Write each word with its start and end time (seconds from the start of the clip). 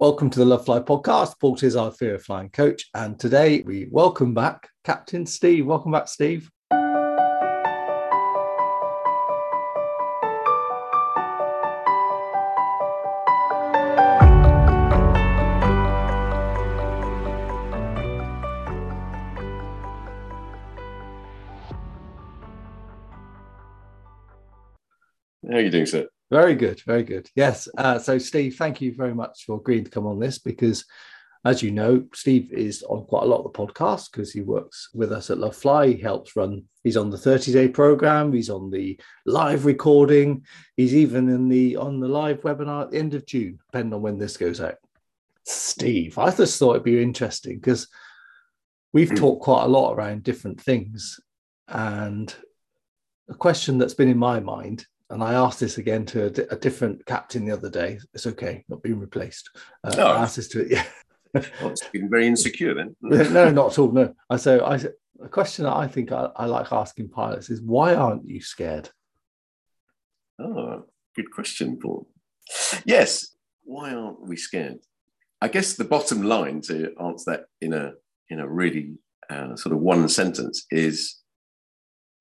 Welcome 0.00 0.30
to 0.30 0.38
the 0.38 0.46
Love 0.46 0.64
Fly 0.64 0.80
podcast. 0.80 1.38
Paul 1.38 1.58
is 1.62 1.76
our 1.76 1.90
Fear 1.92 2.14
of 2.14 2.22
Flying 2.22 2.48
coach. 2.48 2.88
And 2.94 3.20
today 3.20 3.60
we 3.66 3.86
welcome 3.90 4.32
back 4.32 4.66
Captain 4.82 5.26
Steve. 5.26 5.66
Welcome 5.66 5.92
back, 5.92 6.08
Steve. 6.08 6.50
How 25.46 25.56
are 25.56 25.60
you 25.60 25.70
doing, 25.70 25.84
sir? 25.84 26.09
Very 26.30 26.54
good, 26.54 26.80
very 26.82 27.02
good. 27.02 27.28
Yes. 27.34 27.68
Uh, 27.76 27.98
so, 27.98 28.16
Steve, 28.18 28.56
thank 28.56 28.80
you 28.80 28.94
very 28.94 29.14
much 29.14 29.44
for 29.44 29.56
agreeing 29.56 29.84
to 29.84 29.90
come 29.90 30.06
on 30.06 30.20
this 30.20 30.38
because, 30.38 30.84
as 31.44 31.60
you 31.60 31.72
know, 31.72 32.04
Steve 32.14 32.52
is 32.52 32.84
on 32.84 33.04
quite 33.06 33.24
a 33.24 33.26
lot 33.26 33.44
of 33.44 33.52
the 33.52 33.58
podcasts 33.58 34.10
because 34.10 34.32
he 34.32 34.40
works 34.40 34.90
with 34.94 35.10
us 35.10 35.30
at 35.30 35.38
Love 35.38 35.56
Fly. 35.56 35.88
He 35.88 35.96
helps 35.96 36.36
run. 36.36 36.62
He's 36.84 36.96
on 36.96 37.10
the 37.10 37.18
thirty 37.18 37.52
day 37.52 37.66
program. 37.66 38.32
He's 38.32 38.48
on 38.50 38.70
the 38.70 39.00
live 39.26 39.64
recording. 39.64 40.44
He's 40.76 40.94
even 40.94 41.28
in 41.28 41.48
the 41.48 41.76
on 41.76 41.98
the 41.98 42.08
live 42.08 42.42
webinar 42.42 42.82
at 42.82 42.92
the 42.92 42.98
end 42.98 43.14
of 43.14 43.26
June, 43.26 43.58
depending 43.66 43.94
on 43.94 44.02
when 44.02 44.18
this 44.18 44.36
goes 44.36 44.60
out. 44.60 44.76
Steve, 45.44 46.16
I 46.16 46.30
just 46.30 46.60
thought 46.60 46.72
it'd 46.72 46.84
be 46.84 47.02
interesting 47.02 47.56
because 47.56 47.88
we've 48.92 49.14
talked 49.16 49.42
quite 49.42 49.64
a 49.64 49.68
lot 49.68 49.94
around 49.94 50.22
different 50.22 50.60
things, 50.60 51.18
and 51.66 52.32
a 53.28 53.34
question 53.34 53.78
that's 53.78 53.94
been 53.94 54.08
in 54.08 54.18
my 54.18 54.38
mind 54.38 54.86
and 55.10 55.22
I 55.22 55.34
asked 55.34 55.60
this 55.60 55.78
again 55.78 56.06
to 56.06 56.26
a, 56.26 56.54
a, 56.54 56.56
different 56.56 57.04
captain 57.04 57.44
the 57.44 57.52
other 57.52 57.68
day. 57.68 57.98
It's 58.14 58.26
okay, 58.28 58.64
not 58.68 58.82
being 58.82 59.00
replaced. 59.00 59.50
Uh, 59.82 59.94
no. 59.96 60.06
I 60.06 60.22
asked 60.22 60.36
this 60.36 60.48
to 60.48 60.60
it. 60.60 60.86
Yeah. 61.32 61.44
well, 61.60 61.70
it's 61.70 61.86
been 61.86 62.10
very 62.10 62.26
insecure 62.26 62.74
then. 62.74 62.96
no, 63.02 63.50
not 63.52 63.70
at 63.70 63.78
all. 63.78 63.92
No. 63.92 64.12
I 64.28 64.36
so 64.36 64.64
I 64.64 64.80
a 65.24 65.28
question 65.28 65.64
that 65.64 65.76
I 65.76 65.86
think 65.86 66.10
I, 66.10 66.28
I, 66.34 66.46
like 66.46 66.72
asking 66.72 67.10
pilots 67.10 67.50
is 67.50 67.62
why 67.62 67.94
aren't 67.94 68.28
you 68.28 68.40
scared? 68.40 68.90
Oh, 70.40 70.86
good 71.14 71.30
question, 71.30 71.78
Paul. 71.80 72.08
Yes, 72.84 73.36
why 73.62 73.94
aren't 73.94 74.26
we 74.26 74.36
scared? 74.36 74.78
I 75.40 75.46
guess 75.46 75.74
the 75.74 75.84
bottom 75.84 76.22
line 76.22 76.62
to 76.62 76.92
answer 77.00 77.30
that 77.30 77.44
in 77.60 77.74
a 77.74 77.92
in 78.28 78.40
a 78.40 78.48
really 78.48 78.94
uh, 79.30 79.54
sort 79.54 79.72
of 79.72 79.80
one 79.80 80.08
sentence 80.08 80.66
is 80.72 81.20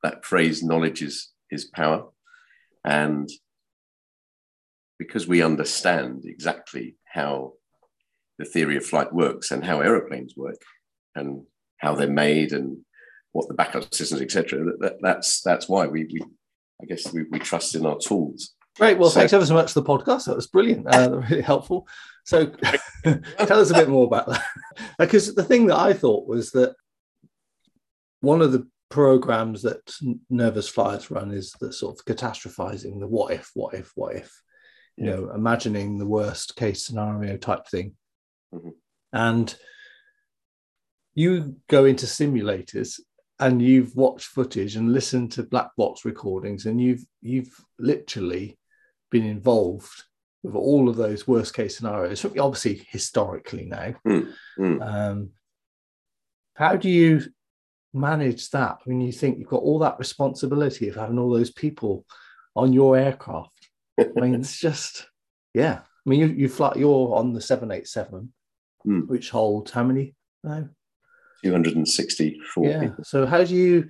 that 0.04 0.24
phrase 0.24 0.62
knowledge 0.62 1.02
is 1.02 1.32
is 1.50 1.66
power 1.66 2.06
and 2.84 3.30
because 4.98 5.28
we 5.28 5.42
understand 5.42 6.24
exactly 6.26 6.96
how 7.06 7.54
the 8.38 8.46
theory 8.46 8.78
of 8.78 8.86
flight 8.86 9.14
works 9.14 9.52
and 9.52 9.64
how 9.64 9.82
aeroplanes 9.82 10.36
work 10.36 10.62
and 11.16 11.44
how 11.78 11.96
they're 11.96 12.10
made 12.10 12.52
and 12.52 12.78
what 13.32 13.48
the 13.48 13.54
backup 13.54 13.94
systems, 13.94 14.22
etc., 14.22 14.64
that, 14.66 14.80
that, 14.80 14.94
that's 15.02 15.42
that's 15.42 15.70
why 15.70 15.88
we, 15.88 16.06
we 16.06 16.22
I 16.82 16.86
guess 16.86 17.12
we, 17.14 17.24
we 17.24 17.40
trust 17.40 17.76
in 17.76 17.86
our 17.86 17.98
tools. 17.98 18.56
Great. 18.78 18.98
Well, 18.98 19.10
so, 19.10 19.20
thanks 19.20 19.34
ever 19.34 19.46
so 19.46 19.54
much 19.54 19.74
for 19.74 19.82
the 19.82 19.88
podcast. 19.88 20.26
That 20.26 20.36
was 20.36 20.48
brilliant. 20.48 20.94
Uh, 20.94 21.22
really 21.30 21.42
helpful. 21.42 21.88
So, 22.24 22.46
tell 23.04 23.60
us 23.60 23.72
a 23.72 23.74
bit 23.74 23.90
more 23.90 24.06
about 24.06 24.28
that. 24.28 24.44
because 24.98 25.36
the 25.36 25.44
thing 25.44 25.68
that 25.68 25.78
I 25.78 25.94
thought 25.94 26.28
was 26.28 26.52
that 26.52 26.76
one 28.22 28.42
of 28.42 28.52
the 28.52 28.68
programs 28.90 29.62
that 29.62 29.94
nervous 30.30 30.68
flyers 30.68 31.12
run 31.12 31.32
is 31.32 31.54
the 31.60 31.72
sort 31.72 32.00
of 32.00 32.06
catastrophizing 32.06 33.00
the 33.00 33.08
what 33.08 33.32
if 33.32 33.52
what 33.54 33.74
if 33.76 33.92
what 33.96 34.16
if 34.16 34.42
you 34.98 35.06
yeah. 35.06 35.16
know 35.16 35.32
imagining 35.34 35.98
the 35.98 36.08
worst 36.08 36.56
case 36.56 36.86
scenario 36.86 37.38
type 37.38 37.68
thing 37.68 37.94
mm-hmm. 38.54 38.70
and 39.14 39.56
you 41.14 41.56
go 41.68 41.86
into 41.86 42.06
simulators 42.06 43.00
and 43.40 43.62
you've 43.62 43.96
watched 43.96 44.28
footage 44.28 44.76
and 44.76 44.92
listened 44.92 45.32
to 45.32 45.44
black 45.44 45.70
box 45.78 46.04
recordings 46.04 46.66
and 46.66 46.82
you've 46.82 47.06
you've 47.22 47.54
literally 47.78 48.58
been 49.12 49.26
involved 49.26 50.04
with 50.42 50.56
all 50.56 50.90
of 50.90 50.96
those 50.96 51.28
worst 51.28 51.54
case 51.54 51.78
scenarios 51.78 52.26
obviously 52.26 52.88
historically 52.90 53.66
now 53.66 53.94
mm, 54.08 54.32
mm. 54.58 54.82
Um, 54.82 55.30
how 56.56 56.76
do 56.76 56.90
you 56.90 57.22
manage 57.94 58.50
that 58.52 58.80
when 58.86 59.02
you 59.02 59.12
think 59.12 59.38
you've 59.38 59.48
got 59.48 59.64
all 59.64 59.80
that 59.80 60.00
responsibility 60.00 60.90
of 60.90 60.96
having 60.96 61.20
all 61.20 61.32
those 61.32 61.52
people 61.52 62.06
on 62.56 62.74
your 62.74 62.98
aircraft? 62.98 63.70
I 64.00 64.08
mean, 64.20 64.36
it's 64.36 64.60
just, 64.60 65.08
yeah. 65.54 65.80
I 65.84 66.10
mean, 66.10 66.20
you, 66.20 66.28
you 66.28 66.50
fly, 66.50 66.74
you're 66.76 67.16
on 67.16 67.34
the 67.34 67.42
787, 67.42 68.32
mm. 68.86 69.08
which 69.08 69.30
holds 69.30 69.72
how 69.72 69.84
many 69.84 70.16
now? 70.44 70.70
264 71.44 72.66
yeah. 72.66 72.80
People. 72.82 73.04
So 73.04 73.26
how 73.26 73.44
do 73.44 73.56
you 73.56 73.88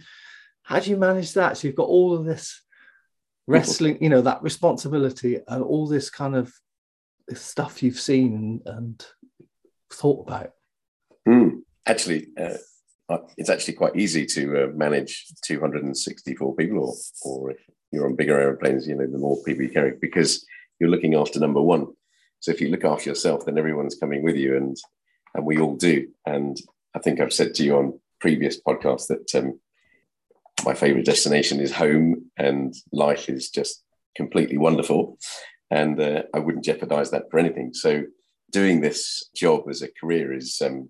how 0.63 0.79
do 0.79 0.91
you 0.91 0.97
manage 0.97 1.33
that? 1.33 1.57
So 1.57 1.67
you've 1.67 1.75
got 1.75 1.87
all 1.87 2.13
of 2.13 2.25
this 2.25 2.61
wrestling, 3.47 3.97
you 4.01 4.09
know, 4.09 4.21
that 4.21 4.43
responsibility 4.43 5.39
and 5.47 5.63
all 5.63 5.87
this 5.87 6.11
kind 6.11 6.35
of 6.35 6.53
stuff 7.33 7.81
you've 7.81 7.99
seen 7.99 8.61
and, 8.65 8.77
and 8.77 9.05
thought 9.91 10.27
about. 10.27 10.51
Mm. 11.27 11.61
Actually, 11.87 12.27
uh, 12.37 12.43
uh, 12.43 12.57
it's 13.37 13.49
actually 13.49 13.73
quite 13.73 13.95
easy 13.95 14.25
to 14.25 14.63
uh, 14.63 14.67
manage 14.75 15.25
264 15.43 16.55
people, 16.55 16.79
or, 16.79 16.93
or 17.23 17.51
if 17.51 17.57
you're 17.91 18.05
on 18.05 18.15
bigger 18.15 18.39
airplanes, 18.39 18.87
you 18.87 18.95
know, 18.95 19.07
the 19.07 19.17
more 19.17 19.41
people 19.43 19.63
you 19.63 19.69
carry, 19.69 19.93
because 19.99 20.45
you're 20.79 20.89
looking 20.89 21.15
after 21.15 21.39
number 21.39 21.61
one. 21.61 21.87
So 22.39 22.51
if 22.51 22.61
you 22.61 22.69
look 22.69 22.85
after 22.85 23.09
yourself, 23.09 23.45
then 23.45 23.57
everyone's 23.57 23.95
coming 23.95 24.23
with 24.23 24.35
you, 24.35 24.55
and 24.55 24.77
and 25.35 25.45
we 25.45 25.59
all 25.59 25.75
do. 25.75 26.07
And 26.25 26.57
I 26.95 26.99
think 26.99 27.19
I've 27.19 27.33
said 27.33 27.53
to 27.55 27.63
you 27.63 27.77
on 27.77 27.99
previous 28.19 28.61
podcasts 28.61 29.07
that 29.07 29.35
um, 29.35 29.59
my 30.65 30.73
favorite 30.73 31.05
destination 31.05 31.59
is 31.59 31.73
home, 31.73 32.31
and 32.37 32.73
life 32.91 33.29
is 33.29 33.49
just 33.49 33.83
completely 34.15 34.57
wonderful, 34.57 35.17
and 35.71 35.99
uh, 35.99 36.23
I 36.33 36.39
wouldn't 36.39 36.65
jeopardize 36.65 37.11
that 37.11 37.29
for 37.29 37.39
anything. 37.39 37.73
So 37.73 38.03
doing 38.51 38.81
this 38.81 39.29
job 39.35 39.63
as 39.69 39.81
a 39.81 39.89
career 39.99 40.33
is 40.33 40.61
um, 40.63 40.89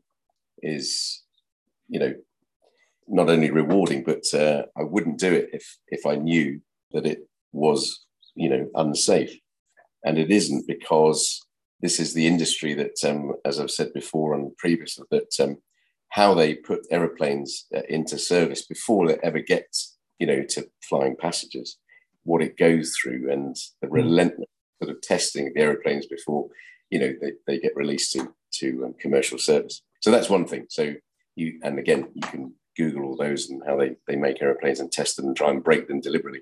is 0.62 1.24
you 1.90 2.00
know, 2.00 2.14
not 3.08 3.30
only 3.30 3.50
rewarding, 3.50 4.04
but 4.04 4.24
uh, 4.34 4.64
I 4.78 4.84
wouldn't 4.84 5.20
do 5.20 5.34
it 5.34 5.50
if 5.52 5.78
if 5.88 6.06
I 6.06 6.16
knew 6.16 6.62
that 6.92 7.06
it 7.06 7.28
was, 7.52 8.06
you 8.36 8.50
know, 8.50 8.70
unsafe. 8.76 9.36
And 10.06 10.18
it 10.18 10.32
isn't 10.32 10.68
because 10.68 11.46
this 11.82 12.00
is 12.00 12.14
the 12.14 12.28
industry 12.28 12.74
that, 12.76 12.96
um, 13.04 13.34
as 13.46 13.60
I've 13.60 13.72
said 13.72 13.94
before 13.94 14.34
and 14.34 14.56
previously, 14.58 15.06
that 15.12 15.34
um, 15.40 15.58
how 16.10 16.34
they 16.34 16.56
put 16.56 16.88
aeroplanes 16.92 17.66
uh, 17.76 17.82
into 17.90 18.18
service 18.18 18.66
before 18.66 19.08
they 19.08 19.18
ever 19.24 19.40
get, 19.40 19.76
you 20.20 20.28
know, 20.28 20.44
to 20.50 20.70
flying 20.88 21.16
passengers, 21.16 21.78
what 22.24 22.42
it 22.42 22.58
goes 22.58 22.96
through, 22.96 23.32
and 23.32 23.56
the 23.82 23.88
hmm. 23.88 23.94
relentless 23.94 24.48
sort 24.82 24.96
of 24.96 25.02
testing 25.02 25.48
of 25.48 25.54
the 25.54 25.62
aeroplanes 25.62 26.06
before, 26.06 26.48
you 26.90 27.00
know, 27.00 27.14
they, 27.22 27.34
they 27.48 27.60
get 27.60 27.76
released 27.76 28.14
to 28.14 28.34
to 28.52 28.86
um, 28.86 28.96
commercial 29.00 29.38
service. 29.38 29.82
So 30.02 30.12
that's 30.12 30.30
one 30.30 30.46
thing. 30.46 30.66
So 30.70 30.96
you 31.40 31.60
and 31.64 31.80
again 31.80 32.08
you 32.14 32.22
can 32.22 32.54
google 32.78 33.04
all 33.04 33.18
those 33.18 33.50
and 33.50 33.62
how 33.66 33.76
they, 33.78 33.96
they 34.08 34.16
make 34.16 34.42
aeroplanes 34.42 34.80
and 34.80 34.92
test 34.92 35.16
them 35.16 35.28
and 35.28 35.36
try 35.36 35.50
and 35.50 35.64
break 35.64 35.88
them 35.88 36.00
deliberately 36.02 36.42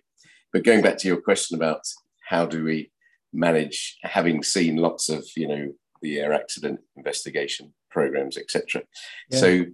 but 0.51 0.63
going 0.63 0.81
back 0.81 0.97
to 0.97 1.07
your 1.07 1.21
question 1.21 1.55
about 1.55 1.81
how 2.27 2.45
do 2.45 2.63
we 2.63 2.91
manage 3.33 3.97
having 4.03 4.43
seen 4.43 4.77
lots 4.77 5.09
of 5.09 5.25
you 5.35 5.47
know 5.47 5.71
the 6.01 6.19
air 6.19 6.33
accident 6.33 6.79
investigation 6.95 7.73
programs 7.89 8.37
etc 8.37 8.81
yeah. 9.29 9.39
so 9.39 9.65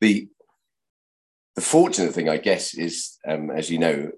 the 0.00 0.28
the 1.54 1.60
fortunate 1.60 2.12
thing 2.12 2.28
i 2.28 2.36
guess 2.36 2.74
is 2.74 3.18
um, 3.28 3.50
as 3.50 3.70
you 3.70 3.78
know 3.78 4.10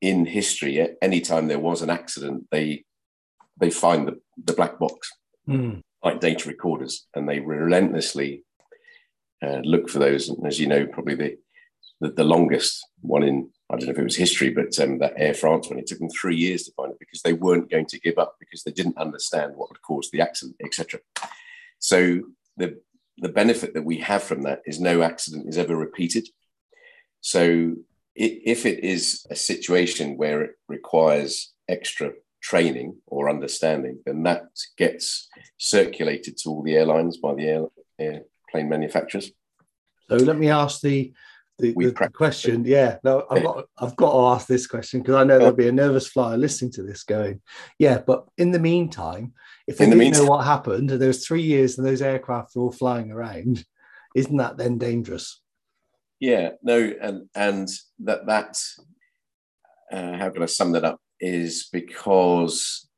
in 0.00 0.26
history 0.26 0.86
anytime 1.00 1.46
there 1.46 1.58
was 1.58 1.82
an 1.82 1.90
accident 1.90 2.44
they 2.50 2.84
they 3.60 3.70
find 3.70 4.08
the, 4.08 4.20
the 4.44 4.52
black 4.52 4.78
box 4.78 5.10
mm. 5.48 5.80
like 6.04 6.20
data 6.20 6.48
recorders 6.48 7.06
and 7.14 7.28
they 7.28 7.38
relentlessly 7.38 8.44
uh, 9.42 9.60
look 9.64 9.88
for 9.88 9.98
those. 9.98 10.28
And 10.28 10.46
as 10.46 10.60
you 10.60 10.66
know, 10.66 10.86
probably 10.86 11.14
the, 11.14 11.38
the, 12.00 12.10
the 12.10 12.24
longest 12.24 12.86
one 13.00 13.22
in 13.22 13.50
I 13.72 13.76
don't 13.76 13.86
know 13.86 13.92
if 13.92 13.98
it 13.98 14.04
was 14.04 14.16
history, 14.16 14.50
but 14.50 14.78
um, 14.80 14.98
that 14.98 15.14
Air 15.16 15.32
France 15.32 15.70
one, 15.70 15.78
it 15.78 15.86
took 15.86 15.98
them 15.98 16.10
three 16.10 16.36
years 16.36 16.64
to 16.64 16.72
find 16.72 16.92
it 16.92 16.98
because 16.98 17.22
they 17.22 17.32
weren't 17.32 17.70
going 17.70 17.86
to 17.86 18.00
give 18.00 18.18
up 18.18 18.36
because 18.38 18.62
they 18.62 18.70
didn't 18.70 18.98
understand 18.98 19.54
what 19.56 19.70
would 19.70 19.80
cause 19.80 20.10
the 20.10 20.20
accident, 20.20 20.56
etc. 20.62 21.00
So 21.78 22.20
the 22.58 22.78
the 23.18 23.30
benefit 23.30 23.72
that 23.72 23.84
we 23.84 23.98
have 23.98 24.22
from 24.22 24.42
that 24.42 24.60
is 24.66 24.78
no 24.78 25.02
accident 25.02 25.48
is 25.48 25.56
ever 25.56 25.74
repeated. 25.74 26.28
So 27.22 27.76
if 28.14 28.66
it 28.66 28.84
is 28.84 29.24
a 29.30 29.36
situation 29.36 30.18
where 30.18 30.42
it 30.42 30.52
requires 30.68 31.52
extra 31.68 32.12
training 32.42 32.96
or 33.06 33.30
understanding, 33.30 34.00
then 34.04 34.22
that 34.24 34.42
gets 34.76 35.28
circulated 35.56 36.36
to 36.38 36.50
all 36.50 36.62
the 36.62 36.76
airlines 36.76 37.16
by 37.16 37.34
the 37.34 37.46
air, 37.46 37.66
air 37.98 38.22
plane 38.52 38.68
manufacturers. 38.68 39.32
So 40.08 40.16
let 40.16 40.38
me 40.38 40.50
ask 40.50 40.80
the 40.80 41.12
the, 41.58 41.72
the, 41.74 41.90
the 41.90 42.10
question. 42.10 42.64
Yeah, 42.64 42.98
no, 43.04 43.26
I've 43.30 43.42
got 43.42 43.64
I've 43.78 43.96
got 43.96 44.12
to 44.12 44.34
ask 44.34 44.46
this 44.46 44.66
question 44.66 45.00
because 45.00 45.14
I 45.14 45.24
know 45.24 45.38
there'll 45.38 45.54
be 45.54 45.68
a 45.68 45.72
nervous 45.72 46.08
flyer 46.08 46.36
listening 46.36 46.72
to 46.72 46.82
this 46.82 47.02
going, 47.02 47.40
yeah, 47.78 47.98
but 47.98 48.26
in 48.36 48.50
the 48.50 48.58
meantime, 48.58 49.32
if 49.66 49.78
they 49.78 49.88
didn't 49.88 50.12
know 50.12 50.24
what 50.24 50.44
happened, 50.44 50.90
and 50.90 51.00
there 51.00 51.08
was 51.08 51.26
three 51.26 51.42
years 51.42 51.78
and 51.78 51.86
those 51.86 52.02
aircraft 52.02 52.54
were 52.54 52.62
all 52.62 52.72
flying 52.72 53.10
around, 53.10 53.64
isn't 54.14 54.36
that 54.36 54.56
then 54.56 54.78
dangerous? 54.78 55.40
Yeah, 56.20 56.50
no, 56.62 56.92
and 57.00 57.28
and 57.34 57.68
that 58.00 58.26
that 58.26 58.58
uh, 59.92 60.16
how 60.16 60.30
can 60.30 60.42
I 60.42 60.46
sum 60.46 60.72
that 60.72 60.84
up 60.84 61.00
is 61.20 61.68
because 61.72 62.88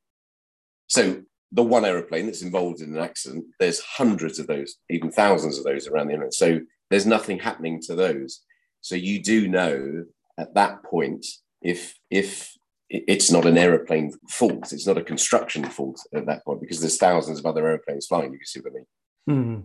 so 0.86 1.22
the 1.54 1.62
one 1.62 1.84
aeroplane 1.84 2.26
that's 2.26 2.42
involved 2.42 2.80
in 2.80 2.96
an 2.96 3.02
accident, 3.02 3.46
there's 3.60 3.80
hundreds 3.80 4.40
of 4.40 4.48
those, 4.48 4.76
even 4.90 5.10
thousands 5.10 5.56
of 5.56 5.64
those 5.64 5.86
around 5.86 6.08
the 6.08 6.14
internet. 6.14 6.34
So 6.34 6.60
there's 6.90 7.06
nothing 7.06 7.38
happening 7.38 7.80
to 7.82 7.94
those. 7.94 8.40
So 8.80 8.96
you 8.96 9.22
do 9.22 9.48
know 9.48 10.04
at 10.36 10.54
that 10.54 10.82
point 10.82 11.24
if 11.62 11.94
if 12.10 12.52
it's 12.90 13.30
not 13.30 13.46
an 13.46 13.56
aeroplane 13.56 14.12
fault, 14.28 14.72
it's 14.72 14.86
not 14.86 14.98
a 14.98 15.02
construction 15.02 15.64
fault 15.64 16.00
at 16.12 16.26
that 16.26 16.44
point 16.44 16.60
because 16.60 16.80
there's 16.80 16.98
thousands 16.98 17.38
of 17.38 17.46
other 17.46 17.66
airplanes 17.66 18.06
flying. 18.06 18.32
You 18.32 18.38
can 18.38 18.46
see 18.46 18.60
what 18.60 18.72
I 18.72 19.30
mean. 19.30 19.64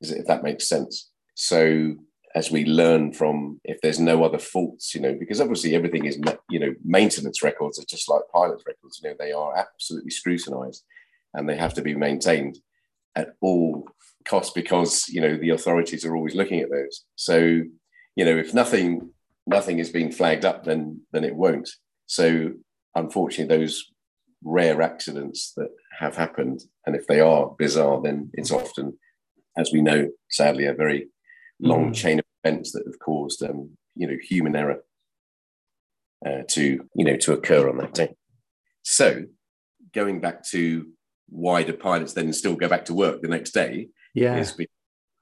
If 0.00 0.26
that 0.26 0.42
makes 0.42 0.68
sense. 0.68 1.10
So 1.34 1.96
as 2.34 2.50
we 2.50 2.64
learn 2.64 3.12
from 3.12 3.60
if 3.62 3.80
there's 3.82 4.00
no 4.00 4.24
other 4.24 4.38
faults, 4.38 4.94
you 4.94 5.00
know, 5.02 5.14
because 5.14 5.40
obviously 5.40 5.74
everything 5.74 6.06
is, 6.06 6.18
you 6.50 6.58
know, 6.58 6.74
maintenance 6.84 7.42
records 7.42 7.78
are 7.78 7.84
just 7.84 8.08
like 8.08 8.22
pilot 8.32 8.62
records. 8.66 9.00
You 9.02 9.10
know, 9.10 9.16
they 9.18 9.32
are 9.32 9.56
absolutely 9.56 10.10
scrutinized 10.10 10.82
and 11.36 11.48
they 11.48 11.56
have 11.56 11.74
to 11.74 11.82
be 11.82 11.94
maintained 11.94 12.58
at 13.14 13.34
all 13.40 13.84
costs 14.26 14.52
because 14.52 15.08
you 15.08 15.20
know 15.20 15.36
the 15.36 15.50
authorities 15.50 16.04
are 16.04 16.16
always 16.16 16.34
looking 16.34 16.60
at 16.60 16.70
those. 16.70 17.04
So 17.14 17.36
you 17.38 18.24
know 18.24 18.36
if 18.36 18.52
nothing 18.52 19.10
nothing 19.46 19.78
is 19.78 19.90
being 19.90 20.10
flagged 20.10 20.44
up, 20.44 20.64
then 20.64 21.00
then 21.12 21.22
it 21.22 21.36
won't. 21.36 21.70
So 22.06 22.52
unfortunately, 22.94 23.56
those 23.56 23.84
rare 24.42 24.82
accidents 24.82 25.52
that 25.56 25.68
have 25.98 26.16
happened, 26.16 26.62
and 26.84 26.96
if 26.96 27.06
they 27.06 27.20
are 27.20 27.54
bizarre, 27.58 28.00
then 28.02 28.30
it's 28.34 28.50
often, 28.50 28.98
as 29.56 29.70
we 29.72 29.80
know, 29.80 30.08
sadly, 30.30 30.66
a 30.66 30.74
very 30.74 31.08
long 31.60 31.90
mm. 31.90 31.94
chain 31.94 32.18
of 32.18 32.24
events 32.44 32.72
that 32.72 32.84
have 32.86 32.98
caused 32.98 33.42
um, 33.42 33.70
you 33.94 34.06
know 34.06 34.16
human 34.22 34.56
error 34.56 34.82
uh, 36.26 36.42
to 36.48 36.84
you 36.94 37.04
know 37.04 37.16
to 37.16 37.32
occur 37.32 37.68
on 37.68 37.78
that 37.78 37.94
day. 37.94 38.14
So 38.82 39.24
going 39.94 40.20
back 40.20 40.44
to 40.50 40.86
why 41.28 41.62
do 41.62 41.72
pilots 41.72 42.12
then 42.12 42.32
still 42.32 42.54
go 42.54 42.68
back 42.68 42.84
to 42.86 42.94
work 42.94 43.22
the 43.22 43.28
next 43.28 43.50
day? 43.50 43.88
Yeah. 44.14 44.36
Is 44.36 44.56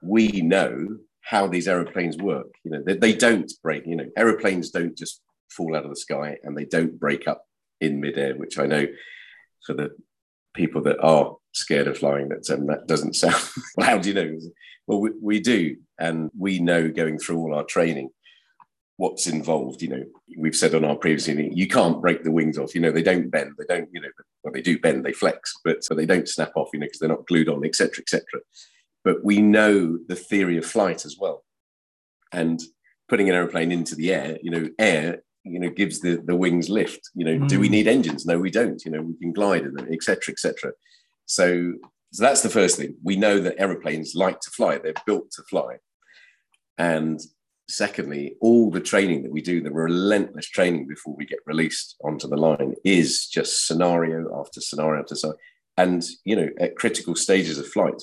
we 0.03 0.43
know 0.43 0.99
how 1.25 1.47
these 1.47 1.67
aeroplanes 1.67 2.19
work. 2.19 2.49
You 2.65 2.73
know, 2.73 2.83
they, 2.85 2.97
they 2.97 3.15
don't 3.15 3.51
break, 3.63 3.87
you 3.87 3.97
know, 3.97 4.09
aeroplanes 4.17 4.71
don't 4.71 4.97
just 4.97 5.23
fall 5.51 5.75
out 5.75 5.85
of 5.85 5.91
the 5.91 5.97
sky 5.97 6.37
and 6.43 6.57
they 6.57 6.67
don't 6.67 7.01
break 7.01 7.27
up 7.27 7.45
in 7.81 8.01
midair, 8.01 8.35
which 8.35 8.59
I 8.59 8.67
know 8.67 8.87
for 9.65 9.75
the 9.75 9.91
people 10.55 10.83
that 10.83 11.01
are 11.01 11.37
scared 11.53 11.89
of 11.89 11.99
flying, 11.99 12.29
that 12.29 12.49
um, 12.51 12.67
that 12.67 12.87
doesn't 12.87 13.15
sound, 13.17 13.43
well, 13.77 13.87
how 13.87 13.99
do 13.99 14.09
you 14.09 14.15
know? 14.15 14.39
Well, 14.87 15.01
we, 15.01 15.11
we 15.21 15.41
do. 15.41 15.77
And 15.99 16.31
we 16.39 16.59
know 16.59 16.91
going 16.91 17.19
through 17.19 17.39
all 17.39 17.55
our 17.55 17.65
training 17.65 18.11
what's 18.97 19.27
involved. 19.27 19.81
You 19.81 19.89
know, 19.89 20.05
we've 20.37 20.57
said 20.57 20.75
on 20.75 20.85
our 20.85 20.97
previous 20.97 21.27
meeting, 21.29 21.57
you 21.57 21.69
can't 21.69 22.03
break 22.03 22.23
the 22.23 22.33
wings 22.33 22.59
off. 22.59 22.75
You 22.75 22.81
know, 22.81 22.93
they 22.93 23.03
don't 23.03 23.31
bend. 23.31 23.55
They 23.59 23.75
don't. 23.75 23.89
You 23.93 24.03
know, 24.03 24.09
well, 24.45 24.53
they 24.53 24.61
do 24.61 24.79
bend. 24.79 25.05
They 25.05 25.13
flex, 25.13 25.55
but 25.65 25.83
so 25.83 25.95
they 25.95 26.07
don't 26.07 26.29
snap 26.29 26.53
off. 26.55 26.69
You 26.73 26.81
know, 26.81 26.87
because 26.87 26.99
they're 26.99 27.09
not 27.09 27.27
glued 27.27 27.49
on, 27.49 27.65
etc., 27.65 28.01
etc. 28.01 28.25
But 29.03 29.25
we 29.25 29.41
know 29.41 29.99
the 30.07 30.17
theory 30.17 30.59
of 30.59 30.67
flight 30.67 31.05
as 31.05 31.17
well, 31.19 31.45
and 32.33 32.61
putting 33.09 33.29
an 33.29 33.35
aeroplane 33.35 33.73
into 33.73 33.95
the 33.95 34.13
air. 34.13 34.39
You 34.43 34.51
know, 34.51 34.69
air. 34.79 35.23
You 35.45 35.61
know, 35.61 35.71
gives 35.71 36.01
the 36.01 36.23
the 36.25 36.37
wings 36.37 36.69
lift. 36.69 37.11
You 37.15 37.25
know, 37.25 37.45
mm. 37.45 37.49
do 37.49 37.59
we 37.59 37.69
mm. 37.69 37.73
need 37.73 37.89
engines? 37.89 38.25
No, 38.27 38.39
we 38.39 38.51
don't. 38.51 38.83
You 38.85 38.93
know, 38.93 39.03
we 39.03 39.15
can 39.15 39.33
glide 39.33 39.63
in 39.63 39.75
them, 39.75 39.89
etc., 39.91 40.33
etc. 40.33 40.73
So. 41.27 41.75
So 42.13 42.23
that's 42.23 42.43
the 42.43 42.49
first 42.49 42.77
thing. 42.77 42.95
We 43.03 43.17
know 43.17 43.41
that 43.41 43.59
aeroplanes 43.59 44.15
like 44.15 44.39
to 44.39 44.51
fly. 44.53 44.79
They're 44.79 44.95
built 45.05 45.33
to 45.33 45.43
fly. 45.51 45.79
And 46.79 47.19
secondly, 47.69 48.37
all 48.41 48.71
the 48.71 48.81
training 48.81 49.23
that 49.23 49.33
we 49.33 49.43
do, 49.43 49.63
the 49.63 49.73
relentless 49.73 50.49
training 50.49 50.87
before 50.87 51.15
we 51.17 51.27
get 51.27 51.39
released 51.47 51.97
onto 52.05 52.29
the 52.29 52.37
line, 52.37 52.75
is 52.85 53.27
just 53.27 53.67
scenario 53.67 54.39
after 54.39 54.61
scenario 54.61 55.01
after 55.01 55.15
scenario. 55.15 55.39
And, 55.77 56.05
you 56.25 56.37
know, 56.37 56.49
at 56.61 56.77
critical 56.77 57.17
stages 57.17 57.59
of 57.59 57.67
flight, 57.67 58.03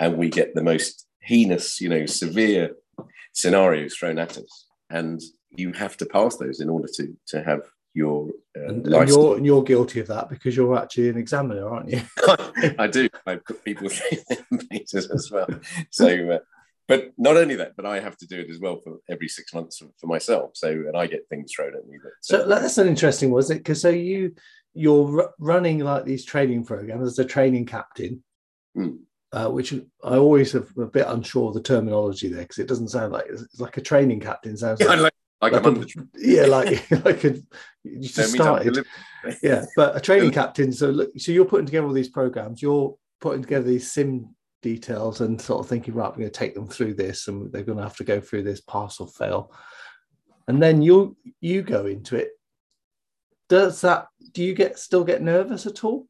and 0.00 0.16
we 0.16 0.30
get 0.30 0.54
the 0.54 0.62
most 0.62 1.06
heinous, 1.20 1.80
you 1.80 1.88
know, 1.88 2.06
severe 2.06 2.74
scenarios 3.32 3.94
thrown 3.94 4.18
at 4.18 4.38
us. 4.38 4.66
And 4.88 5.20
you 5.50 5.72
have 5.72 5.96
to 5.98 6.06
pass 6.06 6.36
those 6.36 6.60
in 6.60 6.68
order 6.68 6.88
to, 6.96 7.16
to 7.28 7.42
have 7.42 7.62
your 7.94 8.28
uh, 8.56 8.68
and, 8.68 8.86
and 8.86 9.08
you're 9.08 9.36
and 9.36 9.44
you're 9.44 9.62
guilty 9.62 10.00
of 10.00 10.06
that 10.06 10.30
because 10.30 10.56
you're 10.56 10.78
actually 10.78 11.10
an 11.10 11.18
examiner, 11.18 11.68
aren't 11.68 11.90
you? 11.90 12.00
I 12.78 12.86
do. 12.86 13.08
I 13.26 13.36
put 13.36 13.62
people 13.64 13.88
as 13.88 15.30
well. 15.30 15.48
So 15.90 16.30
uh, 16.30 16.38
but 16.88 17.12
not 17.16 17.36
only 17.36 17.54
that, 17.56 17.76
but 17.76 17.86
I 17.86 18.00
have 18.00 18.16
to 18.18 18.26
do 18.26 18.40
it 18.40 18.50
as 18.50 18.58
well 18.58 18.80
for 18.82 18.98
every 19.08 19.28
six 19.28 19.54
months 19.54 19.82
for, 19.98 20.06
myself. 20.06 20.52
So, 20.54 20.68
and 20.68 20.96
I 20.96 21.06
get 21.06 21.28
things 21.28 21.52
thrown 21.52 21.74
at 21.74 21.86
me. 21.86 21.98
That, 22.02 22.12
so 22.20 22.46
that's 22.46 22.78
an 22.78 22.88
interesting, 22.88 23.30
was 23.30 23.50
it? 23.50 23.58
Because 23.58 23.80
so 23.80 23.88
you 23.88 24.34
you're 24.74 25.22
r- 25.22 25.34
running 25.38 25.80
like 25.80 26.04
these 26.04 26.24
training 26.24 26.64
programs 26.64 27.06
as 27.06 27.18
a 27.18 27.24
training 27.24 27.66
captain, 27.66 28.22
mm. 28.76 28.98
uh, 29.32 29.48
which 29.48 29.74
I 30.02 30.16
always 30.16 30.52
have 30.52 30.76
a 30.76 30.86
bit 30.86 31.06
unsure 31.06 31.48
of 31.48 31.54
the 31.54 31.62
terminology 31.62 32.28
there 32.28 32.42
because 32.42 32.58
it 32.58 32.68
doesn't 32.68 32.88
sound 32.88 33.12
like 33.12 33.26
it's, 33.28 33.60
like 33.60 33.76
a 33.76 33.82
training 33.82 34.20
captain. 34.20 34.56
Sounds 34.56 34.80
like, 34.80 34.98
like, 34.98 35.12
like, 35.40 35.52
like 35.52 35.64
a, 35.64 35.86
yeah, 36.18 36.46
like 36.46 36.90
like 37.04 37.24
a, 37.24 37.34
you 37.84 38.00
just 38.00 38.32
started, 38.32 38.84
yeah. 39.42 39.64
But 39.76 39.96
a 39.96 40.00
training 40.00 40.30
captain. 40.32 40.72
So 40.72 40.90
look, 40.90 41.10
so 41.16 41.32
you're 41.32 41.44
putting 41.44 41.66
together 41.66 41.86
all 41.86 41.92
these 41.92 42.08
programs. 42.08 42.60
You're 42.60 42.96
putting 43.20 43.42
together 43.42 43.64
these 43.64 43.92
sim 43.92 44.34
details 44.62 45.20
and 45.20 45.40
sort 45.40 45.60
of 45.60 45.68
thinking, 45.68 45.94
right, 45.94 46.10
we're 46.10 46.18
going 46.18 46.30
to 46.30 46.38
take 46.38 46.54
them 46.54 46.66
through 46.66 46.94
this 46.94 47.28
and 47.28 47.52
they're 47.52 47.62
going 47.62 47.78
to 47.78 47.84
have 47.84 47.96
to 47.96 48.04
go 48.04 48.20
through 48.20 48.44
this 48.44 48.60
pass 48.60 49.00
or 49.00 49.08
fail. 49.08 49.52
And 50.48 50.62
then 50.62 50.82
you 50.82 51.16
you 51.40 51.62
go 51.62 51.86
into 51.86 52.16
it. 52.16 52.30
Does 53.48 53.82
that 53.82 54.06
do 54.32 54.42
you 54.42 54.54
get 54.54 54.78
still 54.78 55.04
get 55.04 55.22
nervous 55.22 55.66
at 55.66 55.84
all? 55.84 56.06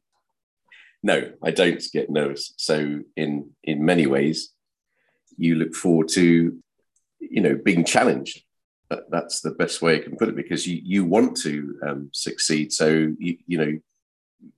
No, 1.03 1.33
I 1.43 1.51
don't 1.51 1.83
get 1.91 2.09
nervous. 2.09 2.53
So 2.57 3.01
in 3.15 3.51
in 3.63 3.85
many 3.85 4.07
ways, 4.07 4.53
you 5.37 5.55
look 5.55 5.75
forward 5.75 6.07
to 6.09 6.57
you 7.19 7.41
know 7.41 7.55
being 7.55 7.83
challenged. 7.83 8.43
That's 9.09 9.41
the 9.41 9.51
best 9.51 9.81
way 9.81 9.95
I 9.95 10.03
can 10.03 10.17
put 10.17 10.29
it 10.29 10.35
because 10.35 10.67
you 10.67 10.79
you 10.83 11.05
want 11.05 11.37
to 11.37 11.79
um, 11.87 12.09
succeed. 12.13 12.71
So 12.71 13.13
you 13.19 13.37
you 13.45 13.57
know 13.57 13.79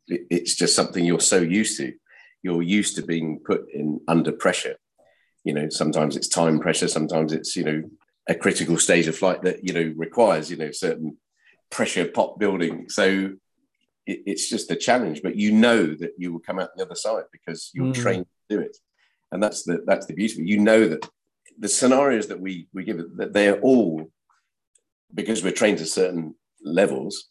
it's 0.08 0.56
just 0.56 0.76
something 0.76 1.04
you're 1.04 1.20
so 1.20 1.40
used 1.40 1.78
to 1.78 1.94
you're 2.46 2.62
used 2.62 2.96
to 2.96 3.02
being 3.02 3.40
put 3.40 3.68
in 3.74 4.00
under 4.08 4.32
pressure. 4.32 4.76
You 5.44 5.54
know, 5.56 5.68
sometimes 5.70 6.16
it's 6.16 6.28
time 6.28 6.60
pressure, 6.60 6.88
sometimes 6.88 7.34
it's, 7.34 7.56
you 7.56 7.64
know, 7.64 7.84
a 8.28 8.36
critical 8.36 8.78
stage 8.78 9.08
of 9.08 9.18
flight 9.18 9.42
that, 9.42 9.64
you 9.64 9.74
know, 9.74 9.94
requires, 9.98 10.52
you 10.52 10.58
know, 10.58 10.70
certain 10.70 11.18
pressure 11.72 12.06
pot 12.06 12.38
building. 12.38 12.88
So 12.88 13.32
it, 14.06 14.20
it's 14.28 14.48
just 14.48 14.70
a 14.70 14.75
challenge, 14.75 15.24
but 15.24 15.36
you 15.36 15.52
know 15.52 15.88
that 15.88 16.12
you 16.20 16.32
will 16.32 16.40
come 16.40 16.60
out 16.60 16.70
the 16.75 16.86
other 16.86 16.94
side 16.94 17.24
because 17.32 17.72
you're 17.74 17.88
mm. 17.88 17.96
trained 17.96 18.28
to 18.28 18.58
do 18.58 18.62
it. 18.62 18.78
And 19.32 19.42
that's 19.42 19.64
the 19.64 19.84
that's 19.88 20.06
the 20.06 20.14
beauty. 20.14 20.44
You 20.46 20.60
know 20.60 20.88
that 20.88 21.10
the 21.58 21.68
scenarios 21.68 22.28
that 22.28 22.40
we 22.40 22.68
we 22.75 22.84
give 22.84 23.00
that 23.18 23.34
they're 23.34 23.60
all 23.60 24.06
because 25.14 25.44
we're 25.44 25.52
trained 25.52 25.80
to 25.80 25.86
certain 25.88 26.36
levels, 26.64 27.25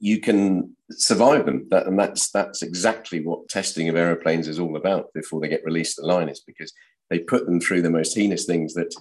you 0.00 0.20
can 0.20 0.76
survive 0.90 1.46
them. 1.46 1.66
That, 1.70 1.86
and 1.86 1.98
that's 1.98 2.30
that's 2.30 2.62
exactly 2.62 3.24
what 3.24 3.48
testing 3.48 3.88
of 3.88 3.96
aeroplanes 3.96 4.48
is 4.48 4.58
all 4.58 4.76
about 4.76 5.12
before 5.14 5.40
they 5.40 5.48
get 5.48 5.64
released 5.64 5.96
to 5.96 6.02
the 6.02 6.08
line. 6.08 6.28
Is 6.28 6.40
because 6.40 6.72
they 7.10 7.18
put 7.18 7.46
them 7.46 7.60
through 7.60 7.82
the 7.82 7.90
most 7.90 8.16
heinous 8.16 8.44
things 8.44 8.74
that 8.74 8.94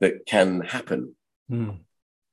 that 0.00 0.26
can 0.26 0.60
happen. 0.60 1.14
Mm. 1.50 1.78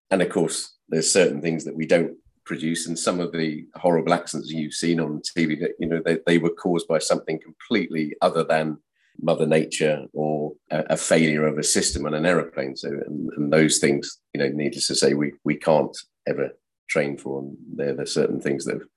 And 0.10 0.22
of 0.22 0.30
course, 0.30 0.76
there's 0.90 1.12
certain 1.12 1.42
things 1.42 1.64
that 1.66 1.76
we 1.76 1.86
don't 1.86 2.18
produce, 2.46 2.88
and 2.88 2.98
some 2.98 3.20
of 3.20 3.32
the 3.32 3.66
horrible 3.76 4.14
accidents 4.14 4.52
you've 4.52 4.74
seen 4.74 5.00
on 5.00 5.22
TV 5.38 5.60
that 5.60 5.72
you 5.80 5.88
know 5.88 6.02
they, 6.04 6.20
they 6.26 6.38
were 6.38 6.50
caused 6.50 6.88
by 6.88 7.00
something 7.00 7.40
completely 7.40 8.16
other 8.22 8.44
than 8.44 8.78
Mother 9.22 9.46
Nature 9.46 10.06
or 10.14 10.54
a, 10.70 10.84
a 10.92 10.98
failure 10.98 11.46
of 11.46 11.58
a 11.58 11.64
system 11.64 12.06
on 12.06 12.14
an 12.14 12.26
aeroplane. 12.26 12.76
So, 12.76 12.90
and, 12.90 13.30
and 13.38 13.54
those 13.54 13.78
things, 13.78 14.20
you 14.34 14.42
know, 14.42 14.50
needless 14.50 14.88
to 14.88 14.96
say, 14.96 15.14
we 15.14 15.34
we 15.44 15.56
can't 15.56 15.96
ever 16.28 16.52
train 16.92 17.18
for, 17.18 17.40
and 17.40 17.58
there 17.74 18.00
are 18.00 18.06
certain 18.06 18.42
things 18.42 18.66
that 18.66 18.76
have 18.76 18.88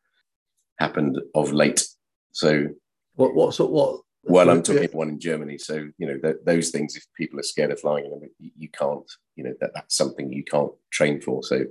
happened 0.79 1.21
of 1.35 1.53
late. 1.53 1.87
So, 2.33 2.69
what 3.15 3.35
what 3.35 3.55
sort 3.55 3.71
what? 3.71 4.01
Well, 4.25 4.49
I'm 4.49 4.63
talking 4.63 4.89
one 4.93 5.11
in 5.11 5.21
Germany. 5.21 5.59
So 5.59 5.87
you 5.99 6.07
know 6.07 6.19
th- 6.19 6.45
those 6.45 6.71
things. 6.71 6.97
If 6.97 7.05
people 7.17 7.39
are 7.39 7.45
scared 7.45 7.71
of 7.71 7.81
flying, 7.81 8.11
you, 8.39 8.51
you 8.57 8.69
can't. 8.69 9.11
You 9.37 9.45
know 9.45 9.55
that 9.61 9.73
that's 9.75 9.97
something 9.97 10.33
you 10.33 10.45
can't 10.45 10.73
train 10.91 11.21
for. 11.21 11.43
So 11.43 11.65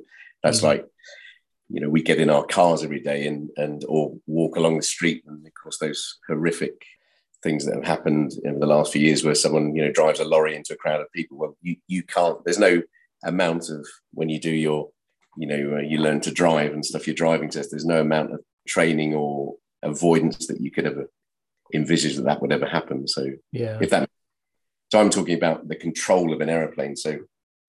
that's 0.43 0.57
mm-hmm. 0.57 0.67
like 0.67 0.85
you 1.69 1.81
know 1.81 1.89
we 1.89 2.01
get 2.01 2.19
in 2.19 2.29
our 2.29 2.45
cars 2.45 2.83
every 2.83 3.01
day 3.01 3.27
and 3.27 3.49
and 3.57 3.83
or 3.87 4.15
walk 4.27 4.55
along 4.55 4.77
the 4.77 4.83
street, 4.83 5.23
and 5.27 5.45
of 5.45 5.53
course 5.61 5.79
those 5.79 6.19
horrific 6.27 6.83
things 7.41 7.65
that 7.65 7.75
have 7.75 7.83
happened 7.83 8.31
in 8.45 8.59
the 8.59 8.65
last 8.65 8.93
few 8.93 9.01
years 9.01 9.23
where 9.23 9.35
someone 9.35 9.75
you 9.75 9.83
know 9.83 9.91
drives 9.91 10.19
a 10.19 10.25
lorry 10.25 10.55
into 10.55 10.73
a 10.73 10.77
crowd 10.77 11.01
of 11.01 11.11
people 11.11 11.37
well 11.37 11.57
you, 11.61 11.75
you 11.87 12.01
can't 12.01 12.41
there's 12.45 12.57
no 12.57 12.81
amount 13.25 13.69
of 13.69 13.85
when 14.13 14.29
you 14.29 14.39
do 14.39 14.49
your 14.49 14.89
you 15.37 15.47
know 15.47 15.77
uh, 15.77 15.81
you 15.81 15.97
learn 15.97 16.19
to 16.21 16.31
drive 16.31 16.73
and 16.73 16.85
stuff 16.85 17.07
your 17.07 17.15
driving 17.15 17.49
test 17.49 17.71
there's 17.71 17.85
no 17.85 18.01
amount 18.01 18.33
of 18.33 18.39
training 18.67 19.13
or 19.13 19.55
avoidance 19.81 20.47
that 20.47 20.61
you 20.61 20.71
could 20.71 20.85
ever 20.85 21.09
envisage 21.73 22.15
that 22.15 22.25
that 22.25 22.41
would 22.41 22.51
ever 22.51 22.65
happen. 22.65 23.07
So 23.07 23.27
Yeah. 23.51 23.77
if 23.81 23.89
that, 23.89 24.09
so 24.91 24.99
I'm 24.99 25.09
talking 25.09 25.35
about 25.35 25.67
the 25.67 25.75
control 25.75 26.33
of 26.33 26.41
an 26.41 26.49
aeroplane. 26.49 26.95
So 26.95 27.19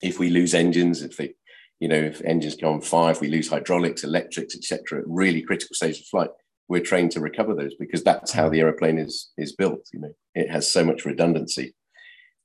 if 0.01 0.19
we 0.19 0.29
lose 0.29 0.53
engines, 0.53 1.01
if 1.01 1.17
they, 1.17 1.33
you 1.79 1.87
know, 1.87 1.95
if 1.95 2.21
engines 2.21 2.55
go 2.55 2.71
on 2.71 2.81
fire, 2.81 3.11
if 3.11 3.21
we 3.21 3.27
lose 3.27 3.49
hydraulics, 3.49 4.03
electrics, 4.03 4.55
etc., 4.55 4.99
at 4.99 5.07
really 5.07 5.41
critical 5.41 5.73
stage 5.73 5.99
of 5.99 6.05
flight, 6.05 6.29
we're 6.67 6.81
trained 6.81 7.11
to 7.11 7.19
recover 7.19 7.53
those 7.53 7.75
because 7.75 8.03
that's 8.03 8.31
how 8.31 8.49
the 8.49 8.59
aeroplane 8.59 8.97
is 8.97 9.31
is 9.37 9.53
built. 9.53 9.87
You 9.93 9.99
know, 9.99 10.13
it 10.33 10.49
has 10.49 10.71
so 10.71 10.83
much 10.83 11.05
redundancy. 11.05 11.75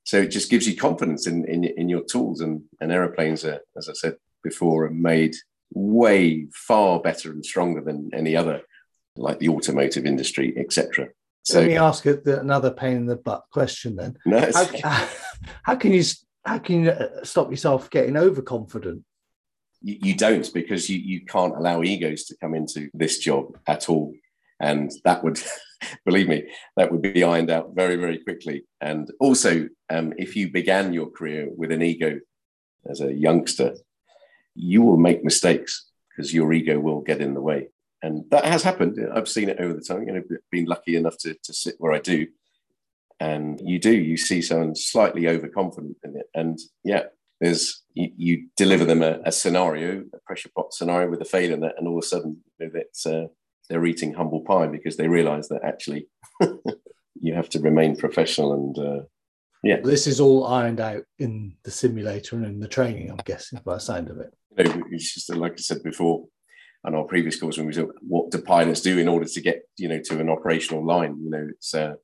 So 0.04 0.18
it 0.18 0.28
just 0.28 0.50
gives 0.50 0.66
you 0.66 0.76
confidence 0.76 1.26
in 1.26 1.44
in, 1.46 1.64
in 1.64 1.88
your 1.88 2.02
tools. 2.02 2.40
And, 2.40 2.62
and 2.80 2.92
aeroplanes 2.92 3.44
are, 3.44 3.60
as 3.76 3.88
I 3.88 3.92
said 3.94 4.16
before, 4.42 4.86
and 4.86 5.00
made 5.00 5.34
way 5.72 6.46
far 6.52 7.00
better 7.00 7.30
and 7.30 7.44
stronger 7.44 7.80
than 7.80 8.10
any 8.12 8.36
other, 8.36 8.62
like 9.16 9.38
the 9.38 9.48
automotive 9.48 10.06
industry, 10.06 10.54
etc. 10.56 11.08
So 11.42 11.60
Let 11.60 11.68
me 11.68 11.76
ask 11.76 12.06
another 12.06 12.70
pain 12.70 12.96
in 12.96 13.06
the 13.06 13.16
butt 13.16 13.44
question 13.52 13.96
then. 13.96 14.16
no, 14.26 14.50
How, 14.82 15.08
how 15.62 15.76
can 15.76 15.92
you 15.92 16.04
how 16.44 16.58
can 16.58 16.84
you 16.84 16.90
uh, 16.90 17.22
stop 17.22 17.50
yourself 17.50 17.90
getting 17.90 18.16
overconfident? 18.16 19.04
you, 19.82 19.98
you 20.02 20.14
don't 20.14 20.52
because 20.52 20.88
you, 20.88 20.98
you 20.98 21.24
can't 21.24 21.56
allow 21.56 21.82
egos 21.82 22.24
to 22.24 22.36
come 22.40 22.54
into 22.54 22.88
this 22.94 23.18
job 23.18 23.56
at 23.66 23.88
all 23.88 24.12
and 24.60 24.92
that 25.04 25.24
would 25.24 25.40
believe 26.04 26.28
me 26.28 26.48
that 26.76 26.90
would 26.90 27.02
be 27.02 27.24
ironed 27.24 27.50
out 27.50 27.70
very 27.74 27.96
very 27.96 28.18
quickly 28.18 28.64
and 28.80 29.10
also 29.20 29.68
um, 29.88 30.12
if 30.18 30.36
you 30.36 30.50
began 30.50 30.92
your 30.92 31.10
career 31.10 31.48
with 31.56 31.72
an 31.72 31.82
ego 31.82 32.18
as 32.88 33.00
a 33.00 33.12
youngster 33.12 33.74
you 34.54 34.82
will 34.82 34.96
make 34.96 35.24
mistakes 35.24 35.90
because 36.08 36.34
your 36.34 36.52
ego 36.52 36.78
will 36.78 37.00
get 37.00 37.20
in 37.20 37.34
the 37.34 37.40
way 37.40 37.68
and 38.02 38.24
that 38.30 38.44
has 38.44 38.62
happened 38.62 38.98
i've 39.14 39.28
seen 39.28 39.48
it 39.48 39.60
over 39.60 39.74
the 39.74 39.80
time 39.80 40.02
you 40.02 40.12
know 40.12 40.22
been 40.50 40.66
lucky 40.66 40.96
enough 40.96 41.16
to, 41.18 41.34
to 41.42 41.52
sit 41.52 41.76
where 41.78 41.92
i 41.92 41.98
do 41.98 42.26
and 43.20 43.60
you 43.62 43.78
do 43.78 43.92
you 43.92 44.16
see 44.16 44.40
someone 44.40 44.74
slightly 44.74 45.28
overconfident 45.28 45.96
in 46.04 46.16
it 46.16 46.26
and 46.34 46.58
yeah 46.84 47.04
there's 47.40 47.82
you, 47.94 48.10
you 48.16 48.46
deliver 48.56 48.84
them 48.84 49.02
a, 49.02 49.18
a, 49.24 49.32
scenario, 49.32 50.04
a 50.12 50.18
pressure 50.26 50.50
pot 50.54 50.72
scenario 50.72 51.08
with 51.08 51.22
a 51.22 51.24
fail 51.24 51.52
in 51.52 51.64
it, 51.64 51.74
and 51.78 51.88
all 51.88 51.98
of 51.98 52.04
a 52.04 52.06
sudden 52.06 52.36
you 52.58 52.70
know, 52.70 52.80
uh, 53.06 53.26
they're 53.68 53.86
eating 53.86 54.12
humble 54.12 54.40
pie 54.42 54.66
because 54.66 54.96
they 54.96 55.08
realise 55.08 55.48
that 55.48 55.64
actually 55.64 56.08
you 57.20 57.34
have 57.34 57.48
to 57.48 57.60
remain 57.60 57.96
professional 57.96 58.52
and 58.52 58.78
uh, 58.78 59.02
yeah. 59.62 59.80
This 59.82 60.06
is 60.06 60.20
all 60.20 60.46
ironed 60.46 60.80
out 60.80 61.04
in 61.18 61.54
the 61.64 61.70
simulator 61.70 62.36
and 62.36 62.46
in 62.46 62.60
the 62.60 62.68
training, 62.68 63.10
I'm 63.10 63.18
guessing, 63.18 63.60
by 63.64 63.74
the 63.74 63.80
sound 63.80 64.08
of 64.08 64.18
it. 64.18 64.32
You 64.58 64.64
know, 64.64 64.82
it's 64.90 65.14
just 65.14 65.34
like 65.34 65.52
I 65.52 65.56
said 65.56 65.82
before 65.82 66.26
on 66.84 66.94
our 66.94 67.04
previous 67.04 67.38
calls 67.38 67.58
when 67.58 67.66
we 67.66 67.72
talked, 67.72 67.98
what 68.00 68.30
do 68.30 68.40
pilots 68.40 68.80
do 68.80 68.98
in 68.98 69.08
order 69.08 69.26
to 69.26 69.40
get 69.40 69.62
you 69.76 69.88
know 69.88 70.00
to 70.06 70.20
an 70.20 70.30
operational 70.30 70.84
line? 70.84 71.18
You 71.22 71.30
know, 71.30 71.46
it's 71.50 71.74
uh, 71.74 71.94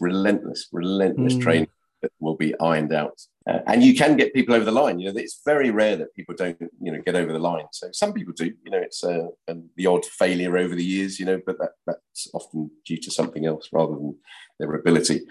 relentless, 0.00 0.68
relentless 0.72 1.36
Mm. 1.36 1.40
training 1.40 1.68
that 2.02 2.12
will 2.20 2.36
be 2.36 2.58
ironed 2.60 2.92
out. 2.92 3.18
Uh, 3.48 3.60
and 3.66 3.82
you 3.82 3.94
can 3.94 4.16
get 4.16 4.34
people 4.34 4.54
over 4.54 4.64
the 4.64 4.70
line. 4.70 4.98
You 4.98 5.12
know, 5.12 5.18
it's 5.18 5.40
very 5.44 5.70
rare 5.70 5.96
that 5.96 6.14
people 6.14 6.34
don't, 6.34 6.60
you 6.80 6.92
know, 6.92 7.00
get 7.00 7.14
over 7.14 7.32
the 7.32 7.38
line. 7.38 7.66
So 7.72 7.88
some 7.92 8.12
people 8.12 8.34
do. 8.34 8.52
You 8.64 8.70
know, 8.70 8.78
it's 8.78 9.02
uh, 9.02 9.28
and 9.48 9.68
the 9.76 9.86
odd 9.86 10.04
failure 10.04 10.58
over 10.58 10.74
the 10.74 10.84
years. 10.84 11.18
You 11.18 11.26
know, 11.26 11.40
but 11.46 11.58
that 11.58 11.72
that's 11.86 12.28
often 12.34 12.70
due 12.84 12.98
to 12.98 13.10
something 13.10 13.46
else 13.46 13.68
rather 13.72 13.94
than 13.94 14.16
their 14.58 14.74
ability. 14.74 15.22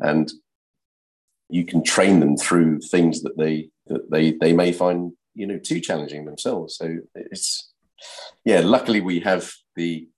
And 0.00 0.30
you 1.48 1.64
can 1.64 1.82
train 1.82 2.20
them 2.20 2.36
through 2.36 2.80
things 2.80 3.22
that 3.22 3.36
they 3.36 3.70
that 3.86 4.10
they 4.10 4.32
they 4.32 4.52
may 4.52 4.72
find 4.72 5.12
you 5.40 5.46
know 5.46 5.58
too 5.58 5.80
challenging 5.80 6.24
themselves. 6.26 6.76
So 6.76 6.98
it's 7.14 7.72
yeah. 8.44 8.60
Luckily, 8.60 9.00
we 9.00 9.20
have 9.20 9.50
the 9.74 10.08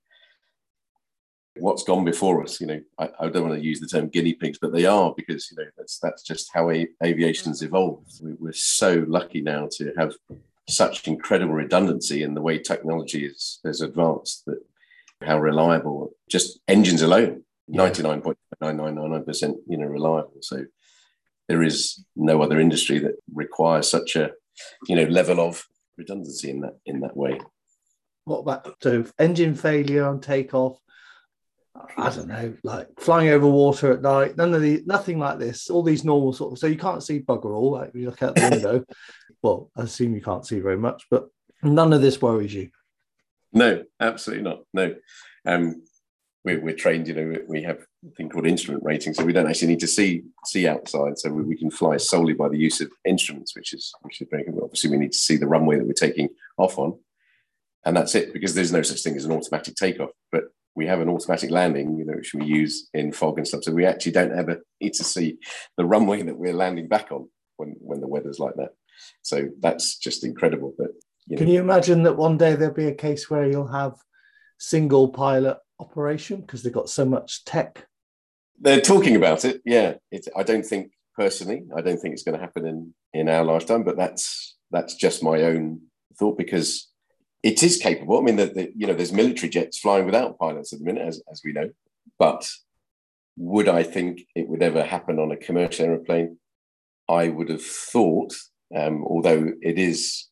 what's 1.57 1.85
gone 1.85 2.05
before 2.05 2.43
us. 2.43 2.61
You 2.61 2.67
know, 2.67 2.81
I, 2.99 3.09
I, 3.21 3.29
don't 3.29 3.49
want 3.49 3.61
to 3.61 3.65
use 3.65 3.79
the 3.79 3.87
term 3.87 4.09
guinea 4.09 4.35
pigs, 4.35 4.59
but 4.61 4.73
they 4.73 4.85
are 4.85 5.15
because 5.17 5.49
you 5.51 5.63
know 5.63 5.71
that's 5.77 5.99
that's 6.01 6.23
just 6.23 6.51
how 6.53 6.71
a, 6.71 6.89
aviation's 7.05 7.63
evolved. 7.63 8.11
We, 8.21 8.33
we're 8.39 8.53
so 8.53 9.05
lucky 9.07 9.41
now 9.41 9.69
to 9.77 9.93
have 9.97 10.15
such 10.69 11.07
incredible 11.07 11.55
redundancy 11.55 12.23
in 12.25 12.35
the 12.35 12.43
way 12.43 12.59
technology 12.59 13.27
is 13.27 13.61
has 13.65 13.81
advanced. 13.81 14.45
That 14.47 14.61
how 15.23 15.39
reliable 15.39 16.11
just 16.29 16.59
engines 16.67 17.03
alone, 17.03 17.45
ninety 17.69 18.03
nine 18.03 18.23
point 18.23 18.39
nine 18.61 18.77
nine 18.77 18.97
nine 18.97 19.13
nine 19.13 19.25
percent, 19.25 19.59
you 19.69 19.77
know, 19.77 19.87
reliable. 19.87 20.39
So 20.41 20.65
there 21.49 21.63
is 21.63 22.05
no 22.17 22.43
other 22.43 22.59
industry 22.59 22.99
that 23.01 23.17
requires 23.33 23.89
such 23.89 24.17
a 24.17 24.33
you 24.89 24.97
know 24.97 25.05
level 25.05 25.41
of 25.41 25.65
redundancy 25.97 26.51
in 26.51 26.61
that 26.61 26.79
in 26.87 27.01
that 27.01 27.17
way. 27.17 27.41
What 28.25 28.41
about 28.41 28.77
so 28.83 29.05
engine 29.19 29.55
failure 29.55 30.05
on 30.05 30.21
takeoff? 30.21 30.79
I 31.97 32.11
don't 32.11 32.29
know, 32.29 32.55
like 32.63 32.89
flying 32.99 33.31
over 33.31 33.47
water 33.47 33.93
at 33.93 34.03
night. 34.03 34.37
None 34.37 34.53
of 34.55 34.61
the 34.61 34.83
nothing 34.87 35.19
like 35.19 35.39
this. 35.39 35.71
All 35.71 35.83
these 35.83 36.05
normal 36.05 36.33
sort 36.33 36.53
of. 36.53 36.59
So 36.59 36.67
you 36.67 36.77
can't 36.77 37.03
see 37.03 37.21
bugger 37.21 37.57
all. 37.57 37.73
Like 37.73 37.93
you 37.95 38.07
look 38.07 38.23
out 38.23 38.35
the 38.35 38.43
window. 38.51 38.85
well, 39.43 39.71
I 39.77 39.83
assume 39.83 40.15
you 40.15 40.21
can't 40.21 40.47
see 40.47 40.61
very 40.61 40.77
much, 40.77 41.07
but 41.11 41.29
none 41.63 41.93
of 41.93 42.03
this 42.03 42.21
worries 42.21 42.55
you. 42.55 42.71
No, 43.53 43.85
absolutely 44.01 44.45
not. 44.45 44.61
No, 44.73 44.95
um, 45.47 45.83
we're, 46.45 46.61
we're 46.61 46.75
trained. 46.75 47.09
You 47.09 47.15
know, 47.15 47.37
we 47.49 47.63
have 47.63 47.79
a 48.07 48.11
thing 48.17 48.29
called 48.29 48.47
instrument 48.47 48.85
rating, 48.85 49.15
so 49.15 49.25
we 49.25 49.33
don't 49.33 49.49
actually 49.49 49.69
need 49.69 49.81
to 49.81 49.87
see 49.87 50.23
see 50.45 50.67
outside. 50.67 51.19
So 51.19 51.31
we, 51.31 51.43
we 51.43 51.57
can 51.57 51.71
fly 51.71 51.97
solely 51.97 52.35
by 52.35 52.49
the 52.49 52.59
use 52.59 52.81
of 52.81 52.91
instruments, 53.05 53.55
which 53.55 53.73
is 53.73 53.93
which 54.03 54.21
is 54.21 54.29
very 54.31 54.45
good. 54.45 54.59
Obviously, 54.63 54.91
we 54.91 54.99
need 54.99 55.13
to 55.13 55.19
see 55.19 55.37
the 55.37 55.47
runway 55.47 55.79
that 55.79 55.87
we're 55.87 55.93
taking 55.93 56.29
off 56.59 56.79
on, 56.79 56.99
and 57.85 57.97
that's 57.97 58.15
it. 58.15 58.33
Because 58.33 58.55
there's 58.55 58.73
no 58.73 58.83
such 58.83 59.03
thing 59.03 59.17
as 59.17 59.25
an 59.25 59.33
automatic 59.33 59.75
takeoff, 59.75 60.11
but 60.31 60.45
we 60.75 60.87
have 60.87 61.01
an 61.01 61.09
automatic 61.09 61.51
landing, 61.51 61.97
you 61.99 62.05
know, 62.05 62.15
which 62.15 62.35
we 62.35 62.45
use 62.45 62.89
in 62.95 63.13
fog 63.13 63.39
and 63.39 63.47
stuff. 63.47 63.63
So 63.63 63.73
we 63.73 63.85
actually 63.85 64.13
don't 64.13 64.37
ever 64.37 64.63
need 64.81 64.95
to 64.95 65.05
see 65.05 65.39
the 65.77 65.85
runway 65.85 66.23
that 66.23 66.39
we're 66.39 66.55
landing 66.55 66.89
back 66.89 67.13
on 67.13 67.29
when, 67.57 67.77
when 67.79 68.01
the 68.01 68.09
weather's 68.09 68.39
like 68.39 68.55
that. 68.57 68.71
So 69.21 69.49
that's 69.61 69.99
just 69.99 70.25
incredible. 70.25 70.75
But 70.79 70.89
you 71.27 71.37
can 71.37 71.49
you 71.49 71.61
imagine 71.61 72.03
that 72.05 72.17
one 72.17 72.39
day 72.39 72.55
there'll 72.55 72.75
be 72.75 72.89
a 72.89 72.95
case 72.95 73.31
where 73.31 73.47
you'll 73.47 73.67
have 73.67 73.95
single 74.59 75.09
pilot 75.09 75.59
operation 75.83 76.41
because 76.41 76.63
they've 76.63 76.73
got 76.81 76.89
so 76.89 77.05
much 77.05 77.45
tech? 77.45 77.87
They're 78.61 78.81
talking 78.81 79.17
about 79.17 79.45
it. 79.45 79.61
Yeah, 79.65 79.95
it, 80.11 80.27
I 80.37 80.43
don't 80.43 80.65
think 80.65 80.93
personally, 81.17 81.65
I 81.77 81.81
don't 81.81 81.99
think 81.99 82.13
it's 82.15 82.23
going 82.23 82.39
to 82.39 82.45
happen 82.47 82.67
in 82.67 82.95
in 83.13 83.29
our 83.29 83.45
lifetime. 83.45 83.83
But 83.83 83.97
that's 83.97 84.57
that's 84.71 84.95
just 84.95 85.23
my 85.23 85.43
own 85.43 85.81
thought 86.19 86.39
because 86.39 86.89
it 87.43 87.63
is 87.63 87.77
capable. 87.77 88.19
I 88.19 88.23
mean, 88.23 88.37
the, 88.37 88.73
you 88.77 88.87
know, 88.87 88.95
there's 88.95 89.13
military 89.13 89.49
jets 89.49 89.79
flying 89.79 90.07
without 90.07 90.39
pilots 90.39 90.73
at 90.73 90.79
the 90.79 90.85
minute, 90.85 91.07
as, 91.07 91.21
as 91.31 91.43
we 91.45 91.53
know. 91.53 91.71
But 92.19 92.49
would 93.37 93.69
I 93.69 93.83
think 93.83 94.23
it 94.35 94.49
would 94.49 94.63
ever 94.63 94.85
happen 94.85 95.19
on 95.19 95.33
a 95.33 95.37
commercial 95.37 95.87
aeroplane? 95.87 96.39
I 97.09 97.29
would 97.29 97.49
have 97.49 97.65
thought, 97.65 98.35
um, 98.75 99.05
although 99.05 99.53
it 99.61 99.79
is, 99.79 100.29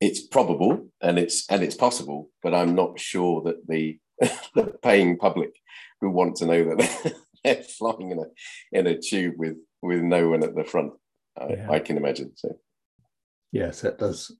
it's 0.00 0.20
probable 0.26 0.88
and 1.00 1.18
it's 1.18 1.48
and 1.50 1.62
it's 1.62 1.74
possible, 1.74 2.30
but 2.42 2.54
I'm 2.54 2.74
not 2.74 3.00
sure 3.00 3.42
that 3.42 3.66
the, 3.66 3.98
the 4.18 4.74
paying 4.82 5.16
public 5.18 5.50
who 6.00 6.10
want 6.10 6.36
to 6.36 6.46
know 6.46 6.64
that 6.64 7.14
they're 7.44 7.62
flying 7.62 8.10
in 8.10 8.18
a 8.18 8.78
in 8.78 8.86
a 8.86 8.98
tube 8.98 9.34
with 9.36 9.56
with 9.82 10.02
no 10.02 10.28
one 10.28 10.42
at 10.42 10.54
the 10.54 10.64
front. 10.64 10.92
I, 11.38 11.48
yeah. 11.48 11.70
I 11.70 11.80
can 11.80 11.96
imagine. 11.98 12.32
So, 12.34 12.56
yes, 13.52 13.84
it 13.84 13.98
does 13.98 14.32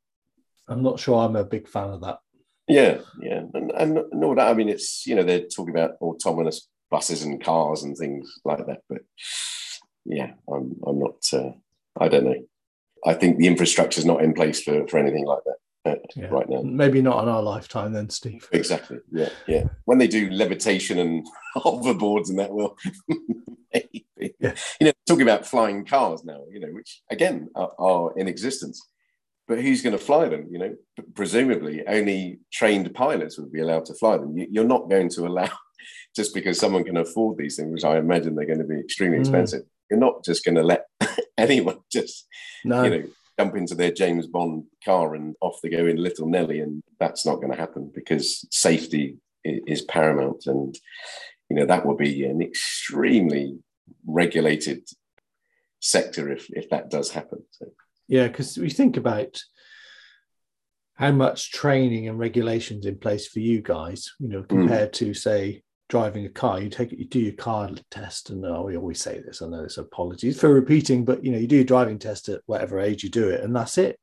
I'm 0.69 0.83
not 0.83 0.99
sure 0.99 1.19
I'm 1.19 1.37
a 1.37 1.45
big 1.45 1.69
fan 1.69 1.91
of 1.91 2.01
that. 2.03 2.19
Yeah, 2.69 2.99
yeah, 3.21 3.43
and, 3.55 3.71
and 3.71 3.97
that. 3.97 4.49
I 4.49 4.55
mean, 4.55 4.69
it's 4.69 5.07
you 5.07 5.15
know 5.15 5.23
they're 5.23 5.47
talking 5.47 5.75
about 5.75 5.97
autonomous 6.01 6.69
buses 6.91 7.23
and 7.23 7.43
cars 7.43 7.85
and 7.85 7.97
things 7.97 8.29
like 8.45 8.67
that, 8.67 8.81
but 8.89 9.03
yeah, 10.05 10.33
I'm 10.53 10.77
I'm 10.85 10.99
not. 10.99 11.17
Uh, 11.33 11.53
I 12.01 12.09
don't 12.09 12.25
know. 12.25 12.45
I 13.05 13.15
think 13.15 13.39
the 13.39 13.47
infrastructure 13.47 14.01
is 14.01 14.05
not 14.05 14.23
in 14.23 14.35
place 14.35 14.63
for 14.63 14.87
for 14.89 14.99
anything 14.99 15.25
like 15.25 15.45
that 15.45 15.57
yeah. 16.15 16.27
right 16.27 16.49
now. 16.49 16.63
Maybe 16.63 17.03
not 17.03 17.23
in 17.23 17.29
our 17.29 17.43
lifetime, 17.43 17.93
then, 17.93 18.11
Steve. 18.11 18.49
Exactly. 18.53 18.99
Yeah, 19.11 19.31
yeah. 19.47 19.65
When 19.85 19.99
they 19.99 20.09
do 20.09 20.31
levitation 20.31 20.99
and 20.99 21.27
hoverboards 21.57 22.29
and 22.29 22.39
that, 22.39 22.53
well, 22.53 22.77
maybe. 23.75 24.07
Yeah. 24.41 24.55
You 24.81 24.87
know, 24.87 24.93
talking 25.07 25.23
about 25.23 25.47
flying 25.47 25.85
cars 25.85 26.25
now. 26.25 26.43
You 26.51 26.61
know, 26.61 26.69
which 26.69 27.03
again 27.11 27.49
are, 27.55 27.73
are 27.79 28.13
in 28.17 28.29
existence 28.29 28.81
but 29.49 29.61
who's 29.61 29.83
going 29.83 29.97
to 29.97 30.05
fly 30.05 30.29
them? 30.29 30.49
You 30.51 30.59
know, 30.59 30.77
presumably 31.15 31.87
only 31.87 32.41
trained 32.53 32.93
pilots 32.95 33.39
would 33.39 33.53
be 33.53 33.61
allowed 33.61 33.85
to 33.87 33.95
fly 33.95 34.17
them. 34.17 34.37
You're 34.37 34.65
not 34.65 34.91
going 34.91 35.09
to 35.11 35.27
allow 35.27 35.51
just 36.17 36.35
because 36.35 36.59
someone 36.59 36.85
can 36.85 36.97
afford 36.97 37.39
these 37.39 37.57
things, 37.57 37.73
which 37.73 37.85
I 37.85 37.99
imagine 37.99 38.35
they're 38.35 38.47
going 38.47 38.59
to 38.59 38.65
be 38.65 38.81
extremely 38.81 39.19
expensive. 39.19 39.63
Mm. 39.63 39.69
You're 39.91 40.01
not 40.01 40.25
just 40.25 40.45
going 40.45 40.57
to 40.57 40.63
let 40.63 40.87
anyone 41.39 41.79
just 41.93 42.27
no. 42.65 42.83
you 42.83 42.91
know 42.91 43.03
jump 43.39 43.57
into 43.57 43.75
their 43.75 43.93
James 43.93 44.27
Bond 44.27 44.65
car 44.85 45.15
and 45.15 45.35
off 45.41 45.61
they 45.63 45.69
go 45.69 45.87
in 45.87 45.97
Little 45.97 46.29
Nellie, 46.29 46.61
and 46.61 46.83
that's 46.99 47.27
not 47.27 47.37
going 47.37 47.51
to 47.51 47.59
happen 47.59 47.91
because 47.95 48.47
safety 48.51 49.19
is 49.45 49.83
paramount, 49.83 50.47
and 50.47 50.77
you 51.49 51.57
know 51.57 51.67
that 51.67 51.87
will 51.87 51.97
be 51.97 52.25
an 52.25 52.43
extremely 52.43 53.59
regulated 54.07 54.89
sector 55.81 56.31
if 56.31 56.49
if 56.51 56.71
that 56.71 56.91
does 56.91 57.11
happen. 57.11 57.45
So. 57.51 57.67
Yeah, 58.09 58.29
because 58.29 58.57
we 58.57 58.71
think 58.71 58.97
about 58.97 59.41
how 60.95 61.13
much 61.13 61.53
training 61.53 62.09
and 62.09 62.19
regulations 62.19 62.87
in 62.87 62.97
place 62.99 63.29
for 63.29 63.41
you 63.41 63.61
guys, 63.61 64.15
you 64.19 64.29
know, 64.29 64.43
compared 64.43 64.91
mm. 64.91 64.95
to 64.95 65.15
say 65.15 65.63
driving 65.89 66.27
a 66.27 66.29
car, 66.29 66.61
you 66.61 66.69
take 66.69 66.93
it, 66.93 66.99
you 66.99 67.07
do 67.07 67.21
your 67.21 67.35
car 67.35 67.71
test, 67.91 68.31
and 68.31 68.45
oh, 68.45 68.63
we 68.63 68.77
always 68.77 69.01
say 69.01 69.21
this. 69.21 69.43
I 69.43 69.47
know 69.47 69.65
it's 69.65 69.79
apologies 69.79 70.41
for 70.41 70.53
repeating, 70.53 71.05
but 71.05 71.25
you 71.25 71.31
know, 71.31 71.39
you 71.39 71.47
do 71.47 71.57
your 71.57 71.65
driving 71.65 71.99
test 71.99 72.29
at 72.29 72.41
whatever 72.47 72.81
age 72.81 73.05
you 73.05 73.11
do 73.11 73.29
it, 73.29 73.43
and 73.43 73.55
that's 73.55 73.79
it. 73.79 73.99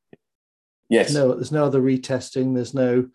Yes. 0.88 1.12
No, 1.12 1.34
there's 1.34 1.52
no 1.52 1.64
other 1.64 1.80
retesting. 1.80 2.54
There's 2.54 2.74
no, 2.74 3.08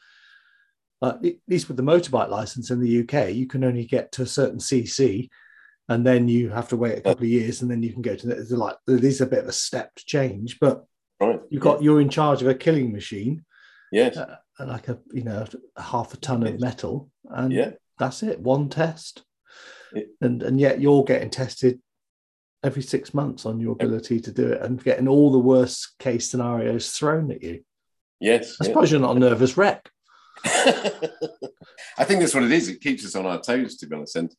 uh, 1.02 1.14
at 1.24 1.36
least 1.48 1.68
with 1.68 1.78
the 1.78 1.84
motorbike 1.84 2.30
license 2.30 2.72
in 2.72 2.80
the 2.80 3.02
UK, 3.02 3.34
you 3.34 3.48
can 3.48 3.64
only 3.64 3.86
get 3.86 4.12
to 4.14 4.24
a 4.24 4.28
certain 4.28 4.60
CC, 4.60 5.30
and 5.88 6.06
then 6.06 6.28
you 6.28 6.50
have 6.50 6.70
to 6.70 6.78
wait 6.78 6.98
a 6.98 7.02
couple 7.02 7.24
of 7.24 7.30
years, 7.30 7.62
and 7.62 7.72
then 7.72 7.82
you 7.82 7.92
can 7.92 8.02
go 8.02 8.16
to 8.16 8.28
the, 8.28 8.58
like 8.58 8.76
these 8.86 9.22
are 9.22 9.26
a 9.26 9.28
bit 9.28 9.40
of 9.40 9.48
a 9.50 9.54
stepped 9.54 10.06
change, 10.06 10.60
but 10.60 10.86
right. 11.20 11.40
you've 11.50 11.64
got 11.64 11.82
you're 11.82 12.02
in 12.02 12.10
charge 12.10 12.42
of 12.42 12.48
a 12.48 12.56
killing 12.56 12.92
machine, 12.92 13.46
Yes. 13.92 14.18
uh, 14.18 14.36
like 14.60 14.88
a 14.90 15.00
you 15.12 15.24
know 15.24 15.46
half 15.76 16.14
a 16.14 16.18
ton 16.18 16.46
of 16.46 16.60
metal, 16.60 17.10
and 17.30 17.52
yeah. 17.52 17.72
That's 18.00 18.24
it, 18.24 18.40
one 18.40 18.70
test, 18.70 19.24
It- 19.94 20.10
and 20.22 20.42
and 20.42 20.60
yet 20.60 20.82
you're 20.82 21.04
getting 21.04 21.30
tested 21.30 21.80
every 22.64 22.82
six 22.82 23.14
months 23.14 23.46
on 23.46 23.60
your 23.60 23.74
ability 23.74 24.20
to 24.22 24.32
do 24.32 24.48
it, 24.48 24.62
and 24.62 24.84
getting 24.84 25.08
all 25.08 25.32
the 25.32 25.40
worst 25.40 25.98
case 26.00 26.30
scenarios 26.30 26.92
thrown 26.92 27.32
at 27.32 27.44
you. 27.44 27.64
Yes. 28.20 28.58
I 28.60 28.66
yeah. 28.66 28.68
suppose 28.70 28.92
you're 28.92 29.00
not 29.00 29.16
a 29.16 29.20
nervous 29.20 29.56
wreck. 29.56 29.90
I 30.46 32.04
think 32.04 32.20
that's 32.20 32.34
what 32.34 32.44
it 32.44 32.52
is. 32.52 32.70
It 32.70 32.82
keeps 32.82 33.06
us 33.06 33.16
on 33.16 33.26
our 33.26 33.42
toes, 33.42 33.78
to 33.78 33.88
be 33.88 33.96
honest, 33.96 34.16
and 34.16 34.34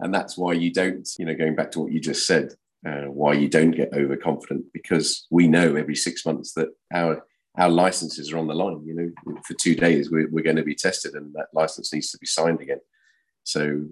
and 0.00 0.14
that's 0.14 0.36
why 0.36 0.52
you 0.52 0.72
don't, 0.72 1.08
you 1.18 1.24
know, 1.24 1.34
going 1.34 1.54
back 1.54 1.70
to 1.72 1.80
what 1.80 1.92
you 1.92 2.00
just 2.00 2.26
said, 2.26 2.52
uh, 2.86 3.04
why 3.04 3.32
you 3.32 3.48
don't 3.48 3.70
get 3.70 3.94
overconfident 3.94 4.66
because 4.74 5.26
we 5.30 5.48
know 5.48 5.74
every 5.74 5.96
six 5.96 6.26
months 6.26 6.52
that 6.52 6.68
our 6.92 7.24
our 7.56 7.70
licenses 7.70 8.32
are 8.32 8.38
on 8.38 8.46
the 8.46 8.54
line. 8.54 8.84
You 8.84 8.94
know, 8.94 9.38
for 9.44 9.54
two 9.54 9.74
days 9.74 10.10
we're, 10.10 10.28
we're 10.28 10.44
going 10.44 10.56
to 10.56 10.62
be 10.62 10.74
tested, 10.74 11.14
and 11.14 11.32
that 11.34 11.48
license 11.52 11.92
needs 11.92 12.10
to 12.10 12.18
be 12.18 12.26
signed 12.26 12.60
again. 12.60 12.80
So 13.46 13.84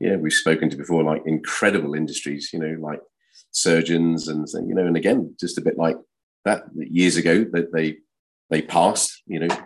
yeah, 0.00 0.16
we've 0.16 0.32
spoken 0.32 0.68
to 0.70 0.76
before, 0.76 1.04
like 1.04 1.22
incredible 1.26 1.94
industries, 1.94 2.50
you 2.52 2.58
know, 2.58 2.76
like 2.80 3.00
surgeons 3.52 4.28
and 4.28 4.48
you 4.68 4.74
know, 4.74 4.86
and 4.86 4.96
again, 4.96 5.36
just 5.38 5.58
a 5.58 5.62
bit 5.62 5.78
like 5.78 5.96
that 6.44 6.64
years 6.74 7.16
ago 7.16 7.44
that 7.52 7.72
they 7.72 7.98
they 8.50 8.62
passed, 8.62 9.22
you 9.26 9.40
know, 9.40 9.56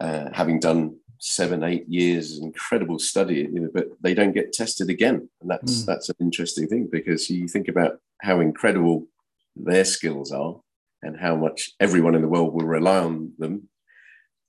uh, 0.00 0.28
having 0.32 0.58
done 0.60 0.96
seven, 1.18 1.62
eight 1.62 1.88
years, 1.88 2.38
incredible 2.38 2.98
study, 2.98 3.48
you 3.52 3.60
know, 3.60 3.70
but 3.72 3.86
they 4.00 4.14
don't 4.14 4.32
get 4.32 4.52
tested 4.52 4.88
again, 4.88 5.28
and 5.40 5.50
that's 5.50 5.82
Mm. 5.82 5.86
that's 5.86 6.08
an 6.08 6.16
interesting 6.20 6.66
thing 6.68 6.88
because 6.90 7.28
you 7.28 7.48
think 7.48 7.68
about 7.68 8.00
how 8.22 8.40
incredible 8.40 9.08
their 9.56 9.84
skills 9.84 10.32
are 10.32 10.60
and 11.02 11.18
how 11.18 11.34
much 11.36 11.72
everyone 11.80 12.14
in 12.14 12.22
the 12.22 12.28
world 12.28 12.54
will 12.54 12.66
rely 12.66 12.98
on 12.98 13.32
them, 13.38 13.68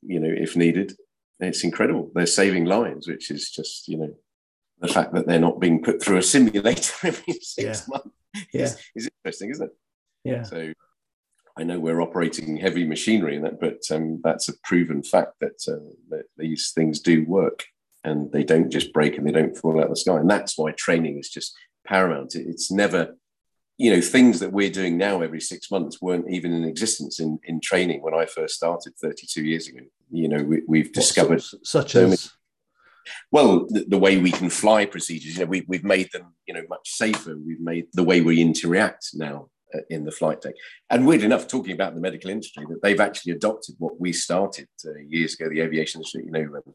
you 0.03 0.19
know, 0.19 0.33
if 0.45 0.55
needed. 0.55 0.95
It's 1.39 1.63
incredible. 1.63 2.11
They're 2.13 2.27
saving 2.27 2.65
lives, 2.65 3.07
which 3.07 3.29
is 3.31 3.49
just, 3.49 3.87
you 3.87 3.97
know, 3.97 4.13
the 4.83 4.93
fact 4.93 5.13
that 5.13 5.25
they're 5.25 5.39
not 5.39 5.59
being 5.61 5.81
put 5.81 6.03
through 6.03 6.17
a 6.17 6.21
simulator 6.21 6.93
every 7.07 7.33
six 7.41 7.57
Yeah. 7.57 7.75
months 7.87 8.09
Yeah. 8.53 8.61
is, 8.63 8.77
is 8.95 9.09
interesting, 9.23 9.49
isn't 9.51 9.65
it? 9.67 9.77
Yeah. 10.25 10.43
So 10.43 10.73
I 11.57 11.63
know 11.63 11.79
we're 11.79 12.01
operating 12.01 12.57
heavy 12.57 12.85
machinery 12.85 13.35
in 13.37 13.43
that, 13.43 13.59
but 13.61 13.79
um, 13.91 14.19
that's 14.23 14.49
a 14.49 14.53
proven 14.63 15.01
fact 15.01 15.33
that, 15.39 15.59
uh, 15.67 15.89
that 16.09 16.25
these 16.37 16.71
things 16.75 16.99
do 16.99 17.23
work 17.25 17.63
and 18.03 18.29
they 18.33 18.43
don't 18.43 18.69
just 18.69 18.91
break 18.91 19.17
and 19.17 19.25
they 19.25 19.31
don't 19.31 19.55
fall 19.57 19.77
out 19.79 19.85
of 19.85 19.89
the 19.91 19.95
sky. 19.95 20.17
And 20.17 20.29
that's 20.29 20.57
why 20.57 20.71
training 20.71 21.17
is 21.17 21.29
just 21.29 21.55
paramount. 21.87 22.35
It- 22.35 22.47
It's 22.47 22.69
never, 22.71 23.15
you 23.77 23.93
know, 23.93 24.01
things 24.01 24.39
that 24.41 24.51
we're 24.51 24.69
doing 24.71 24.97
now 24.97 25.21
every 25.21 25.39
six 25.39 25.71
months 25.71 26.01
weren't 26.01 26.29
even 26.29 26.51
in 26.53 26.65
existence 26.65 27.19
in, 27.21 27.39
in 27.45 27.61
training 27.61 28.01
when 28.01 28.13
I 28.13 28.25
first 28.25 28.55
started 28.55 28.93
32 29.01 29.43
years 29.45 29.67
ago. 29.69 29.79
You 30.11 30.27
know, 30.27 30.43
we, 30.43 30.61
we've 30.67 30.87
What 30.87 30.93
discovered 30.95 31.41
such 31.63 31.93
so 31.93 32.01
many- 32.01 32.13
as 32.13 32.31
well 33.31 33.65
the, 33.69 33.85
the 33.87 33.97
way 33.97 34.17
we 34.17 34.31
can 34.31 34.49
fly 34.49 34.85
procedures 34.85 35.37
you 35.37 35.39
know 35.39 35.49
we, 35.49 35.63
we've 35.67 35.83
made 35.83 36.09
them 36.11 36.33
you 36.47 36.53
know 36.53 36.63
much 36.69 36.89
safer. 36.89 37.37
We've 37.37 37.59
made 37.59 37.87
the 37.93 38.03
way 38.03 38.21
we 38.21 38.41
interact 38.41 39.09
now 39.13 39.49
uh, 39.73 39.79
in 39.89 40.05
the 40.05 40.11
flight 40.11 40.41
deck. 40.41 40.55
And 40.89 41.05
weird 41.05 41.23
enough 41.23 41.47
talking 41.47 41.73
about 41.73 41.95
the 41.95 42.01
medical 42.01 42.29
industry 42.29 42.65
that 42.69 42.81
they've 42.81 42.99
actually 42.99 43.33
adopted 43.33 43.75
what 43.79 43.99
we 43.99 44.13
started 44.13 44.67
uh, 44.85 44.99
years 45.07 45.33
ago 45.33 45.49
the 45.49 45.61
aviation 45.61 45.99
industry 45.99 46.23
you 46.25 46.31
know 46.31 46.55
um, 46.55 46.73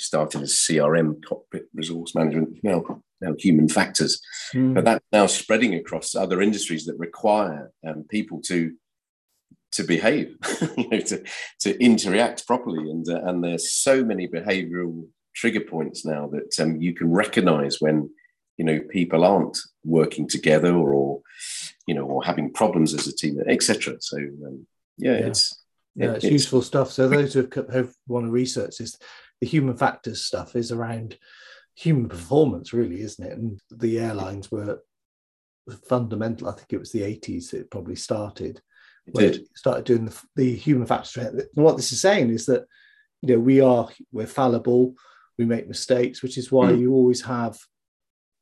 started 0.00 0.42
as 0.42 0.52
crm 0.52 1.24
cockpit 1.24 1.66
resource 1.74 2.14
management 2.14 2.56
now 2.62 2.84
now 3.20 3.34
human 3.38 3.68
factors. 3.68 4.20
Hmm. 4.52 4.74
but 4.74 4.84
that's 4.84 5.04
now 5.12 5.26
spreading 5.26 5.74
across 5.74 6.14
other 6.14 6.40
industries 6.40 6.86
that 6.86 6.98
require 6.98 7.72
um, 7.86 8.04
people 8.08 8.40
to 8.42 8.74
to 9.70 9.84
behave, 9.84 10.34
you 10.78 10.88
know, 10.88 11.00
to 11.00 11.22
to 11.60 11.84
interact 11.84 12.46
properly, 12.46 12.90
and 12.90 13.06
uh, 13.08 13.20
and 13.24 13.44
there's 13.44 13.70
so 13.72 14.02
many 14.02 14.26
behavioural 14.26 15.06
trigger 15.38 15.60
points 15.60 16.04
now 16.04 16.28
that 16.28 16.58
um, 16.60 16.80
you 16.80 16.92
can 16.92 17.10
recognise 17.10 17.80
when 17.80 18.10
you 18.56 18.64
know 18.64 18.80
people 18.90 19.24
aren't 19.24 19.56
working 19.84 20.28
together 20.28 20.74
or 20.74 21.22
you 21.86 21.94
know 21.94 22.04
or 22.04 22.24
having 22.24 22.52
problems 22.52 22.92
as 22.92 23.06
a 23.06 23.14
team, 23.14 23.38
etc. 23.46 23.96
So 24.00 24.16
um, 24.18 24.66
yeah, 24.96 25.12
Yeah. 25.12 25.26
it's 25.26 25.64
yeah, 25.94 26.12
it's 26.12 26.24
useful 26.24 26.62
stuff. 26.62 26.90
So 26.90 27.08
those 27.08 27.34
who 27.34 27.48
have, 27.54 27.72
have 27.72 27.94
want 28.06 28.26
to 28.26 28.30
research 28.30 28.78
this, 28.78 28.98
the 29.40 29.46
human 29.46 29.76
factors 29.76 30.24
stuff 30.24 30.56
is 30.56 30.72
around 30.72 31.16
human 31.74 32.08
performance, 32.08 32.72
really, 32.72 33.00
isn't 33.00 33.24
it? 33.24 33.38
And 33.38 33.60
the 33.70 33.98
airlines 34.00 34.50
were 34.50 34.80
fundamental. 35.88 36.48
I 36.48 36.52
think 36.52 36.72
it 36.72 36.78
was 36.78 36.92
the 36.92 37.02
80s 37.02 37.50
that 37.50 37.60
it 37.60 37.70
probably 37.70 37.96
started. 37.96 38.60
it 39.06 39.14
did. 39.14 39.36
it 39.36 39.48
started 39.54 39.84
doing 39.84 40.06
the, 40.06 40.22
the 40.36 40.54
human 40.54 40.86
factors. 40.86 41.16
And 41.16 41.42
what 41.54 41.76
this 41.76 41.92
is 41.92 42.00
saying 42.00 42.30
is 42.30 42.46
that 42.46 42.64
you 43.22 43.34
know 43.34 43.40
we 43.40 43.60
are 43.60 43.88
we're 44.12 44.26
fallible, 44.26 44.94
we 45.38 45.44
make 45.44 45.68
mistakes, 45.68 46.22
which 46.22 46.36
is 46.36 46.50
why 46.52 46.72
Mm. 46.72 46.80
you 46.80 46.92
always 46.92 47.22
have 47.22 47.58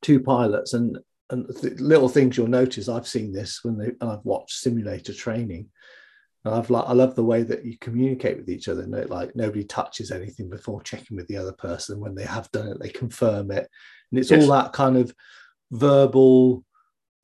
two 0.03 0.21
pilots 0.21 0.73
and 0.75 0.99
and 1.31 1.49
th- 1.61 1.81
little 1.81 2.09
things 2.09 2.37
you'll 2.37 2.47
notice. 2.47 2.89
I've 2.89 3.09
seen 3.09 3.33
this 3.33 3.65
when 3.65 3.77
they 3.77 3.87
and 4.01 4.11
I've 4.11 4.25
watched 4.25 4.59
simulator 4.59 5.13
training. 5.13 5.69
And 6.45 6.55
I've 6.55 6.71
like 6.71 6.85
I 6.87 6.93
love 6.93 7.17
the 7.17 7.25
way 7.25 7.43
that 7.43 7.65
you 7.65 7.77
communicate 7.81 8.37
with 8.37 8.49
each 8.49 8.69
other. 8.69 8.87
No, 8.87 9.01
like 9.09 9.35
nobody 9.35 9.65
touches 9.65 10.13
anything 10.13 10.49
before 10.49 10.81
checking 10.83 11.17
with 11.17 11.27
the 11.27 11.37
other 11.37 11.53
person. 11.53 11.99
When 11.99 12.15
they 12.15 12.23
have 12.25 12.49
done 12.53 12.69
it, 12.69 12.79
they 12.81 12.91
confirm 12.91 13.51
it, 13.51 13.69
and 14.11 14.21
it's 14.21 14.31
Yes. 14.31 14.43
all 14.45 14.51
that 14.53 14.73
kind 14.73 14.97
of 14.97 15.13
verbal 15.73 16.65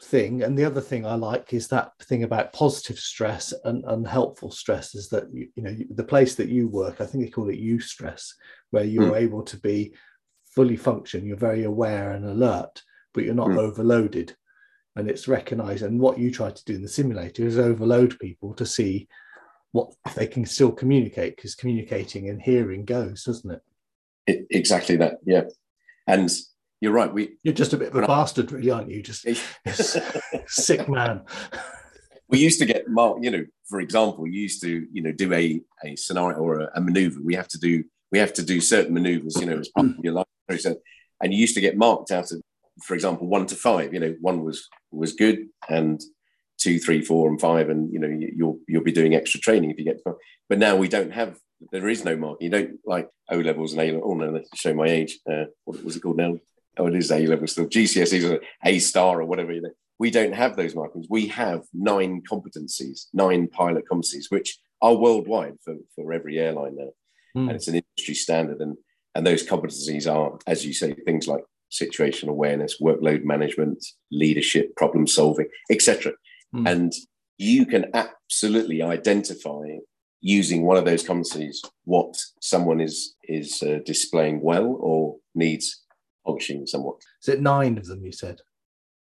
thing. 0.03 0.43
And 0.43 0.59
the 0.59 0.65
other 0.65 0.81
thing 0.81 1.07
I 1.07 1.15
like 1.15 1.53
is 1.55 1.69
that 1.69 1.93
thing 2.03 2.25
about 2.25 2.53
positive 2.53 2.99
stress 2.99 3.55
and 3.65 3.85
unhelpful 3.87 4.51
stress 4.51 4.95
is 4.95 5.09
that 5.11 5.25
you, 5.33 5.49
you 5.55 5.63
know 5.63 5.77
the 5.91 6.05
place 6.05 6.35
that 6.37 6.49
you 6.49 6.69
work. 6.69 7.01
I 7.01 7.07
think 7.07 7.25
they 7.25 7.31
call 7.31 7.49
it 7.49 7.61
eustress, 7.61 8.33
where 8.71 8.85
you're 8.85 9.17
able 9.17 9.43
to 9.45 9.57
be 9.59 9.95
fully 10.55 10.77
function. 10.77 11.27
You're 11.27 11.37
very 11.37 11.65
aware 11.65 12.13
and 12.13 12.27
alert, 12.27 12.83
but 13.15 13.25
you're 13.25 13.35
not 13.35 13.49
Mm. 13.49 13.59
overloaded. 13.59 14.37
And 14.97 15.09
it's 15.09 15.29
recognized. 15.29 15.83
And 15.83 15.99
what 15.99 16.19
you 16.19 16.31
try 16.31 16.51
to 16.51 16.65
do 16.65 16.75
in 16.75 16.83
the 16.83 16.89
simulator 16.89 17.47
is 17.47 17.59
overload 17.59 18.19
people 18.19 18.53
to 18.55 18.67
see 18.67 19.09
what 19.71 19.95
if 20.05 20.15
they 20.15 20.27
can 20.27 20.45
still 20.45 20.71
communicate, 20.71 21.37
because 21.37 21.55
communicating 21.55 22.29
and 22.29 22.43
hearing 22.43 22.85
goes, 22.85 23.25
doesn't 23.25 23.51
it? 23.51 23.63
it 24.27 24.47
exactly 24.51 24.97
that. 24.97 25.15
Yeah, 25.25 25.45
and 26.07 26.31
you're 26.83 26.93
right. 26.93 27.15
We 27.15 27.37
You're 27.45 27.55
just 27.55 27.73
a 27.73 27.77
bit 27.77 27.89
of 27.89 27.95
a 27.95 28.07
bastard, 28.09 28.51
really, 28.51 28.71
aren't 28.73 28.91
you? 28.91 29.03
Just 29.03 29.25
sick 30.49 30.89
man. 30.89 31.23
we 32.29 32.39
used 32.39 32.59
to 32.59 32.67
get 32.67 32.89
marked, 32.89 33.23
you 33.25 33.31
know, 33.31 33.45
for 33.69 33.81
example, 33.81 34.27
you 34.27 34.41
used 34.43 34.61
to, 34.63 34.87
you 34.93 35.01
know, 35.01 35.13
do 35.13 35.33
a, 35.33 35.61
a 35.85 35.95
scenario 35.95 36.39
or 36.39 36.61
a, 36.61 36.71
a 36.75 36.81
maneuver. 36.81 37.21
We 37.23 37.37
have 37.37 37.47
to 37.49 37.59
do, 37.59 37.85
we 38.11 38.19
have 38.19 38.33
to 38.35 38.43
do 38.43 38.61
certain 38.61 38.95
maneuvers, 38.95 39.37
you 39.41 39.47
know, 39.47 39.59
as 39.61 39.69
part 39.69 39.87
of 39.87 39.97
your 40.03 40.13
life 40.15 40.27
process. 40.49 40.75
And 41.23 41.33
you 41.33 41.39
used 41.39 41.55
to 41.55 41.61
get 41.61 41.77
marked 41.77 42.11
out 42.11 42.33
of, 42.33 42.43
for 42.83 42.95
example, 42.95 43.29
one 43.29 43.47
to 43.47 43.55
five, 43.55 43.95
you 43.95 44.01
know, 44.01 44.17
one 44.21 44.43
was, 44.43 44.69
was 44.91 45.13
good 45.13 45.47
and 45.69 46.01
two, 46.59 46.81
three, 46.81 47.01
four 47.01 47.29
and 47.31 47.41
five. 47.41 47.69
And, 47.69 47.93
you 47.93 48.01
know, 48.01 48.09
you- 48.09 48.33
you'll, 48.37 48.59
you'll 48.67 48.83
be 48.83 48.91
doing 48.91 49.15
extra 49.15 49.39
training 49.39 49.71
if 49.71 49.79
you 49.79 49.85
get 49.85 49.99
to 49.99 50.03
five. 50.03 50.15
But 50.49 50.59
now 50.59 50.75
we 50.75 50.89
don't 50.89 51.13
have, 51.13 51.39
there 51.71 51.89
is 51.89 52.05
no 52.05 52.17
mark. 52.17 52.39
You 52.43 52.51
don't 52.51 52.81
like 52.85 53.09
O 53.31 53.37
levels 53.37 53.71
and 53.73 53.81
A 53.83 53.85
levels. 53.93 54.03
Oh 54.05 54.15
no, 54.15 54.31
let's 54.33 54.49
show 54.57 54.75
my 54.75 54.87
age. 54.87 55.21
Uh, 55.31 55.45
what 55.65 55.85
was 55.85 55.95
it 55.97 56.01
called 56.01 56.17
now? 56.17 56.39
Oh, 56.79 56.87
it 56.87 56.97
is 56.97 57.11
A 57.11 57.27
level 57.27 57.47
still. 57.47 57.67
GCSEs 57.67 58.31
or 58.31 58.41
A 58.65 58.79
star 58.79 59.21
or 59.21 59.27
whatever. 59.27 59.53
We 59.99 60.11
don't 60.11 60.35
have 60.35 60.57
those 60.57 60.75
markings. 60.75 61.07
We 61.09 61.29
have 61.29 61.63
nine 61.73 62.23
competencies, 62.31 63.07
nine 63.13 63.49
pilot 63.49 63.85
competencies, 63.91 64.31
which 64.31 64.59
are 64.81 64.95
worldwide 64.95 65.55
for, 65.65 65.77
for 65.95 66.13
every 66.13 66.39
airline 66.39 66.77
now. 66.77 66.91
Mm. 67.37 67.49
And 67.49 67.53
it's 67.53 67.69
an 67.69 67.77
industry 67.77 68.15
standard. 68.15 68.61
And, 68.61 68.77
and 69.15 69.27
those 69.27 69.47
competencies 69.47 70.13
are, 70.13 70.39
as 70.47 70.67
you 70.67 70.73
say, 70.73 70.95
things 71.05 71.29
like 71.29 71.45
situational 71.71 72.31
awareness, 72.31 72.81
workload 72.81 73.25
management, 73.25 73.85
leadership, 74.11 74.75
problem 74.77 75.07
solving, 75.07 75.49
etc. 75.71 76.13
Mm. 76.55 76.71
And 76.71 76.93
you 77.39 77.67
can 77.67 77.87
absolutely 77.95 78.83
identify 78.83 79.63
using 80.21 80.65
one 80.65 80.77
of 80.77 80.85
those 80.85 81.05
competencies 81.05 81.57
what 81.85 82.17
someone 82.41 82.81
is 82.81 83.17
is 83.25 83.63
uh, 83.63 83.81
displaying 83.85 84.41
well 84.41 84.77
or 84.81 85.17
needs 85.35 85.83
polishing 86.25 86.67
somewhat. 86.67 86.97
Is 87.23 87.29
it 87.29 87.41
nine 87.41 87.79
of 87.79 87.87
them? 87.87 88.05
You 88.05 88.13
said 88.13 88.39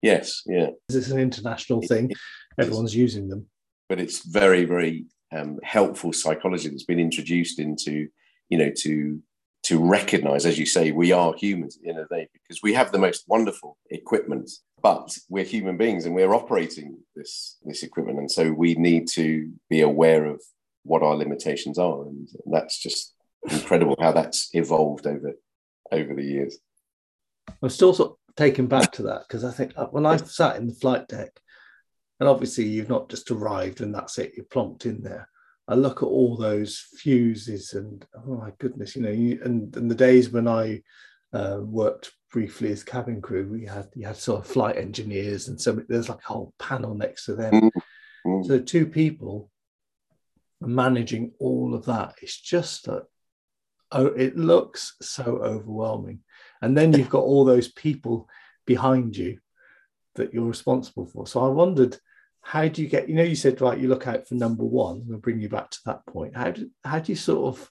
Yes, 0.03 0.43
yeah. 0.47 0.71
Is 0.89 0.95
this 0.95 1.11
an 1.11 1.19
international 1.19 1.83
thing. 1.83 2.11
Everyone's 2.59 2.97
using 2.97 3.29
them. 3.29 3.47
but 3.89 4.01
it's 4.01 4.25
very 4.25 4.65
very 4.65 5.07
um, 5.33 5.59
helpful 5.63 6.13
psychology 6.13 6.69
that's 6.69 6.85
been 6.85 6.99
introduced 6.99 7.59
into 7.59 8.09
you 8.49 8.59
know 8.59 8.71
to 8.79 9.21
to 9.63 9.79
recognize, 9.79 10.47
as 10.47 10.59
you 10.59 10.65
say, 10.67 10.91
we 10.91 11.13
are 11.13 11.35
humans 11.37 11.79
in 11.85 11.99
a 11.99 12.07
day 12.07 12.29
because 12.33 12.63
we 12.63 12.73
have 12.73 12.93
the 12.93 12.99
most 12.99 13.25
wonderful 13.29 13.77
equipment, 13.91 14.51
but 14.83 15.17
we're 15.29 15.45
human 15.45 15.77
beings 15.77 16.07
and 16.07 16.15
we're 16.15 16.35
operating 16.35 16.97
this 17.15 17.59
this 17.63 17.83
equipment, 17.83 18.19
and 18.19 18.31
so 18.31 18.53
we 18.53 18.75
need 18.75 19.07
to 19.09 19.53
be 19.69 19.83
aware 19.83 20.25
of 20.25 20.41
what 20.85 21.03
our 21.03 21.15
limitations 21.15 21.79
are, 21.79 22.03
and 22.03 22.29
that's 22.47 22.79
just 22.79 23.15
incredible 23.51 23.97
how 24.01 24.13
that's 24.13 24.49
evolved 24.55 25.07
over 25.07 25.35
over 25.93 26.15
the 26.15 26.25
years. 26.25 26.59
I'm 27.63 27.69
still 27.69 27.95
sort 27.95 28.13
of 28.13 28.35
taken 28.37 28.67
back 28.67 28.93
to 28.93 29.03
that 29.05 29.23
because 29.29 29.45
I 29.45 29.51
think 29.51 29.73
uh, 29.77 29.87
when 29.87 30.07
I 30.07 30.17
sat 30.17 30.57
in 30.57 30.67
the 30.67 30.75
flight 30.75 31.09
deck, 31.09 31.41
and 32.19 32.29
obviously 32.29 32.65
you've 32.65 32.89
not 32.89 33.09
just 33.09 33.31
arrived 33.31 33.81
and 33.81 33.95
that's 33.95 34.19
it, 34.19 34.33
you're 34.37 34.45
plonked 34.47 34.87
in 34.87 35.03
there. 35.03 35.29
I 35.69 35.75
look 35.75 36.03
at 36.03 36.07
all 36.07 36.37
those 36.37 36.85
fuses 36.97 37.75
and 37.75 38.05
oh 38.15 38.37
my 38.37 38.53
goodness, 38.59 38.97
you 38.97 39.03
know, 39.03 39.11
you, 39.11 39.41
and, 39.45 39.75
and 39.77 39.91
the 39.91 39.95
days 39.95 40.31
when 40.31 40.49
I 40.49 40.83
uh, 41.33 41.59
worked 41.63 42.11
briefly 42.33 42.73
as 42.73 42.83
cabin 42.83 43.23
crew, 43.23 43.49
we 43.49 43.65
had 43.65 43.89
you 43.95 44.07
had 44.07 44.17
sort 44.17 44.41
of 44.41 44.47
flight 44.47 44.77
engineers 44.77 45.49
and 45.49 45.61
so 45.61 45.81
there's 45.89 46.09
like 46.09 46.19
a 46.19 46.33
whole 46.33 46.53
panel 46.59 46.95
next 46.95 47.25
to 47.27 47.35
them. 47.35 47.71
Mm-hmm. 48.27 48.43
So 48.43 48.59
two 48.59 48.87
people 48.87 49.51
managing 50.61 51.33
all 51.39 51.75
of 51.75 51.87
that. 51.87 52.17
It's 52.21 52.39
just 52.39 52.85
that 52.85 53.05
oh, 53.93 54.07
it 54.07 54.37
looks 54.37 54.97
so 55.01 55.39
overwhelming. 55.43 56.21
And 56.63 56.77
then 56.77 56.93
you've 56.93 57.11
got 57.11 57.25
all 57.25 57.45
those 57.45 57.69
people 57.69 58.29
behind 58.67 59.17
you 59.17 59.39
that 60.15 60.35
you're 60.35 60.45
responsible 60.45 61.07
for. 61.07 61.27
So 61.27 61.45
I 61.45 61.49
wondered 61.49 61.97
how 62.43 62.69
do 62.69 62.83
you 62.83 62.89
get 62.89 63.09
you 63.09 63.15
know 63.15 63.23
you 63.23 63.37
said 63.37 63.61
right 63.61 63.79
you 63.79 63.89
look 63.89 64.07
out 64.07 64.27
for 64.27 64.35
number 64.35 64.65
one. 64.65 65.05
We'll 65.07 65.19
bring 65.19 65.41
you 65.41 65.49
back 65.49 65.71
to 65.71 65.79
that 65.87 66.07
point. 66.07 66.37
How 66.37 66.51
do, 66.51 66.71
how 66.85 66.99
do 66.99 67.13
you 67.13 67.17
sort 67.17 67.55
of 67.55 67.71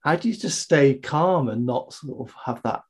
how 0.00 0.16
do 0.16 0.28
you 0.28 0.34
just 0.34 0.60
stay 0.60 0.94
calm 0.94 1.48
and 1.48 1.66
not 1.66 1.92
sort 1.92 2.28
of 2.28 2.34
have 2.44 2.62
that 2.62 2.82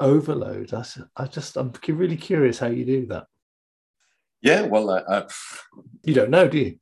overload? 0.00 0.72
I, 0.72 0.84
I 1.16 1.26
just 1.26 1.56
i'm 1.56 1.72
really 1.88 2.16
curious 2.16 2.58
how 2.58 2.68
you 2.68 2.84
do 2.84 3.06
that. 3.06 3.26
Yeah 4.42 4.62
well 4.62 4.90
uh, 4.90 5.02
uh, 5.06 5.28
you 6.02 6.14
don't 6.14 6.30
know 6.30 6.48
do 6.48 6.58
you? 6.58 6.78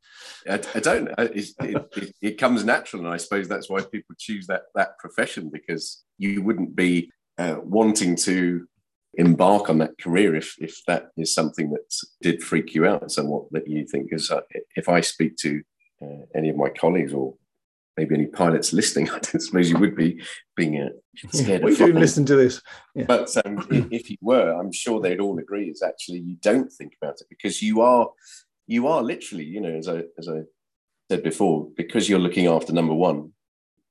I, 0.49 0.61
I 0.75 0.81
don't 0.81 1.09
it, 1.19 1.51
it, 1.61 2.15
it, 2.21 2.39
comes 2.39 2.65
natural 2.65 3.05
and 3.05 3.13
i 3.13 3.17
suppose 3.17 3.49
that's 3.49 3.69
why 3.69 3.81
people 3.81 4.15
choose 4.19 4.47
that 4.49 4.63
that 4.75 4.99
profession 4.99 5.51
because 5.51 6.05
you 6.19 6.43
wouldn't 6.43 6.75
be 6.75 7.11
uh, 7.39 7.57
wanting 7.63 8.17
to 8.17 8.67
embark 9.15 9.69
on 9.69 9.79
that 9.79 9.99
career 9.99 10.35
if 10.35 10.55
if 10.59 10.81
that 10.87 11.09
is 11.19 11.35
something 11.35 11.71
that 11.71 11.95
did 12.23 12.43
freak 12.43 12.75
you 12.75 12.87
out 12.87 13.11
somewhat 13.11 13.45
that 13.51 13.69
you 13.69 13.87
think 13.87 14.09
is 14.11 14.31
uh, 14.31 14.41
if 14.75 14.89
I 14.89 15.01
speak 15.03 15.37
to 15.39 15.63
uh, 16.03 16.25
any 16.35 16.49
of 16.49 16.57
my 16.57 16.71
colleagues 16.71 17.13
or 17.13 17.35
maybe 17.97 18.15
any 18.15 18.27
pilots 18.27 18.73
listening, 18.73 19.09
I 19.11 19.19
don't 19.19 19.41
suppose 19.41 19.71
you 19.71 19.79
would 19.79 19.97
be 19.97 20.21
being 20.57 20.81
uh, 20.81 20.89
scared. 21.31 21.61
Yeah, 21.61 21.67
we 21.67 21.77
do 21.77 21.93
listen 21.93 22.25
to 22.27 22.37
this, 22.37 22.63
yeah. 22.95 23.05
but 23.07 23.35
um, 23.45 23.67
if 23.71 24.11
you 24.11 24.17
were, 24.21 24.53
I'm 24.53 24.73
sure 24.73 25.01
they'd 25.01 25.21
all 25.21 25.39
agree. 25.39 25.69
It's 25.69 25.83
actually 25.83 26.21
you 26.21 26.37
don't 26.41 26.73
think 26.73 26.95
about 27.01 27.21
it 27.21 27.27
because 27.29 27.63
you 27.63 27.81
are 27.83 28.09
you 28.67 28.87
are 28.87 29.03
literally, 29.03 29.45
you 29.45 29.61
know, 29.61 29.75
as 29.75 29.89
I 29.89 30.05
as 30.19 30.29
I 30.29 30.41
said 31.11 31.23
before, 31.23 31.69
because 31.77 32.09
you're 32.09 32.19
looking 32.19 32.47
after 32.47 32.73
number 32.73 32.95
one, 32.95 33.33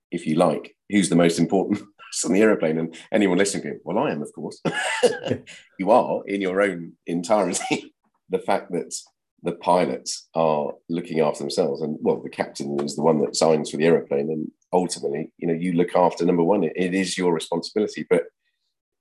if 0.09 0.25
you 0.25 0.35
like, 0.35 0.75
who's 0.89 1.09
the 1.09 1.15
most 1.15 1.39
important 1.39 1.81
on 2.25 2.33
the 2.33 2.41
aeroplane 2.41 2.77
and 2.77 2.95
anyone 3.11 3.37
listening 3.37 3.63
going, 3.63 3.79
well, 3.83 3.99
I 3.99 4.11
am, 4.11 4.21
of 4.21 4.31
course. 4.33 4.61
you 5.79 5.91
are 5.91 6.21
in 6.25 6.41
your 6.41 6.61
own 6.61 6.93
entirety. 7.07 7.93
the 8.29 8.39
fact 8.39 8.71
that 8.71 8.93
the 9.43 9.53
pilots 9.53 10.29
are 10.35 10.73
looking 10.89 11.19
after 11.19 11.39
themselves 11.39 11.81
and 11.81 11.97
well, 12.01 12.21
the 12.21 12.29
captain 12.29 12.79
is 12.81 12.95
the 12.95 13.01
one 13.01 13.21
that 13.21 13.35
signs 13.35 13.71
for 13.71 13.77
the 13.77 13.85
aeroplane 13.85 14.29
and 14.29 14.51
ultimately, 14.71 15.31
you 15.37 15.47
know, 15.47 15.53
you 15.53 15.73
look 15.73 15.95
after 15.95 16.25
number 16.25 16.43
one. 16.43 16.63
it, 16.63 16.73
it 16.75 16.93
is 16.93 17.17
your 17.17 17.33
responsibility, 17.33 18.05
but 18.09 18.25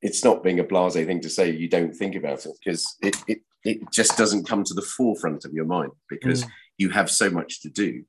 it's 0.02 0.24
not 0.24 0.42
being 0.42 0.58
a 0.58 0.64
blase 0.64 0.94
thing 0.94 1.20
to 1.20 1.28
say 1.28 1.50
you 1.50 1.68
don't 1.68 1.94
think 1.94 2.14
about 2.14 2.46
it 2.46 2.52
because 2.64 2.96
it, 3.02 3.16
it, 3.28 3.38
it 3.64 3.92
just 3.92 4.16
doesn't 4.16 4.48
come 4.48 4.64
to 4.64 4.74
the 4.74 4.82
forefront 4.82 5.44
of 5.44 5.52
your 5.52 5.66
mind 5.66 5.92
because 6.08 6.44
mm. 6.44 6.48
you 6.78 6.88
have 6.88 7.10
so 7.10 7.28
much 7.28 7.60
to 7.60 7.68
do 7.68 8.02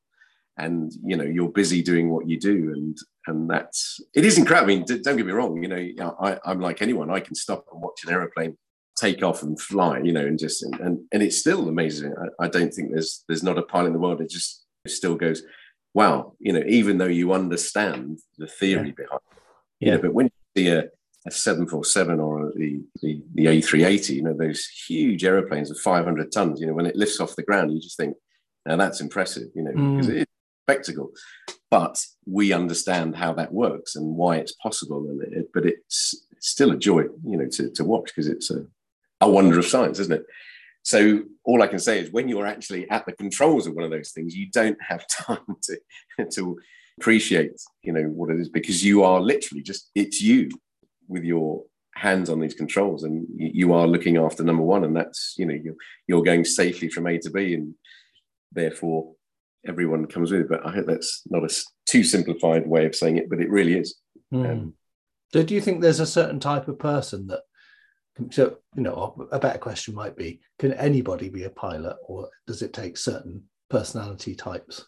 and 0.58 0.92
you 1.04 1.18
know 1.18 1.24
you're 1.24 1.50
busy 1.50 1.82
doing 1.82 2.10
what 2.10 2.28
you 2.28 2.40
do 2.40 2.72
and 2.74 2.98
and 3.28 3.50
that's 3.50 4.00
it 4.16 4.26
is 4.26 4.38
incredible 4.38 4.72
i 4.72 4.76
mean 4.76 4.86
don't 5.04 5.18
get 5.18 5.26
me 5.26 5.32
wrong 5.32 5.62
you 5.62 5.70
know 5.70 6.16
I, 6.20 6.38
i'm 6.46 6.60
like 6.60 6.82
anyone 6.82 7.10
i 7.12 7.20
can 7.20 7.36
stop 7.36 7.66
and 7.72 7.82
watch 7.82 8.04
an 8.04 8.12
aeroplane 8.12 8.58
take 8.98 9.24
off 9.24 9.44
and 9.44 9.60
fly 9.60 10.00
you 10.00 10.12
know 10.12 10.26
and 10.26 10.38
just 10.38 10.64
and 10.64 10.80
and, 10.80 11.00
and 11.12 11.24
it's 11.24 11.38
still 11.38 11.68
amazing 11.68 12.14
I, 12.18 12.46
I, 12.46 12.48
don't 12.48 12.74
think 12.74 12.92
there's 12.92 13.24
there's 13.28 13.44
not 13.44 13.58
a 13.58 13.64
pilot 13.64 13.88
in 13.88 13.94
the 13.94 14.00
world 14.00 14.20
that 14.20 14.30
just 14.30 14.64
still 14.88 15.16
goes 15.16 15.44
wow 15.94 16.34
you 16.40 16.54
know 16.54 16.64
even 16.68 16.98
though 16.98 17.06
you 17.06 17.34
understand 17.34 18.20
the 18.38 18.48
theory 18.48 18.90
yeah. 18.90 18.94
behind 19.04 19.22
it 19.32 19.38
yeah. 19.80 19.86
you 19.86 19.92
know 19.96 20.02
but 20.02 20.14
when 20.14 20.26
you 20.26 20.64
see 20.64 20.70
a, 20.70 20.84
a 21.28 21.32
747 21.32 22.20
or 22.20 22.52
the, 22.56 22.82
the 23.02 23.22
the 23.34 23.46
a380 23.46 24.10
you 24.16 24.24
know 24.24 24.34
those 24.34 24.66
huge 24.88 25.24
aeroplanes 25.24 25.72
of 25.72 25.78
500 25.80 26.32
tons 26.32 26.60
you 26.60 26.68
know 26.68 26.74
when 26.74 26.86
it 26.86 26.96
lifts 26.96 27.20
off 27.20 27.36
the 27.36 27.44
ground 27.44 27.72
you 27.72 27.80
just 27.80 27.98
think 27.98 28.16
now 28.66 28.76
that's 28.76 29.02
impressive 29.02 29.48
you 29.56 29.64
know 29.64 29.72
mm. 29.72 29.98
because 29.98 30.10
it, 30.10 30.30
spectacle. 30.64 31.12
But 31.70 32.04
we 32.26 32.54
understand 32.54 33.16
how 33.16 33.34
that 33.34 33.54
works 33.54 33.96
and 33.96 34.16
why 34.16 34.38
it's 34.38 34.54
possible. 34.54 35.08
And 35.10 35.22
it, 35.22 35.50
but 35.54 35.66
it's 35.66 36.26
still 36.40 36.72
a 36.72 36.78
joy, 36.78 37.04
you 37.26 37.38
know, 37.38 37.48
to, 37.48 37.70
to 37.72 37.84
watch 37.84 38.08
because 38.08 38.28
it's 38.28 38.52
a, 38.52 38.66
a 39.22 39.30
wonder 39.30 39.58
of 39.60 39.66
science, 39.66 40.00
isn't 40.00 40.14
it? 40.14 40.26
So 40.84 41.24
all 41.44 41.62
I 41.62 41.68
can 41.68 41.80
say 41.80 42.00
is 42.00 42.12
when 42.12 42.28
you're 42.28 42.48
actually 42.48 42.90
at 42.90 43.06
the 43.06 43.14
controls 43.14 43.68
of 43.68 43.76
one 43.76 43.86
of 43.86 43.92
those 43.92 44.12
things, 44.12 44.36
you 44.36 44.50
don't 44.50 44.78
have 44.82 45.06
time 45.10 45.40
to 45.64 45.78
to 46.32 46.60
appreciate, 47.00 47.54
you 47.84 47.94
know, 47.94 48.04
what 48.04 48.30
it 48.30 48.40
is 48.40 48.50
because 48.50 48.84
you 48.84 49.04
are 49.04 49.20
literally 49.20 49.64
just 49.64 49.90
it's 49.96 50.22
you 50.22 50.50
with 51.08 51.24
your 51.24 51.64
hands 51.96 52.30
on 52.30 52.40
these 52.40 52.54
controls 52.54 53.04
and 53.04 53.28
you 53.36 53.74
are 53.74 53.88
looking 53.88 54.18
after 54.18 54.44
number 54.44 54.64
one 54.64 54.84
and 54.86 54.96
that's 54.96 55.36
you 55.38 55.46
know 55.46 55.54
you're, 55.54 55.76
you're 56.08 56.24
going 56.24 56.46
safely 56.46 56.88
from 56.88 57.06
a 57.06 57.18
to 57.18 57.30
b 57.30 57.54
and 57.54 57.76
therefore 58.54 59.14
everyone 59.68 60.08
comes 60.08 60.32
with. 60.32 60.50
But 60.50 60.66
I 60.66 60.72
hope 60.72 60.86
that's 60.88 61.24
not 61.30 61.44
a 61.44 61.64
too 61.86 62.04
simplified 62.04 62.68
way 62.68 62.86
of 62.86 62.96
saying 62.96 63.18
it, 63.18 63.30
but 63.30 63.40
it 63.40 63.50
really 63.50 63.78
is. 63.78 63.96
Mm. 64.34 64.52
Um, 64.52 64.74
so, 65.34 65.44
do 65.44 65.54
you 65.54 65.62
think 65.62 65.82
there's 65.82 66.00
a 66.00 66.06
certain 66.06 66.40
type 66.40 66.68
of 66.68 66.80
person 66.80 67.28
that? 67.28 67.42
So, 68.30 68.58
you 68.76 68.84
know, 68.84 69.28
a 69.32 69.40
better 69.40 69.58
question 69.58 69.96
might 69.96 70.16
be: 70.16 70.42
Can 70.60 70.74
anybody 70.74 71.30
be 71.30 71.44
a 71.44 71.50
pilot, 71.50 71.98
or 72.06 72.30
does 72.48 72.62
it 72.62 72.74
take 72.74 72.98
certain 72.98 73.44
personality 73.70 74.36
types? 74.36 74.86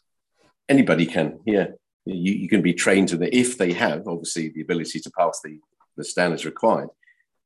Anybody 0.70 1.06
can, 1.06 1.40
yeah. 1.46 1.68
You, 2.06 2.34
you 2.34 2.50
can 2.50 2.62
be 2.62 2.74
trained 2.74 3.08
to 3.10 3.18
the 3.18 3.34
if 3.34 3.58
they 3.58 3.72
have 3.72 4.08
obviously 4.08 4.50
the 4.50 4.62
ability 4.62 5.00
to 5.00 5.12
pass 5.18 5.40
the 5.44 5.60
the 5.96 6.04
standards 6.04 6.46
required. 6.46 6.90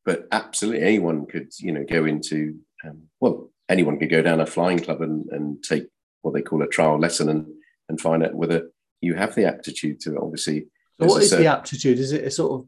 But 0.04 0.28
absolutely, 0.32 0.82
anyone 0.82 1.26
could, 1.26 1.52
you 1.60 1.72
know, 1.74 1.86
go 1.88 2.06
into 2.06 2.60
um, 2.84 3.04
well, 3.20 3.52
anyone 3.70 4.00
could 4.00 4.10
go 4.10 4.22
down 4.22 4.40
a 4.40 4.46
flying 4.46 4.80
club 4.80 5.02
and, 5.02 5.26
and 5.32 5.64
take 5.64 5.88
what 6.28 6.36
they 6.36 6.42
call 6.42 6.62
a 6.62 6.68
trial 6.68 7.00
lesson 7.00 7.30
and 7.30 7.46
and 7.90 8.00
find 8.00 8.24
out 8.24 8.36
whether 8.36 8.70
you 9.02 9.14
have 9.16 9.36
the 9.36 9.46
aptitude 9.46 10.00
to 10.02 10.18
obviously. 10.18 10.68
So 11.00 11.08
what 11.08 11.24
is 11.24 11.30
certain, 11.30 11.46
the 11.46 11.52
aptitude? 11.52 12.00
Is 12.00 12.12
it 12.12 12.26
a 12.26 12.32
sort 12.32 12.60
of? 12.60 12.68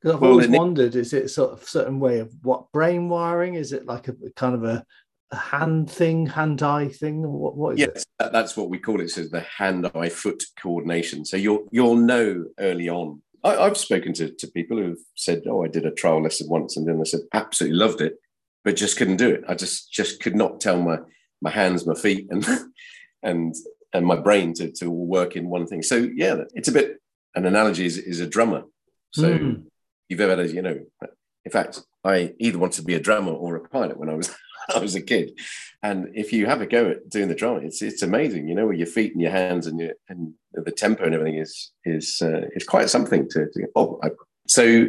Because 0.00 0.14
I've 0.14 0.22
well, 0.22 0.30
always 0.32 0.48
wondered, 0.48 0.94
is 0.94 1.12
it 1.12 1.28
sort 1.28 1.52
of 1.52 1.64
certain 1.64 1.98
way 1.98 2.20
of 2.20 2.32
what 2.42 2.70
brain 2.72 3.08
wiring? 3.08 3.54
Is 3.54 3.72
it 3.72 3.84
like 3.84 4.06
a 4.06 4.14
kind 4.36 4.54
of 4.54 4.62
a, 4.62 4.84
a 5.32 5.36
hand 5.36 5.90
thing, 5.90 6.26
hand 6.26 6.62
eye 6.62 6.88
thing, 6.88 7.24
or 7.24 7.30
what? 7.30 7.56
what 7.56 7.74
is 7.74 7.80
yes, 7.80 8.06
that, 8.20 8.32
that's 8.32 8.56
what 8.56 8.70
we 8.70 8.78
call 8.78 9.00
it. 9.00 9.10
So 9.10 9.24
the 9.24 9.40
hand 9.40 9.90
eye 9.94 10.08
foot 10.08 10.42
coordination. 10.60 11.24
So 11.24 11.36
you'll 11.36 11.66
you'll 11.72 11.96
know 11.96 12.44
early 12.60 12.88
on. 12.88 13.22
I, 13.42 13.56
I've 13.56 13.76
spoken 13.76 14.12
to, 14.14 14.30
to 14.30 14.46
people 14.48 14.76
who've 14.76 14.98
said, 15.16 15.42
"Oh, 15.48 15.64
I 15.64 15.68
did 15.68 15.84
a 15.84 15.90
trial 15.90 16.22
lesson 16.22 16.48
once," 16.48 16.76
and 16.76 16.86
then 16.86 16.98
they 16.98 17.04
said, 17.04 17.20
"Absolutely 17.34 17.76
loved 17.76 18.00
it, 18.00 18.18
but 18.64 18.76
just 18.76 18.96
couldn't 18.96 19.16
do 19.16 19.30
it. 19.30 19.42
I 19.48 19.54
just 19.54 19.92
just 19.92 20.20
could 20.22 20.36
not 20.36 20.60
tell 20.60 20.80
my 20.80 20.98
my 21.40 21.50
hands, 21.50 21.86
my 21.86 21.94
feet, 21.94 22.26
and 22.30 22.46
and 23.22 23.54
and 23.92 24.06
my 24.06 24.16
brain 24.16 24.54
to 24.54 24.70
to 24.72 24.90
work 24.90 25.36
in 25.36 25.48
one 25.48 25.66
thing. 25.66 25.82
So 25.82 25.96
yeah, 25.96 26.44
it's 26.54 26.68
a 26.68 26.72
bit 26.72 26.98
an 27.34 27.46
analogy 27.46 27.86
is, 27.86 27.98
is 27.98 28.20
a 28.20 28.26
drummer. 28.26 28.64
So 29.12 29.38
mm. 29.38 29.64
you've 30.08 30.20
ever 30.20 30.36
had, 30.36 30.50
you 30.50 30.62
know, 30.62 30.78
in 31.44 31.50
fact, 31.50 31.80
I 32.04 32.34
either 32.38 32.58
wanted 32.58 32.76
to 32.76 32.84
be 32.84 32.94
a 32.94 33.00
drummer 33.00 33.32
or 33.32 33.56
a 33.56 33.68
pilot 33.68 33.98
when 33.98 34.10
I 34.10 34.14
was 34.14 34.34
I 34.74 34.78
was 34.80 34.94
a 34.94 35.00
kid. 35.00 35.38
And 35.82 36.08
if 36.14 36.32
you 36.32 36.46
have 36.46 36.60
a 36.60 36.66
go 36.66 36.90
at 36.90 37.08
doing 37.08 37.28
the 37.28 37.34
drum, 37.34 37.64
it's 37.64 37.80
it's 37.80 38.02
amazing, 38.02 38.48
you 38.48 38.54
know, 38.54 38.66
with 38.66 38.78
your 38.78 38.86
feet 38.86 39.12
and 39.12 39.22
your 39.22 39.30
hands 39.30 39.66
and 39.66 39.80
your 39.80 39.92
and 40.08 40.34
the 40.52 40.72
tempo 40.72 41.04
and 41.04 41.14
everything 41.14 41.38
is 41.38 41.70
is 41.84 42.20
uh, 42.20 42.42
is 42.54 42.64
quite 42.64 42.90
something 42.90 43.28
to, 43.30 43.46
to 43.52 43.66
oh 43.76 43.98
I, 44.02 44.10
so 44.46 44.88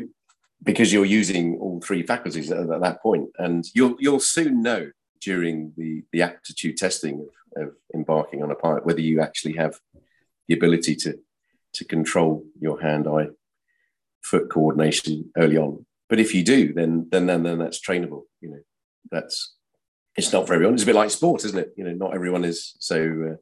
because 0.63 0.91
you're 0.91 1.05
using 1.05 1.57
all 1.59 1.79
three 1.79 2.03
faculties 2.03 2.51
at, 2.51 2.69
at 2.69 2.81
that 2.81 3.01
point, 3.01 3.29
and 3.37 3.63
you'll 3.73 3.95
you'll 3.99 4.19
soon 4.19 4.61
know 4.61 4.89
during 5.21 5.73
the, 5.77 6.03
the 6.11 6.21
aptitude 6.21 6.77
testing 6.77 7.27
of, 7.55 7.63
of 7.63 7.73
embarking 7.93 8.43
on 8.43 8.51
a 8.51 8.55
pilot, 8.55 8.85
whether 8.85 9.01
you 9.01 9.21
actually 9.21 9.53
have 9.53 9.79
the 10.47 10.55
ability 10.55 10.95
to, 10.95 11.17
to 11.73 11.85
control 11.85 12.43
your 12.59 12.81
hand 12.81 13.07
eye 13.07 13.27
foot 14.23 14.49
coordination 14.49 15.31
early 15.37 15.57
on. 15.57 15.85
But 16.07 16.19
if 16.19 16.33
you 16.33 16.43
do, 16.43 16.73
then 16.73 17.07
then 17.11 17.27
then, 17.27 17.43
then 17.43 17.59
that's 17.59 17.79
trainable. 17.79 18.23
You 18.41 18.49
know, 18.49 18.59
that's 19.11 19.55
it's 20.15 20.33
not 20.33 20.47
for 20.47 20.53
everyone. 20.53 20.73
It's 20.73 20.83
a 20.83 20.87
bit 20.87 20.95
like 20.95 21.11
sport, 21.11 21.45
isn't 21.45 21.59
it? 21.59 21.73
You 21.77 21.83
know, 21.83 21.93
not 21.93 22.15
everyone 22.15 22.43
is 22.43 22.75
so 22.79 22.97
uh, 22.97 23.35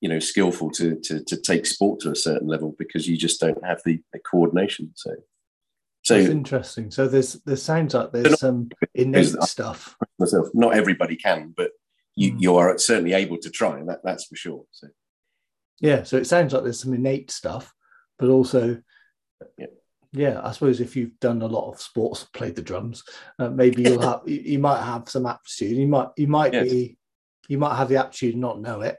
you 0.00 0.08
know 0.08 0.18
skillful 0.18 0.70
to 0.72 0.98
to 1.04 1.22
to 1.24 1.36
take 1.36 1.66
sport 1.66 2.00
to 2.00 2.10
a 2.10 2.16
certain 2.16 2.48
level 2.48 2.74
because 2.78 3.06
you 3.06 3.16
just 3.16 3.40
don't 3.40 3.62
have 3.64 3.82
the, 3.84 4.00
the 4.12 4.18
coordination. 4.18 4.92
So 4.94 5.14
so 6.10 6.18
That's 6.18 6.30
interesting. 6.30 6.90
So 6.90 7.08
there's 7.08 7.34
there 7.44 7.56
sounds 7.56 7.94
like 7.94 8.12
there's 8.12 8.40
some 8.40 8.68
innate 8.94 9.28
stuff. 9.42 9.96
Myself, 10.18 10.48
not 10.54 10.74
everybody 10.74 11.16
can, 11.16 11.54
but 11.56 11.70
you 12.16 12.32
mm. 12.32 12.40
you 12.40 12.56
are 12.56 12.76
certainly 12.78 13.12
able 13.12 13.38
to 13.38 13.50
try, 13.50 13.78
and 13.78 13.88
that 13.88 14.00
that's 14.02 14.26
for 14.26 14.36
sure. 14.36 14.64
So 14.72 14.88
yeah, 15.80 16.02
so 16.02 16.16
it 16.16 16.26
sounds 16.26 16.52
like 16.52 16.64
there's 16.64 16.82
some 16.82 16.94
innate 16.94 17.30
stuff, 17.30 17.72
but 18.18 18.28
also 18.28 18.82
yeah. 19.56 19.66
Yeah, 20.12 20.40
I 20.42 20.50
suppose 20.50 20.80
if 20.80 20.96
you've 20.96 21.18
done 21.20 21.40
a 21.40 21.46
lot 21.46 21.70
of 21.70 21.80
sports, 21.80 22.24
played 22.24 22.56
the 22.56 22.62
drums, 22.62 23.04
uh, 23.38 23.48
maybe 23.48 23.82
you'll 23.82 24.02
have 24.02 24.22
you, 24.26 24.40
you, 24.44 24.58
might 24.58 24.82
have 24.82 25.08
some 25.08 25.24
aptitude. 25.24 25.76
You 25.76 25.86
might 25.86 26.08
you 26.16 26.26
might 26.26 26.52
yes. 26.52 26.68
be 26.68 26.98
you 27.48 27.58
might 27.58 27.76
have 27.76 27.88
the 27.88 27.98
aptitude 27.98 28.32
and 28.34 28.40
not 28.40 28.60
know 28.60 28.80
it, 28.80 28.96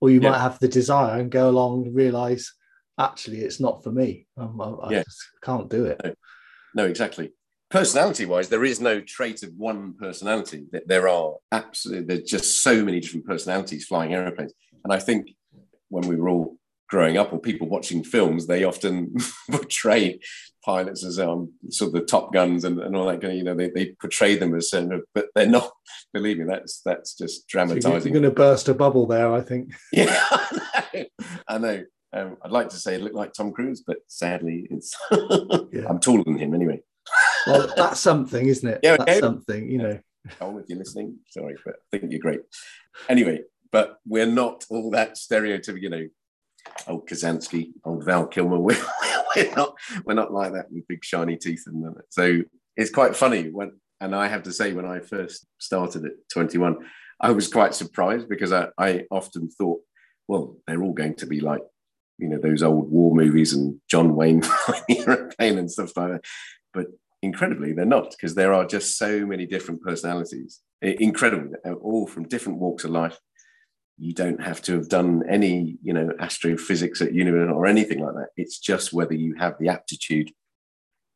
or 0.00 0.08
you 0.08 0.22
yeah. 0.22 0.30
might 0.30 0.40
have 0.40 0.58
the 0.58 0.68
desire 0.68 1.20
and 1.20 1.30
go 1.30 1.50
along 1.50 1.84
and 1.84 1.94
realize 1.94 2.54
actually 2.98 3.40
it's 3.40 3.60
not 3.60 3.84
for 3.84 3.92
me. 3.92 4.26
Um, 4.38 4.60
I, 4.60 4.64
I 4.64 4.90
yeah. 4.92 5.02
just 5.02 5.22
can't 5.42 5.68
do 5.68 5.84
it. 5.84 6.00
No, 6.02 6.14
no 6.74 6.84
exactly. 6.84 7.32
Personality 7.70 8.24
wise, 8.24 8.48
there 8.48 8.64
is 8.64 8.80
no 8.80 9.00
trait 9.00 9.42
of 9.42 9.52
one 9.54 9.92
personality. 9.94 10.64
There 10.86 11.08
are 11.08 11.34
absolutely 11.52 12.06
there's 12.06 12.30
just 12.30 12.62
so 12.62 12.82
many 12.82 13.00
different 13.00 13.26
personalities 13.26 13.86
flying 13.86 14.14
aeroplanes, 14.14 14.54
and 14.84 14.92
I 14.92 14.98
think 14.98 15.34
when 15.90 16.08
we 16.08 16.16
were 16.16 16.28
all 16.28 16.58
growing 16.88 17.18
up 17.18 17.32
or 17.32 17.38
people 17.38 17.68
watching 17.68 18.02
films, 18.02 18.46
they 18.46 18.64
often 18.64 19.14
portray 19.50 20.18
pilots 20.64 21.04
as 21.04 21.18
um, 21.18 21.52
sort 21.70 21.88
of 21.88 21.94
the 21.94 22.06
top 22.06 22.32
guns 22.32 22.64
and, 22.64 22.80
and 22.80 22.96
all 22.96 23.06
that 23.06 23.20
kind 23.20 23.32
of, 23.32 23.38
you 23.38 23.44
know, 23.44 23.54
they, 23.54 23.70
they 23.70 23.94
portray 24.00 24.36
them 24.36 24.54
as 24.54 24.70
certain, 24.70 25.02
but 25.14 25.26
they're 25.34 25.46
not, 25.46 25.70
believe 26.12 26.38
me, 26.38 26.44
that's, 26.46 26.80
that's 26.84 27.14
just 27.14 27.46
dramatizing. 27.46 28.00
So 28.00 28.04
you're 28.04 28.12
going 28.12 28.22
to 28.22 28.30
burst 28.30 28.68
a 28.68 28.74
bubble 28.74 29.06
there, 29.06 29.32
I 29.32 29.40
think. 29.40 29.74
Yeah, 29.92 30.16
I 30.30 30.86
know. 30.94 31.04
I 31.48 31.58
know. 31.58 31.84
Um, 32.12 32.36
I'd 32.42 32.50
like 32.50 32.70
to 32.70 32.76
say 32.76 32.94
it 32.94 33.02
looked 33.02 33.14
like 33.14 33.32
Tom 33.32 33.52
Cruise, 33.52 33.82
but 33.86 33.98
sadly, 34.06 34.66
it's 34.70 34.94
yeah. 35.72 35.86
I'm 35.88 36.00
taller 36.00 36.24
than 36.24 36.38
him 36.38 36.54
anyway. 36.54 36.80
well, 37.46 37.72
that's 37.76 38.00
something, 38.00 38.46
isn't 38.46 38.68
it? 38.68 38.80
Yeah, 38.82 38.96
that's 38.96 39.10
okay. 39.10 39.20
something, 39.20 39.70
you 39.70 39.78
know. 39.78 39.98
Oh, 40.40 40.58
if 40.58 40.66
you're 40.68 40.78
listening, 40.78 41.18
sorry, 41.30 41.56
but 41.64 41.76
I 41.92 41.98
think 41.98 42.12
you're 42.12 42.20
great. 42.20 42.40
Anyway, 43.08 43.42
but 43.70 43.98
we're 44.06 44.26
not 44.26 44.64
all 44.70 44.90
that 44.90 45.14
stereotypical, 45.14 45.80
you 45.80 45.90
know, 45.90 46.08
old 46.86 47.08
Kazansky, 47.08 47.72
old 47.84 48.04
Val 48.04 48.26
Kilmer. 48.26 48.58
We're, 48.60 48.76
we're 49.36 49.54
not 49.54 49.74
we're 50.04 50.14
not 50.14 50.32
like 50.32 50.54
that 50.54 50.72
with 50.72 50.88
big 50.88 51.04
shiny 51.04 51.36
teeth 51.36 51.64
and 51.66 51.94
so 52.08 52.40
it's 52.78 52.90
quite 52.90 53.14
funny 53.14 53.50
when 53.50 53.72
and 54.00 54.14
I 54.14 54.28
have 54.28 54.44
to 54.44 54.52
say 54.52 54.72
when 54.72 54.86
I 54.86 55.00
first 55.00 55.46
started 55.58 56.04
at 56.04 56.12
21, 56.32 56.76
I 57.20 57.32
was 57.32 57.48
quite 57.48 57.74
surprised 57.74 58.28
because 58.28 58.52
I, 58.52 58.68
I 58.78 59.04
often 59.10 59.50
thought, 59.50 59.80
well, 60.28 60.56
they're 60.66 60.82
all 60.82 60.92
going 60.92 61.14
to 61.16 61.26
be 61.26 61.40
like, 61.40 61.62
you 62.18 62.28
know, 62.28 62.38
those 62.38 62.62
old 62.62 62.90
war 62.90 63.14
movies 63.14 63.52
and 63.52 63.80
John 63.88 64.14
Wayne 64.14 64.42
airplane 64.90 65.58
and 65.58 65.70
stuff 65.70 65.96
like 65.96 66.12
that. 66.12 66.24
But 66.74 66.86
incredibly, 67.22 67.72
they're 67.72 67.84
not 67.84 68.10
because 68.10 68.34
there 68.34 68.52
are 68.52 68.66
just 68.66 68.98
so 68.98 69.24
many 69.24 69.46
different 69.46 69.82
personalities. 69.82 70.60
Incredible, 70.82 71.52
uh, 71.66 71.72
all 71.74 72.06
from 72.06 72.28
different 72.28 72.58
walks 72.58 72.84
of 72.84 72.90
life, 72.90 73.18
you 73.98 74.14
don't 74.14 74.40
have 74.40 74.62
to 74.62 74.74
have 74.74 74.88
done 74.88 75.22
any 75.28 75.76
you 75.82 75.92
know 75.92 76.10
astrophysics 76.20 77.02
at 77.02 77.12
university 77.12 77.52
or 77.52 77.66
anything 77.66 78.00
like 78.00 78.14
that 78.14 78.28
it's 78.36 78.58
just 78.58 78.92
whether 78.92 79.14
you 79.14 79.34
have 79.34 79.56
the 79.58 79.68
aptitude 79.68 80.30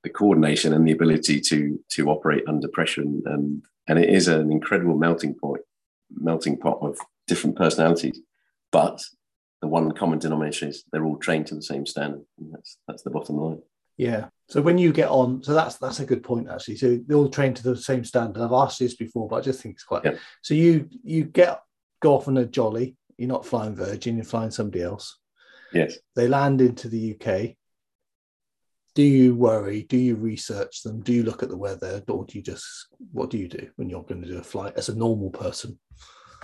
the 0.02 0.10
coordination 0.10 0.72
and 0.72 0.86
the 0.86 0.92
ability 0.92 1.40
to 1.40 1.78
to 1.88 2.08
operate 2.08 2.42
under 2.48 2.68
pressure 2.68 3.00
and 3.00 3.24
and, 3.26 3.62
and 3.88 3.98
it 3.98 4.10
is 4.10 4.28
an 4.28 4.50
incredible 4.50 4.96
melting 4.96 5.34
point 5.34 5.62
melting 6.10 6.58
pot 6.58 6.78
of 6.82 6.98
different 7.26 7.56
personalities 7.56 8.20
but 8.72 9.02
the 9.62 9.68
one 9.68 9.90
common 9.92 10.18
denomination 10.18 10.68
is 10.68 10.84
they're 10.92 11.04
all 11.04 11.16
trained 11.16 11.46
to 11.46 11.54
the 11.54 11.62
same 11.62 11.86
standard 11.86 12.22
and 12.38 12.52
that's 12.52 12.78
that's 12.86 13.02
the 13.02 13.10
bottom 13.10 13.36
line 13.36 13.62
yeah 13.96 14.26
so 14.48 14.60
when 14.60 14.76
you 14.76 14.92
get 14.92 15.08
on 15.08 15.42
so 15.42 15.54
that's 15.54 15.76
that's 15.76 16.00
a 16.00 16.06
good 16.06 16.22
point 16.22 16.48
actually 16.50 16.76
so 16.76 16.98
they're 17.06 17.16
all 17.16 17.28
trained 17.28 17.56
to 17.56 17.62
the 17.62 17.76
same 17.76 18.04
standard 18.04 18.42
i've 18.42 18.52
asked 18.52 18.78
this 18.78 18.94
before 18.94 19.28
but 19.28 19.36
i 19.36 19.40
just 19.40 19.62
think 19.62 19.74
it's 19.74 19.84
quite 19.84 20.04
yeah. 20.04 20.14
so 20.42 20.52
you 20.52 20.88
you 21.02 21.24
get 21.24 21.60
go 22.02 22.14
off 22.14 22.28
on 22.28 22.36
a 22.36 22.44
jolly. 22.44 22.96
You're 23.16 23.28
not 23.28 23.46
flying 23.46 23.74
Virgin, 23.74 24.16
you're 24.16 24.24
flying 24.24 24.50
somebody 24.50 24.82
else. 24.82 25.18
Yes. 25.72 25.96
They 26.16 26.28
land 26.28 26.60
into 26.60 26.88
the 26.88 27.16
UK. 27.16 27.56
Do 28.94 29.02
you 29.02 29.34
worry? 29.34 29.84
Do 29.84 29.96
you 29.96 30.16
research 30.16 30.82
them? 30.82 31.00
Do 31.00 31.14
you 31.14 31.22
look 31.22 31.42
at 31.42 31.48
the 31.48 31.56
weather? 31.56 32.02
Or 32.08 32.26
do 32.26 32.36
you 32.36 32.42
just, 32.42 32.88
what 33.12 33.30
do 33.30 33.38
you 33.38 33.48
do 33.48 33.70
when 33.76 33.88
you're 33.88 34.02
going 34.02 34.20
to 34.20 34.28
do 34.28 34.38
a 34.38 34.42
flight 34.42 34.74
as 34.76 34.90
a 34.90 34.94
normal 34.94 35.30
person? 35.30 35.78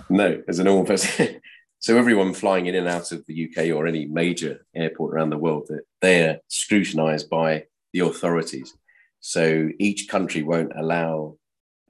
No, 0.09 0.41
as 0.47 0.57
a 0.57 0.63
normal 0.63 0.85
person. 0.85 1.41
so 1.79 1.97
everyone 1.97 2.33
flying 2.33 2.65
in 2.65 2.75
and 2.75 2.87
out 2.87 3.13
of 3.13 3.25
the 3.25 3.49
UK 3.49 3.67
or 3.75 3.87
any 3.87 4.05
major 4.05 4.65
airport 4.75 5.13
around 5.13 5.29
the 5.29 5.37
world, 5.37 5.69
they're 6.01 6.41
scrutinized 6.49 7.29
by 7.29 7.65
the 7.93 8.01
authorities. 8.01 8.75
So 9.21 9.69
each 9.79 10.09
country 10.09 10.43
won't 10.43 10.73
allow 10.75 11.37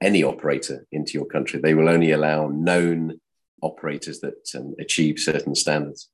any 0.00 0.22
operator 0.22 0.86
into 0.92 1.12
your 1.14 1.26
country. 1.26 1.60
They 1.60 1.74
will 1.74 1.88
only 1.88 2.12
allow 2.12 2.48
known 2.48 3.20
operators 3.62 4.20
that 4.20 4.48
um, 4.56 4.74
achieve 4.78 5.18
certain 5.18 5.54
standards, 5.54 6.08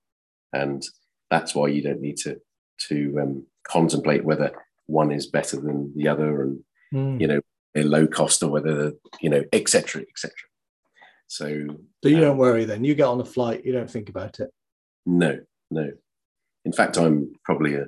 and 0.53 0.83
that's 1.31 1.55
why 1.55 1.69
you 1.69 1.83
don't 1.83 2.01
need 2.01 2.17
to 2.19 2.41
to 2.89 3.19
um, 3.23 3.47
contemplate 3.67 4.25
whether 4.25 4.53
one 4.87 5.13
is 5.13 5.27
better 5.27 5.61
than 5.61 5.93
the 5.97 6.09
other, 6.09 6.43
and 6.43 6.59
mm. 6.93 7.21
you 7.21 7.27
know, 7.27 7.41
a 7.75 7.83
low 7.83 8.07
cost 8.07 8.43
or 8.43 8.51
whether 8.51 8.93
you 9.21 9.31
know, 9.31 9.45
etc., 9.53 10.03
etc. 10.03 10.33
So, 11.29 11.47
so 12.03 12.09
you 12.09 12.17
um, 12.17 12.23
don't 12.23 12.39
worry 12.39 12.65
then. 12.65 12.85
You 12.85 12.95
get 12.95 13.07
on 13.07 13.21
a 13.21 13.25
flight, 13.25 13.65
you 13.65 13.73
don't 13.73 13.91
think 13.91 14.09
about 14.09 14.41
it. 14.41 14.51
No, 15.05 15.39
no. 15.71 15.91
In 16.65 16.73
fact, 16.73 16.99
I'm 16.99 17.33
probably 17.45 17.75
a. 17.75 17.87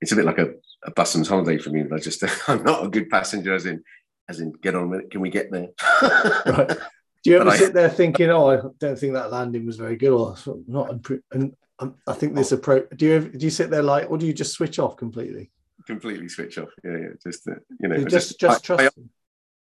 It's 0.00 0.12
a 0.12 0.16
bit 0.16 0.24
like 0.24 0.38
a, 0.38 0.54
a 0.84 0.90
busman's 0.92 1.28
holiday 1.28 1.58
for 1.58 1.70
me. 1.70 1.84
I 1.92 1.98
just 1.98 2.22
I'm 2.48 2.62
not 2.62 2.84
a 2.84 2.88
good 2.88 3.10
passenger, 3.10 3.54
as 3.54 3.66
in 3.66 3.82
as 4.28 4.40
in 4.40 4.52
get 4.62 4.74
on 4.74 4.90
with 4.90 5.00
it. 5.00 5.10
Can 5.10 5.20
we 5.20 5.30
get 5.30 5.50
there? 5.50 5.68
right. 6.46 6.78
Do 7.22 7.30
you 7.30 7.38
ever 7.38 7.50
sit 7.50 7.74
there 7.74 7.90
thinking, 7.90 8.30
"Oh, 8.30 8.50
I 8.50 8.60
don't 8.78 8.98
think 8.98 9.12
that 9.12 9.30
landing 9.30 9.66
was 9.66 9.76
very 9.76 9.96
good," 9.96 10.12
or 10.12 10.36
not? 10.66 11.06
And 11.32 11.54
I 12.06 12.12
think 12.12 12.34
this 12.34 12.52
approach. 12.52 12.88
Do 12.96 13.06
you 13.06 13.12
ever, 13.14 13.28
do 13.28 13.44
you 13.44 13.50
sit 13.50 13.70
there 13.70 13.82
like, 13.82 14.10
or 14.10 14.18
do 14.18 14.26
you 14.26 14.32
just 14.32 14.52
switch 14.52 14.78
off 14.78 14.96
completely? 14.96 15.50
Completely 15.86 16.28
switch 16.28 16.58
off. 16.58 16.68
Yeah, 16.84 16.96
yeah. 16.96 17.08
Just 17.22 17.48
uh, 17.48 17.54
you 17.78 17.88
know, 17.88 17.96
just 18.04 18.38
just, 18.38 18.40
just 18.40 18.64
trust. 18.64 18.98
I, 18.98 19.02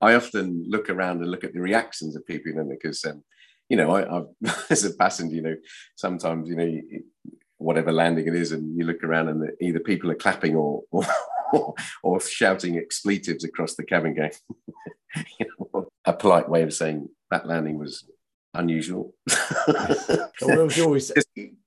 I, 0.02 0.16
often 0.16 0.66
look 0.68 0.90
around 0.90 1.22
and 1.22 1.32
look 1.32 1.44
at 1.44 1.54
the 1.54 1.62
reactions 1.62 2.16
of 2.16 2.26
people, 2.26 2.52
you 2.52 2.58
know, 2.58 2.70
because 2.70 3.04
um, 3.06 3.24
you 3.70 3.78
know, 3.78 3.92
I, 3.92 4.20
I 4.20 4.24
as 4.70 4.86
a 4.86 4.94
passenger, 4.94 5.36
you 5.36 5.42
know, 5.42 5.56
sometimes 5.96 6.50
you 6.50 6.56
know, 6.56 6.82
whatever 7.58 7.92
landing 7.92 8.28
it 8.28 8.36
is, 8.36 8.52
and 8.52 8.78
you 8.78 8.86
look 8.86 9.04
around 9.04 9.30
and 9.30 9.52
either 9.62 9.80
people 9.80 10.12
are 10.12 10.16
clapping 10.16 10.56
or 10.56 10.84
or, 11.54 11.74
or 12.04 12.20
shouting 12.20 12.78
expletives 12.78 13.44
across 13.44 13.76
the 13.76 13.84
cabin, 13.84 14.16
going, 14.16 14.32
you 15.40 15.46
know, 15.74 15.88
a 16.06 16.14
polite 16.14 16.50
way 16.50 16.64
of 16.64 16.74
saying 16.74 17.10
that 17.32 17.48
landing 17.48 17.78
was 17.78 18.06
unusual. 18.54 19.14
well, 20.42 20.70
always 20.82 21.12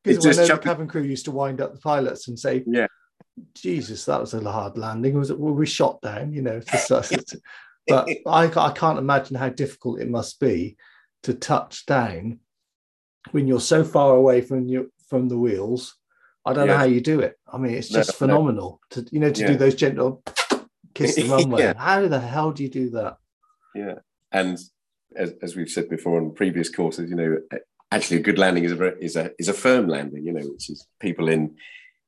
because 0.04 0.26
when 0.26 0.48
the 0.48 0.60
cabin 0.62 0.88
crew 0.88 1.02
used 1.02 1.24
to 1.26 1.30
wind 1.30 1.60
up 1.60 1.74
the 1.74 1.80
pilots 1.80 2.28
and 2.28 2.38
say, 2.38 2.64
"Yeah, 2.66 2.86
Jesus, 3.54 4.04
that 4.06 4.20
was 4.20 4.34
a 4.34 4.40
hard 4.50 4.76
landing. 4.76 5.14
Was 5.18 5.30
it? 5.30 5.38
Were 5.38 5.52
we 5.52 5.66
shot 5.66 6.00
down? 6.00 6.32
You 6.32 6.42
know." 6.42 6.60
But 7.86 8.08
I, 8.26 8.44
I 8.44 8.72
can't 8.72 8.98
imagine 8.98 9.36
how 9.36 9.48
difficult 9.48 10.00
it 10.00 10.08
must 10.08 10.40
be 10.40 10.76
to 11.22 11.34
touch 11.34 11.86
down 11.86 12.40
when 13.32 13.46
you're 13.46 13.60
so 13.60 13.84
far 13.84 14.16
away 14.16 14.40
from 14.40 14.66
you 14.66 14.92
from 15.08 15.28
the 15.28 15.38
wheels. 15.38 15.96
I 16.44 16.52
don't 16.52 16.66
yeah. 16.66 16.72
know 16.72 16.78
how 16.78 16.84
you 16.84 17.00
do 17.00 17.20
it. 17.20 17.36
I 17.52 17.58
mean, 17.58 17.74
it's 17.74 17.88
just 17.88 18.10
no, 18.10 18.14
phenomenal 18.14 18.80
no. 18.96 19.02
to 19.02 19.08
you 19.12 19.20
know 19.20 19.30
to 19.30 19.40
yeah. 19.40 19.46
do 19.48 19.56
those 19.56 19.74
gentle 19.74 20.22
kiss 20.94 21.16
the 21.16 21.24
runway. 21.24 21.62
yeah. 21.62 21.74
How 21.76 22.06
the 22.06 22.20
hell 22.20 22.52
do 22.52 22.62
you 22.62 22.70
do 22.70 22.90
that? 22.90 23.16
Yeah, 23.74 23.96
and 24.32 24.58
as, 25.16 25.34
as 25.42 25.56
we've 25.56 25.68
said 25.68 25.88
before 25.88 26.20
on 26.20 26.34
previous 26.34 26.68
courses, 26.68 27.10
you 27.10 27.16
know, 27.16 27.38
actually 27.92 28.18
a 28.18 28.22
good 28.22 28.38
landing 28.38 28.64
is 28.64 28.72
a 28.72 28.98
is 28.98 29.16
a 29.16 29.32
is 29.38 29.48
a 29.48 29.54
firm 29.54 29.88
landing. 29.88 30.24
You 30.24 30.32
know, 30.32 30.46
which 30.46 30.70
is 30.70 30.86
people 30.98 31.28
in 31.28 31.56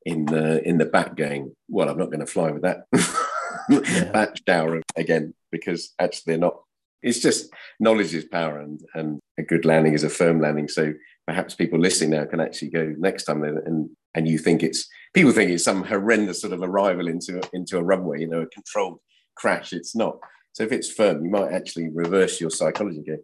in 0.05 0.25
the 0.25 0.67
in 0.67 0.77
the 0.77 0.85
back 0.85 1.15
going, 1.15 1.55
well, 1.69 1.89
I'm 1.89 1.97
not 1.97 2.09
going 2.09 2.19
to 2.19 2.25
fly 2.25 2.51
with 2.51 2.63
that 2.63 2.85
yeah. 3.69 4.11
that 4.13 4.39
shower 4.47 4.81
again 4.95 5.33
because 5.51 5.93
actually 5.99 6.33
they're 6.33 6.37
not. 6.37 6.59
It's 7.01 7.19
just 7.19 7.49
knowledge 7.79 8.13
is 8.13 8.25
power, 8.25 8.59
and 8.59 8.79
and 8.93 9.19
a 9.37 9.43
good 9.43 9.65
landing 9.65 9.93
is 9.93 10.03
a 10.03 10.09
firm 10.09 10.39
landing. 10.39 10.67
So 10.67 10.93
perhaps 11.27 11.55
people 11.55 11.79
listening 11.79 12.11
now 12.11 12.25
can 12.25 12.39
actually 12.39 12.69
go 12.69 12.93
next 12.97 13.25
time 13.25 13.43
and 13.43 13.89
and 14.15 14.27
you 14.27 14.37
think 14.37 14.63
it's 14.63 14.87
people 15.13 15.31
think 15.31 15.51
it's 15.51 15.63
some 15.63 15.83
horrendous 15.83 16.41
sort 16.41 16.53
of 16.53 16.61
arrival 16.61 17.07
into 17.07 17.41
into 17.53 17.77
a 17.77 17.83
runway, 17.83 18.21
you 18.21 18.27
know, 18.27 18.41
a 18.41 18.47
controlled 18.47 18.99
crash. 19.35 19.73
It's 19.73 19.95
not. 19.95 20.17
So 20.53 20.63
if 20.63 20.71
it's 20.71 20.91
firm, 20.91 21.25
you 21.25 21.31
might 21.31 21.51
actually 21.51 21.89
reverse 21.89 22.39
your 22.39 22.51
psychology 22.51 22.97
and 22.97 23.07
go, 23.07 23.17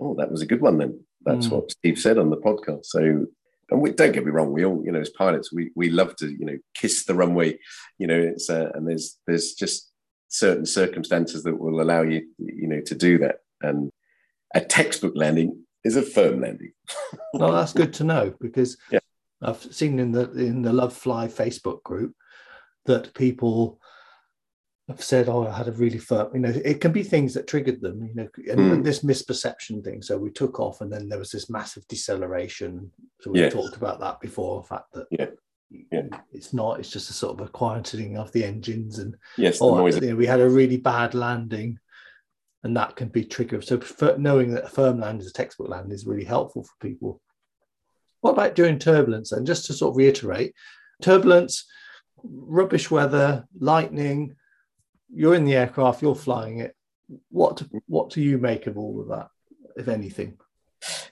oh, 0.00 0.14
that 0.18 0.30
was 0.30 0.42
a 0.42 0.46
good 0.46 0.60
one 0.60 0.78
then. 0.78 1.00
That's 1.22 1.46
mm. 1.46 1.52
what 1.52 1.70
Steve 1.70 1.98
said 1.98 2.18
on 2.18 2.30
the 2.30 2.36
podcast. 2.36 2.86
So, 2.86 3.26
and 3.74 3.82
we, 3.82 3.92
don't 3.92 4.12
get 4.12 4.24
me 4.24 4.30
wrong, 4.30 4.52
we 4.52 4.64
all, 4.64 4.82
you 4.84 4.92
know, 4.92 5.00
as 5.00 5.10
pilots, 5.10 5.52
we, 5.52 5.70
we 5.74 5.90
love 5.90 6.14
to, 6.16 6.30
you 6.30 6.46
know, 6.46 6.58
kiss 6.74 7.04
the 7.04 7.14
runway, 7.14 7.58
you 7.98 8.06
know, 8.06 8.18
it's, 8.18 8.48
uh, 8.48 8.70
and 8.74 8.88
there's, 8.88 9.18
there's 9.26 9.54
just 9.54 9.90
certain 10.28 10.64
circumstances 10.64 11.42
that 11.42 11.58
will 11.58 11.80
allow 11.80 12.02
you, 12.02 12.26
you 12.38 12.68
know, 12.68 12.80
to 12.80 12.94
do 12.94 13.18
that. 13.18 13.36
And 13.60 13.90
a 14.54 14.60
textbook 14.60 15.14
landing, 15.16 15.64
is 15.84 15.96
a 15.96 16.02
firm 16.02 16.40
landing. 16.40 16.72
well, 17.34 17.52
that's 17.52 17.72
good 17.72 17.92
to 17.94 18.04
know 18.04 18.34
because 18.40 18.76
Yeah. 18.90 19.00
I've 19.42 19.62
seen 19.74 19.98
in 19.98 20.12
the 20.12 20.30
in 20.32 20.62
the 20.62 20.72
Love 20.72 20.94
Fly 20.94 21.26
Facebook 21.28 21.82
group 21.82 22.14
that 22.86 23.12
people 23.14 23.80
have 24.88 25.02
said, 25.02 25.28
"Oh, 25.28 25.46
I 25.46 25.56
had 25.56 25.68
a 25.68 25.72
really 25.72 25.98
firm." 25.98 26.30
You 26.34 26.40
know, 26.40 26.52
it 26.64 26.80
can 26.80 26.92
be 26.92 27.02
things 27.02 27.34
that 27.34 27.46
triggered 27.46 27.80
them. 27.80 28.04
You 28.04 28.14
know, 28.14 28.28
and 28.50 28.60
Mm. 28.60 28.84
this 28.84 29.00
misperception 29.02 29.82
thing. 29.82 30.02
So 30.02 30.18
we 30.18 30.30
took 30.30 30.60
off, 30.60 30.80
and 30.80 30.92
then 30.92 31.08
there 31.08 31.18
was 31.18 31.30
this 31.30 31.48
massive 31.48 31.86
deceleration. 31.88 32.90
So 33.22 33.30
we 33.30 33.40
Yes. 33.40 33.52
talked 33.52 33.76
about 33.76 34.00
that 34.00 34.20
before. 34.20 34.62
The 34.62 34.68
fact 34.68 34.92
that 34.92 35.06
Yeah. 35.10 35.30
Yeah. 35.90 36.08
it's 36.32 36.52
not. 36.52 36.78
It's 36.78 36.90
just 36.90 37.10
a 37.10 37.14
sort 37.14 37.40
of 37.40 37.46
a 37.46 37.50
quietening 37.50 38.16
of 38.16 38.30
the 38.32 38.44
engines 38.44 38.98
and 38.98 39.16
Yes, 39.38 39.60
noise. 39.60 39.96
you 40.00 40.10
know, 40.10 40.16
we 40.16 40.26
had 40.26 40.40
a 40.40 40.48
really 40.48 40.76
bad 40.76 41.14
landing 41.14 41.78
and 42.62 42.76
that 42.76 42.96
can 42.96 43.08
be 43.08 43.24
triggered 43.24 43.62
so 43.64 43.78
knowing 44.16 44.50
that 44.54 44.64
a 44.64 44.68
firm 44.68 44.98
land 45.00 45.20
is 45.20 45.26
a 45.28 45.32
textbook 45.32 45.68
land 45.68 45.92
is 45.92 46.06
really 46.06 46.24
helpful 46.24 46.62
for 46.64 46.72
people 46.80 47.20
what 48.22 48.30
about 48.30 48.54
during 48.54 48.78
turbulence 48.78 49.32
and 49.32 49.46
just 49.46 49.66
to 49.66 49.74
sort 49.74 49.90
of 49.92 49.96
reiterate 49.98 50.54
turbulence 51.02 51.66
rubbish 52.22 52.90
weather 52.90 53.44
lightning 53.58 54.34
you're 55.12 55.34
in 55.34 55.44
the 55.44 55.54
aircraft 55.54 56.02
you're 56.02 56.14
flying 56.14 56.58
it 56.58 56.74
what 57.30 57.62
what 57.86 58.10
do 58.10 58.20
you 58.20 58.38
make 58.38 58.66
of 58.66 58.78
all 58.78 59.00
of 59.00 59.08
that 59.08 59.28
if 59.76 59.88
anything 59.88 60.36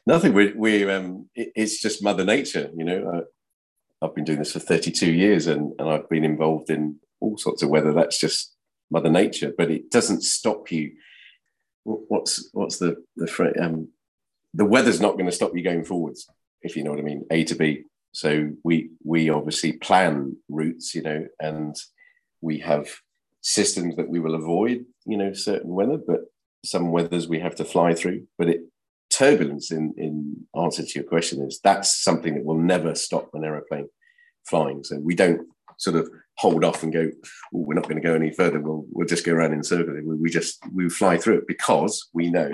Nothing. 0.06 0.32
We 0.34 0.52
we 0.52 0.90
um. 0.90 1.28
It, 1.34 1.52
it's 1.54 1.80
just 1.80 2.02
Mother 2.02 2.24
Nature. 2.24 2.70
You 2.76 2.84
know. 2.84 3.08
Uh, 3.08 4.04
I've 4.04 4.14
been 4.14 4.24
doing 4.24 4.40
this 4.40 4.52
for 4.52 4.58
32 4.58 5.12
years, 5.12 5.46
and 5.46 5.72
and 5.78 5.88
I've 5.88 6.08
been 6.08 6.24
involved 6.24 6.70
in 6.70 6.96
all 7.20 7.38
sorts 7.38 7.62
of 7.62 7.68
weather. 7.68 7.92
That's 7.92 8.18
just 8.18 8.54
Mother 8.90 9.10
Nature, 9.10 9.52
but 9.56 9.70
it 9.70 9.90
doesn't 9.90 10.22
stop 10.22 10.70
you. 10.70 10.92
What's 11.84 12.50
what's 12.52 12.78
the 12.78 12.96
the? 13.16 13.54
Um, 13.60 13.88
the 14.54 14.64
weather's 14.66 15.00
not 15.00 15.12
going 15.12 15.26
to 15.26 15.32
stop 15.32 15.56
you 15.56 15.62
going 15.62 15.84
forwards, 15.84 16.28
if 16.60 16.76
you 16.76 16.84
know 16.84 16.90
what 16.90 17.00
I 17.00 17.04
mean. 17.04 17.24
A 17.30 17.44
to 17.44 17.54
B. 17.54 17.84
So 18.12 18.50
we 18.64 18.90
we 19.04 19.30
obviously 19.30 19.74
plan 19.74 20.36
routes, 20.48 20.94
you 20.94 21.02
know, 21.02 21.26
and 21.40 21.74
we 22.40 22.58
have 22.58 22.90
systems 23.42 23.96
that 23.96 24.08
we 24.08 24.20
will 24.20 24.34
avoid, 24.34 24.86
you 25.04 25.16
know, 25.16 25.32
certain 25.32 25.70
weather, 25.70 25.98
but 25.98 26.20
some 26.64 26.90
weathers 26.90 27.28
we 27.28 27.40
have 27.40 27.56
to 27.56 27.64
fly 27.64 27.92
through. 27.94 28.26
But 28.38 28.48
it 28.48 28.60
turbulence 29.10 29.70
in 29.70 29.92
in 29.98 30.46
answer 30.58 30.82
to 30.82 30.98
your 30.98 31.04
question 31.08 31.42
is 31.46 31.60
that's 31.62 32.02
something 32.02 32.34
that 32.34 32.44
will 32.44 32.58
never 32.58 32.94
stop 32.94 33.28
an 33.34 33.44
aeroplane 33.44 33.88
flying. 34.48 34.82
So 34.84 34.98
we 34.98 35.14
don't 35.14 35.46
sort 35.76 35.96
of 35.96 36.08
hold 36.38 36.64
off 36.64 36.82
and 36.82 36.92
go 36.92 37.10
"Oh, 37.54 37.58
we're 37.66 37.74
not 37.74 37.88
going 37.88 38.00
to 38.00 38.08
go 38.08 38.14
any 38.14 38.30
further. 38.32 38.60
We'll 38.60 38.86
we'll 38.90 39.06
just 39.06 39.26
go 39.26 39.32
around 39.34 39.52
in 39.52 39.62
circles. 39.64 39.98
We, 40.04 40.16
we 40.16 40.30
just 40.30 40.62
we 40.72 40.88
fly 40.88 41.18
through 41.18 41.38
it 41.38 41.46
because 41.48 42.08
we 42.14 42.30
know 42.30 42.50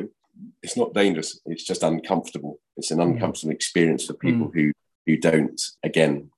it's 0.63 0.77
not 0.77 0.95
dangerous. 0.95 1.39
It's 1.47 1.65
just 1.65 1.83
uncomfortable. 1.83 2.59
It's 2.77 2.91
an 2.91 2.99
Mm. 2.99 3.13
uncomfortable 3.13 3.53
experience 3.53 4.07
for 4.07 4.15
people 4.15 4.51
who 4.55 4.73
who 5.07 5.17
don't 5.17 5.61
again 5.85 6.31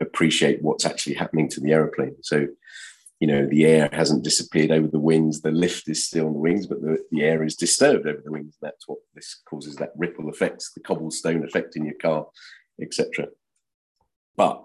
appreciate 0.00 0.62
what's 0.62 0.84
actually 0.84 1.14
happening 1.14 1.48
to 1.50 1.60
the 1.60 1.72
aeroplane. 1.72 2.16
So 2.22 2.46
you 3.20 3.26
know 3.26 3.46
the 3.46 3.64
air 3.64 3.88
hasn't 3.92 4.24
disappeared 4.24 4.70
over 4.70 4.88
the 4.88 4.98
wings. 4.98 5.40
The 5.40 5.50
lift 5.50 5.88
is 5.88 6.04
still 6.04 6.26
on 6.26 6.32
the 6.32 6.38
wings 6.38 6.66
but 6.66 6.80
the, 6.80 6.98
the 7.10 7.22
air 7.22 7.42
is 7.44 7.56
disturbed 7.56 8.06
over 8.06 8.20
the 8.24 8.32
wings. 8.32 8.56
That's 8.60 8.86
what 8.88 8.98
this 9.14 9.40
causes 9.48 9.76
that 9.76 9.92
ripple 9.96 10.28
effect 10.28 10.64
the 10.74 10.82
cobblestone 10.82 11.44
effect 11.44 11.76
in 11.76 11.84
your 11.84 11.94
car 12.00 12.26
etc 12.82 13.28
but 14.36 14.64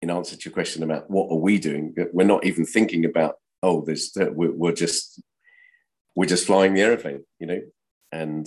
in 0.00 0.10
answer 0.10 0.36
to 0.36 0.44
your 0.48 0.54
question 0.54 0.84
about 0.84 1.10
what 1.10 1.28
are 1.28 1.38
we 1.38 1.58
doing 1.58 1.92
we're 2.12 2.24
not 2.24 2.46
even 2.46 2.64
thinking 2.64 3.04
about 3.04 3.34
oh 3.64 3.82
there's 3.84 4.12
we're, 4.16 4.52
we're 4.52 4.72
just 4.72 5.20
we're 6.14 6.24
just 6.24 6.46
flying 6.46 6.72
the 6.72 6.82
aeroplane 6.82 7.24
you 7.40 7.46
know? 7.46 7.60
And 8.12 8.46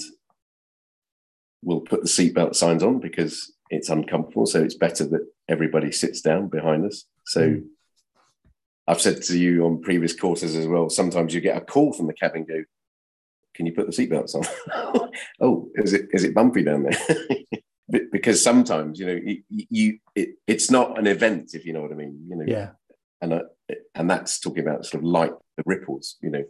we'll 1.62 1.82
put 1.82 2.01
the 2.01 2.08
seatbelt 2.08 2.55
signs 2.55 2.84
on 2.84 2.99
because 2.99 3.53
it's 3.69 3.89
uncomfortable. 3.89 4.45
So 4.45 4.62
it's 4.63 4.75
better 4.75 5.05
that 5.08 5.27
everybody 5.47 5.91
sits 5.91 6.21
down 6.21 6.47
behind 6.47 6.86
us. 6.86 7.05
So 7.25 7.41
Mm. 7.41 7.67
I've 8.89 9.02
said 9.02 9.21
to 9.23 9.38
you 9.38 9.65
on 9.65 9.82
previous 9.82 10.13
courses 10.13 10.56
as 10.56 10.67
well. 10.67 10.89
Sometimes 10.89 11.34
you 11.34 11.41
get 11.41 11.58
a 11.58 11.62
call 11.62 11.93
from 11.93 12.08
the 12.08 12.13
cabin. 12.13 12.43
Go, 12.43 12.63
can 13.54 13.65
you 13.65 13.71
put 13.71 13.86
the 13.86 13.93
seatbelts 13.93 14.36
on? 14.36 15.10
oh, 15.41 15.69
is 15.75 15.93
it 15.93 16.08
is 16.12 16.23
it 16.23 16.34
bumpy 16.34 16.63
down 16.63 16.84
there? 16.84 16.99
Because 18.12 18.43
sometimes 18.43 18.99
you 18.99 19.08
know 19.08 19.19
you, 19.23 19.41
you 19.49 19.99
it, 20.13 20.36
it's 20.45 20.69
not 20.69 20.99
an 20.99 21.08
event 21.08 21.56
if 21.56 21.65
you 21.65 21.73
know 21.73 21.82
what 21.82 21.91
I 21.91 21.95
mean. 21.95 22.23
You 22.30 22.36
know, 22.36 22.45
yeah 22.45 22.69
and 23.21 23.34
uh, 23.34 23.41
and 23.95 24.10
that's 24.10 24.39
talking 24.39 24.63
about 24.63 24.86
sort 24.86 25.04
of 25.04 25.10
light 25.10 25.34
the 25.58 25.63
ripples. 25.65 26.17
You 26.21 26.30
know, 26.30 26.43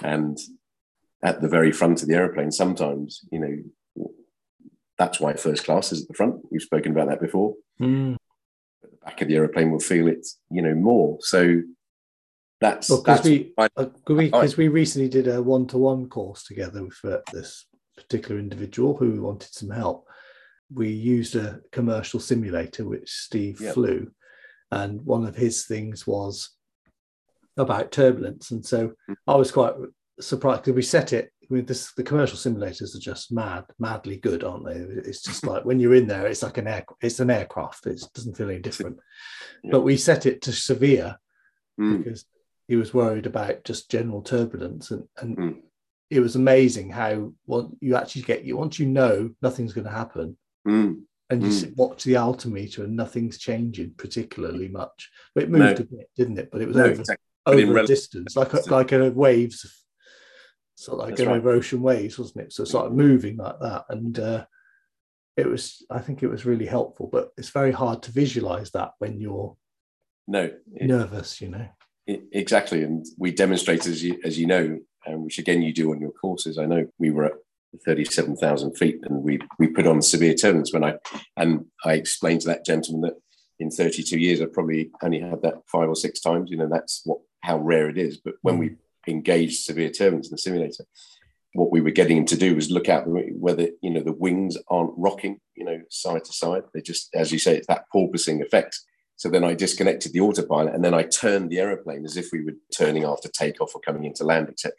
and 0.00 0.38
at 1.22 1.40
the 1.40 1.48
very 1.48 1.72
front 1.72 2.02
of 2.02 2.08
the 2.08 2.14
aeroplane, 2.14 2.52
sometimes 2.52 3.22
you 3.32 3.40
know 3.40 4.08
that's 4.96 5.20
why 5.20 5.32
first 5.34 5.64
class 5.64 5.92
is 5.92 6.02
at 6.02 6.08
the 6.08 6.14
front. 6.14 6.36
We've 6.50 6.62
spoken 6.62 6.92
about 6.92 7.08
that 7.08 7.20
before 7.20 7.54
Mm. 7.80 8.16
At 8.84 8.90
the 8.90 8.96
back 8.98 9.20
of 9.22 9.28
the 9.28 9.36
aeroplane 9.36 9.70
will 9.70 9.80
feel 9.80 10.08
it, 10.08 10.26
you 10.50 10.62
know, 10.62 10.74
more. 10.74 11.18
So 11.20 11.62
that's 12.60 12.88
because 12.88 13.04
that's 13.04 13.24
we 13.24 13.52
I- 13.58 13.68
uh, 13.76 13.86
we, 14.08 14.30
we 14.56 14.68
recently 14.68 15.08
did 15.08 15.28
a 15.28 15.42
one-to-one 15.42 16.08
course 16.08 16.44
together 16.44 16.84
with 16.84 16.98
uh, 17.04 17.18
this 17.32 17.66
particular 17.96 18.40
individual 18.40 18.96
who 18.96 19.22
wanted 19.22 19.52
some 19.52 19.70
help. 19.70 20.06
We 20.72 20.90
used 20.90 21.34
a 21.36 21.60
commercial 21.72 22.20
simulator 22.20 22.84
which 22.86 23.10
Steve 23.10 23.60
Yeah. 23.60 23.72
flew, 23.72 24.10
and 24.70 25.02
one 25.02 25.24
of 25.24 25.36
his 25.36 25.66
things 25.66 26.06
was 26.06 26.50
about 27.56 27.90
turbulence, 27.90 28.50
and 28.50 28.64
so 28.64 28.92
Mm. 29.08 29.16
I 29.26 29.36
was 29.36 29.50
quite 29.50 29.74
surprised 30.20 30.62
because 30.62 30.74
we 30.76 30.82
set 30.82 31.12
it. 31.12 31.32
I 31.50 31.54
mean, 31.54 31.64
this 31.66 31.92
the 31.92 32.02
commercial 32.02 32.36
simulators 32.36 32.94
are 32.94 33.00
just 33.00 33.32
mad, 33.32 33.64
madly 33.78 34.16
good, 34.18 34.44
aren't 34.44 34.66
they? 34.66 34.74
It's 34.74 35.22
just 35.22 35.46
like 35.46 35.64
when 35.64 35.80
you're 35.80 35.94
in 35.94 36.06
there, 36.06 36.26
it's 36.26 36.42
like 36.42 36.58
an 36.58 36.66
air, 36.66 36.84
it's 37.00 37.20
an 37.20 37.30
aircraft. 37.30 37.86
It 37.86 38.02
doesn't 38.14 38.36
feel 38.36 38.50
any 38.50 38.58
different. 38.58 38.98
Yeah. 39.64 39.70
But 39.72 39.80
we 39.80 39.96
set 39.96 40.26
it 40.26 40.42
to 40.42 40.52
severe 40.52 41.16
Mm, 41.80 41.98
because 42.02 42.24
he 42.66 42.74
was 42.74 42.92
worried 42.92 43.24
about 43.26 43.62
just 43.62 43.88
general 43.88 44.20
turbulence 44.20 44.90
and, 44.90 45.04
and 45.18 45.36
Mm. 45.36 45.56
it 46.10 46.18
was 46.18 46.34
amazing 46.34 46.90
how 46.90 47.32
well 47.46 47.70
you 47.80 47.94
actually 47.94 48.22
get 48.22 48.44
you 48.44 48.56
once 48.56 48.80
you 48.80 48.86
know 48.86 49.30
nothing's 49.40 49.72
going 49.72 49.84
to 49.86 49.90
happen 49.92 50.36
mm, 50.66 51.00
and 51.30 51.42
you 51.42 51.50
Mm. 51.50 51.52
sit- 51.52 51.76
watch 51.76 52.02
the 52.02 52.16
altimeter 52.16 52.82
and 52.82 52.96
nothing's 52.96 53.38
changing 53.38 53.94
particularly 53.96 54.66
much 54.66 55.08
but 55.36 55.44
it 55.44 55.50
No. 55.50 55.58
moved 55.58 55.78
a 55.78 55.84
bit 55.84 56.10
didn't 56.16 56.38
it 56.40 56.50
but 56.50 56.62
it 56.62 56.66
was 56.66 56.76
no, 56.76 56.82
over, 56.86 57.00
exactly. 57.00 57.24
over 57.46 57.78
a 57.78 57.86
distance 57.86 58.34
like 58.34 58.52
a, 58.54 58.60
like 58.68 58.90
a 58.90 59.10
waves 59.12 59.84
sort 60.78 60.94
of 60.94 61.00
like 61.00 61.08
That's 61.10 61.20
going 61.22 61.30
right. 61.30 61.38
over 61.38 61.50
ocean 61.50 61.82
waves 61.82 62.18
wasn't 62.18 62.44
it 62.44 62.52
so 62.52 62.62
it's 62.62 62.72
like 62.74 62.90
Mhm. 62.90 62.94
moving 62.94 63.36
like 63.36 63.58
that 63.60 63.84
and 63.88 64.18
uh 64.18 64.44
it 65.36 65.46
was 65.46 65.84
i 65.90 65.98
think 65.98 66.22
it 66.22 66.28
was 66.28 66.46
really 66.46 66.66
helpful 66.66 67.08
but 67.10 67.32
it's 67.36 67.50
very 67.50 67.72
hard 67.72 68.02
to 68.04 68.12
visualize 68.12 68.70
that 68.72 68.92
when 68.98 69.20
you're 69.20 69.56
No, 70.28 70.44
it- 70.44 70.86
nervous 70.86 71.40
you 71.40 71.48
know 71.48 71.66
it- 72.06 72.22
exactly. 72.32 72.84
And 72.84 73.04
we 73.18 73.32
demonstrate, 73.32 73.86
as 73.86 74.02
you, 74.02 74.18
as 74.24 74.38
you 74.38 74.46
know, 74.46 74.78
and 75.04 75.24
which 75.24 75.38
again 75.38 75.60
you 75.60 75.74
do 75.74 75.90
on 75.92 76.00
your 76.00 76.12
courses. 76.12 76.56
I 76.56 76.64
know 76.64 76.86
we 76.98 77.10
were 77.10 77.26
at 77.26 77.32
37,000 77.84 78.76
feet 78.78 78.98
and 79.02 79.22
we, 79.22 79.38
we 79.58 79.66
put 79.68 79.86
on 79.86 80.00
severe 80.00 80.32
turbulence 80.34 80.72
when 80.72 80.84
I, 80.84 80.94
and 81.36 81.66
I 81.84 81.92
explained 81.94 82.40
to 82.42 82.46
that 82.48 82.64
gentleman 82.64 83.02
that 83.02 83.20
in 83.58 83.70
32 83.70 84.18
years, 84.18 84.40
I 84.40 84.46
probably 84.46 84.90
only 85.02 85.20
had 85.20 85.42
that 85.42 85.56
five 85.66 85.88
or 85.88 85.94
six 85.96 86.20
times, 86.20 86.50
you 86.50 86.56
know, 86.56 86.68
that's 86.70 87.02
what, 87.04 87.18
how 87.42 87.58
rare 87.58 87.90
it 87.90 87.98
is. 87.98 88.16
But 88.16 88.36
when 88.42 88.56
we 88.56 88.76
engaged 89.08 89.62
severe 89.62 89.90
turbulence 89.90 90.28
in 90.28 90.32
the 90.32 90.38
simulator, 90.38 90.84
what 91.54 91.72
we 91.72 91.80
were 91.80 91.90
getting 91.90 92.18
him 92.18 92.26
to 92.26 92.36
do 92.36 92.54
was 92.54 92.70
look 92.70 92.88
out 92.88 93.04
the 93.06 93.10
whether 93.38 93.68
you 93.82 93.90
know 93.90 94.02
the 94.02 94.12
wings 94.12 94.56
aren't 94.68 94.92
rocking, 94.96 95.40
you 95.56 95.64
know, 95.64 95.80
side 95.90 96.24
to 96.24 96.32
side. 96.32 96.62
They 96.74 96.80
just, 96.82 97.08
as 97.14 97.32
you 97.32 97.38
say, 97.38 97.56
it's 97.56 97.66
that 97.68 97.86
porpoising 97.94 98.42
effect. 98.42 98.78
So 99.16 99.28
then 99.28 99.42
I 99.42 99.54
disconnected 99.54 100.12
the 100.12 100.20
autopilot 100.20 100.74
and 100.74 100.84
then 100.84 100.94
I 100.94 101.02
turned 101.02 101.50
the 101.50 101.58
aeroplane 101.58 102.04
as 102.04 102.16
if 102.16 102.28
we 102.32 102.44
were 102.44 102.54
turning 102.76 103.02
after 103.04 103.28
takeoff 103.28 103.74
or 103.74 103.80
coming 103.80 104.04
into 104.04 104.22
land, 104.22 104.48
etc. 104.48 104.72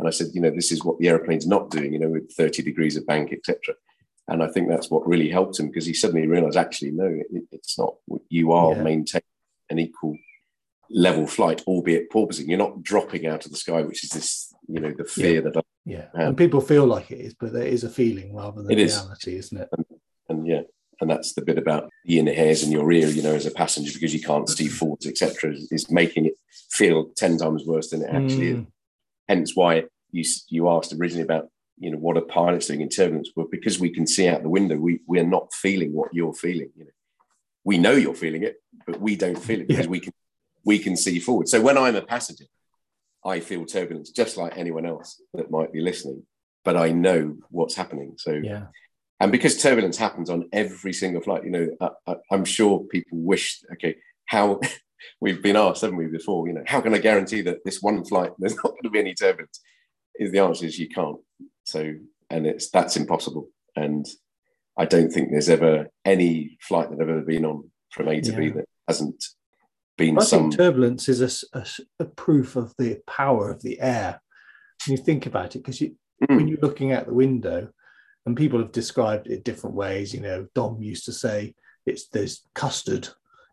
And 0.00 0.08
I 0.08 0.10
said, 0.10 0.28
you 0.34 0.40
know, 0.40 0.50
this 0.50 0.72
is 0.72 0.84
what 0.84 0.98
the 0.98 1.08
aeroplane's 1.08 1.46
not 1.46 1.70
doing, 1.70 1.92
you 1.92 2.00
know, 2.00 2.08
with 2.08 2.32
30 2.32 2.62
degrees 2.62 2.96
of 2.96 3.06
bank, 3.06 3.32
etc. 3.32 3.74
And 4.28 4.42
I 4.42 4.48
think 4.48 4.68
that's 4.68 4.90
what 4.90 5.06
really 5.06 5.30
helped 5.30 5.60
him 5.60 5.68
because 5.68 5.86
he 5.86 5.94
suddenly 5.94 6.26
realized, 6.26 6.56
actually, 6.56 6.90
no, 6.90 7.06
it, 7.06 7.44
it's 7.52 7.78
not. 7.78 7.94
You 8.28 8.50
are 8.52 8.74
Yeah. 8.74 8.82
maintaining 8.82 9.22
an 9.70 9.78
equal 9.78 10.16
level 10.90 11.26
flight, 11.26 11.62
albeit 11.66 12.10
porpoising. 12.10 12.48
You're 12.48 12.58
not 12.58 12.82
dropping 12.82 13.26
out 13.26 13.44
of 13.44 13.50
the 13.50 13.56
sky, 13.56 13.82
which 13.82 14.04
is 14.04 14.10
this, 14.10 14.52
you 14.68 14.80
know, 14.80 14.92
the 14.96 15.04
fear 15.04 15.40
that 15.42 15.56
I 15.56 15.60
Yeah, 15.84 16.06
Yeah. 16.14 16.28
and 16.28 16.36
people 16.36 16.60
feel 16.60 16.86
like 16.86 17.10
it 17.10 17.20
is, 17.20 17.34
but 17.34 17.52
there 17.52 17.66
is 17.66 17.84
a 17.84 17.88
feeling 17.90 18.34
rather 18.34 18.62
than 18.62 18.72
It 18.72 18.78
is. 18.78 18.94
reality, 18.96 19.36
isn't 19.36 19.58
it? 19.60 19.68
and 20.28 20.46
yeah 20.46 20.62
and 21.00 21.08
that's 21.10 21.34
the 21.34 21.42
bit 21.42 21.56
about 21.58 21.88
the 22.06 22.18
inner 22.18 22.32
hairs 22.32 22.62
in 22.64 22.72
your 22.72 22.90
ear 22.90 23.06
you 23.08 23.22
know 23.22 23.34
as 23.34 23.46
a 23.46 23.50
passenger 23.52 23.92
because 23.92 24.12
you 24.14 24.20
can't 24.20 24.48
see 24.48 24.66
forwards 24.66 25.06
etc 25.06 25.52
is, 25.52 25.70
is 25.70 25.88
making 25.90 26.24
it 26.26 26.32
feel 26.70 27.10
10 27.16 27.36
times 27.36 27.64
worse 27.64 27.90
than 27.90 28.02
it 28.02 28.10
actually 28.10 28.48
is 28.48 28.58
Mm, 28.58 28.66
hence 29.28 29.54
why 29.54 29.84
you 30.10 30.24
you 30.48 30.68
asked 30.68 30.92
originally 30.94 31.22
about 31.22 31.48
you 31.78 31.90
know 31.92 31.98
what 31.98 32.16
are 32.16 32.22
pilots 32.22 32.66
doing 32.66 32.80
in 32.80 32.88
turbulence 32.88 33.30
well 33.36 33.46
because 33.50 33.78
we 33.78 33.90
can 33.90 34.04
see 34.06 34.26
out 34.26 34.42
the 34.42 34.48
window 34.48 34.76
we 34.76 34.98
we're 35.06 35.22
not 35.36 35.52
feeling 35.54 35.92
what 35.92 36.12
you're 36.12 36.34
feeling 36.34 36.70
you 36.74 36.84
know 36.86 36.90
we 37.62 37.78
know 37.78 37.92
you're 37.92 38.14
feeling 38.24 38.42
it 38.42 38.56
but 38.86 39.00
we 39.00 39.14
don't 39.14 39.38
feel 39.38 39.60
it 39.60 39.68
because 39.68 39.84
Yeah. 39.86 39.90
we 39.90 40.00
can 40.00 40.12
we 40.66 40.78
can 40.78 40.96
see 40.96 41.18
forward 41.18 41.48
so 41.48 41.60
when 41.60 41.78
i'm 41.78 41.96
a 41.96 42.02
passenger 42.02 42.44
i 43.24 43.40
feel 43.40 43.64
turbulence 43.64 44.10
just 44.10 44.36
like 44.36 44.52
anyone 44.56 44.84
else 44.84 45.22
that 45.32 45.50
might 45.50 45.72
be 45.72 45.80
listening 45.80 46.22
but 46.66 46.76
I 46.76 46.90
know 46.90 47.36
what's 47.50 47.76
happening. 47.76 48.16
So 48.18 48.32
Yeah. 48.32 48.66
and 49.20 49.30
because 49.32 49.62
turbulence 49.62 49.96
happens 49.96 50.28
on 50.28 50.48
every 50.52 50.92
single 50.92 51.22
flight, 51.22 51.44
you 51.44 51.50
know, 51.50 51.68
I, 52.06 52.16
I'm 52.32 52.44
sure 52.44 52.80
people 52.90 53.18
wish, 53.18 53.62
okay, 53.74 53.94
how 54.26 54.60
we've 55.20 55.40
been 55.40 55.56
asked, 55.56 55.82
haven't 55.82 55.96
we, 55.96 56.08
before, 56.08 56.48
you 56.48 56.54
know, 56.54 56.64
how 56.66 56.80
can 56.80 56.92
I 56.92 56.98
guarantee 56.98 57.40
that 57.42 57.64
this 57.64 57.80
one 57.80 58.04
flight 58.04 58.32
there's 58.38 58.56
not 58.56 58.72
going 58.72 58.82
to 58.82 58.90
be 58.90 58.98
any 58.98 59.14
turbulence? 59.14 59.60
Is 60.18 60.32
the 60.32 60.40
answer 60.40 60.66
is 60.66 60.78
you 60.78 60.88
can't. 60.88 61.20
So, 61.64 61.94
and 62.30 62.46
it's 62.46 62.68
that's 62.70 62.96
impossible. 62.96 63.48
And 63.76 64.04
I 64.76 64.86
don't 64.86 65.10
think 65.12 65.30
there's 65.30 65.48
ever 65.48 65.86
any 66.04 66.58
flight 66.60 66.90
that 66.90 67.00
I've 67.00 67.08
ever 67.08 67.20
been 67.20 67.44
on 67.44 67.70
from 67.92 68.08
A 68.08 68.20
to 68.20 68.32
B 68.32 68.48
that 68.50 68.66
hasn't 68.88 69.24
been 69.96 70.18
I 70.18 70.22
some. 70.22 70.42
think 70.50 70.56
turbulence 70.56 71.08
is 71.08 71.44
a 71.98 72.04
proof 72.04 72.56
of 72.56 72.74
the 72.78 73.00
power 73.06 73.50
of 73.50 73.62
the 73.62 73.80
air. 73.80 74.20
When 74.86 74.96
you 74.96 75.02
think 75.02 75.26
about 75.26 75.56
it, 75.56 75.60
because 75.60 75.80
you, 75.80 75.96
Mm. 76.22 76.36
when 76.36 76.48
you're 76.48 76.60
looking 76.62 76.92
out 76.92 77.06
the 77.06 77.12
window, 77.12 77.68
and 78.24 78.34
people 78.36 78.58
have 78.58 78.72
described 78.72 79.26
it 79.28 79.44
different 79.44 79.76
ways. 79.76 80.14
You 80.14 80.20
know, 80.20 80.46
Dom 80.54 80.82
used 80.82 81.04
to 81.04 81.12
say 81.12 81.54
it's 81.84 82.08
there's 82.08 82.42
custard. 82.54 83.06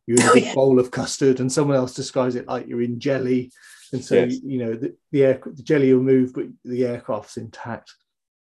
You're 0.08 0.20
in 0.22 0.28
a 0.30 0.34
big 0.34 0.56
bowl 0.56 0.80
of 0.80 0.89
custard, 0.89 1.39
and 1.41 1.52
someone 1.52 1.76
else 1.78 1.94
describes 1.94 2.36
it 2.36 2.48
like 2.48 2.66
you're 2.68 2.82
in 2.82 3.00
jelly. 3.02 3.52
And 3.91 4.04
so 4.04 4.16
Yes. 4.16 4.39
you 4.44 4.60
know 4.60 4.74
the, 4.76 4.96
the 5.12 5.24
air 5.26 5.41
the 5.46 5.62
jelly 5.62 5.94
will 5.94 6.02
move, 6.04 6.34
but 6.34 6.46
the 6.64 6.86
aircraft's 6.86 7.36
intact. 7.38 7.94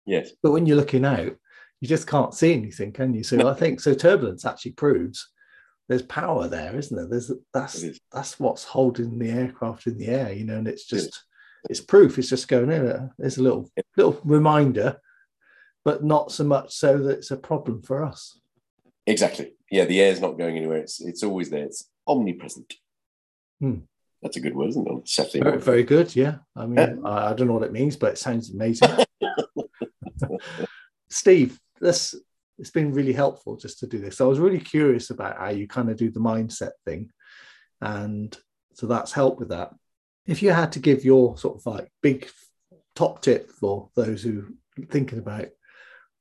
yes, 0.05 0.29
But 0.43 0.51
when 0.51 0.65
you're 0.67 0.77
looking 0.77 1.03
out, 1.03 1.35
you 1.81 1.87
just 1.87 2.05
can't 2.07 2.33
see 2.33 2.53
anything, 2.53 2.91
can 2.93 3.13
you? 3.15 3.23
So. 3.23 3.47
I 3.49 3.55
think 3.55 3.79
so. 3.79 3.93
Turbulence 3.95 4.45
actually 4.45 4.73
proves 4.73 5.27
there's 5.91 6.01
power 6.03 6.47
there, 6.47 6.75
isn't 6.75 6.95
there? 6.95 7.07
There's 7.07 7.31
that's 7.53 7.83
It 7.83 7.91
is. 7.91 7.99
that's 8.11 8.39
what's 8.39 8.63
holding 8.63 9.19
the 9.19 9.29
aircraft 9.29 9.87
in 9.87 9.97
the 9.97 10.07
air, 10.07 10.31
you 10.31 10.45
know. 10.45 10.57
And 10.57 10.67
it's 10.67 10.83
It 10.91 10.95
just 10.95 11.23
it's 11.69 11.81
proof. 11.81 12.17
It's 12.17 12.29
just 12.29 12.47
going 12.47 12.71
in. 12.71 13.11
There's 13.17 13.37
a 13.37 13.43
little 13.43 13.69
little 13.97 14.19
reminder, 14.23 14.97
but 15.85 16.03
not 16.03 16.31
so 16.31 16.43
much 16.45 16.73
so 16.73 16.97
that 16.97 17.17
it's 17.17 17.31
a 17.31 17.37
problem 17.37 17.81
for 17.81 18.03
us. 18.03 18.39
exactly. 19.05 19.53
Yeah, 19.69 19.85
the 19.85 20.01
air's 20.01 20.19
not 20.21 20.37
going 20.37 20.57
anywhere. 20.57 20.77
It's 20.79 21.01
it's 21.01 21.23
always 21.23 21.49
there. 21.49 21.65
It's 21.65 21.89
omnipresent. 22.07 22.73
Hmm. 23.59 23.79
That's 24.21 24.37
a 24.37 24.41
good 24.41 24.55
word, 24.55 24.69
isn't 24.69 24.87
it? 24.87 25.07
Saturday 25.09 25.39
Very, 25.39 25.51
morning. 25.51 25.65
very 25.65 25.83
good. 25.83 26.15
Yeah. 26.15 26.35
I 26.55 26.65
mean, 26.67 26.75
Yeah. 26.77 26.95
I, 27.09 27.31
I 27.31 27.33
don't 27.33 27.47
know 27.47 27.53
what 27.53 27.63
it 27.63 27.71
means, 27.71 27.95
but 27.97 28.11
it 28.13 28.17
sounds 28.17 28.51
amazing. 28.53 28.89
Steve, 31.09 31.59
this 31.79 32.15
it's 32.61 32.69
been 32.69 32.93
really 32.93 33.11
helpful 33.11 33.57
just 33.57 33.79
to 33.79 33.87
do 33.87 33.97
this. 33.97 34.21
I 34.21 34.25
was 34.25 34.39
really 34.39 34.59
curious 34.59 35.09
about 35.09 35.37
how 35.39 35.49
you 35.49 35.67
kind 35.67 35.89
of 35.89 35.97
do 35.97 36.11
the 36.11 36.19
mindset 36.19 36.71
thing. 36.85 37.09
And 37.81 38.37
so 38.75 38.85
that's 38.85 39.11
helped 39.11 39.39
with 39.39 39.49
that. 39.49 39.71
If 40.27 40.43
you 40.43 40.51
had 40.51 40.71
to 40.73 40.79
give 40.79 41.03
your 41.03 41.37
sort 41.39 41.57
of 41.57 41.65
like 41.65 41.91
big 42.03 42.29
top 42.95 43.23
tip 43.23 43.49
for 43.49 43.89
those 43.95 44.21
who 44.21 44.53
are 44.79 44.85
thinking 44.85 45.17
about 45.17 45.47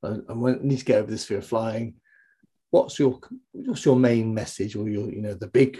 uh, 0.02 0.16
and 0.28 0.62
need 0.62 0.78
to 0.78 0.84
get 0.86 0.98
over 1.02 1.10
this 1.10 1.26
fear 1.26 1.38
of 1.38 1.46
flying, 1.46 1.96
what's 2.70 2.98
your 2.98 3.20
what's 3.52 3.84
your 3.84 3.96
main 3.96 4.32
message 4.32 4.76
or 4.76 4.88
your 4.88 5.10
you 5.10 5.20
know 5.20 5.34
the 5.34 5.48
big 5.48 5.78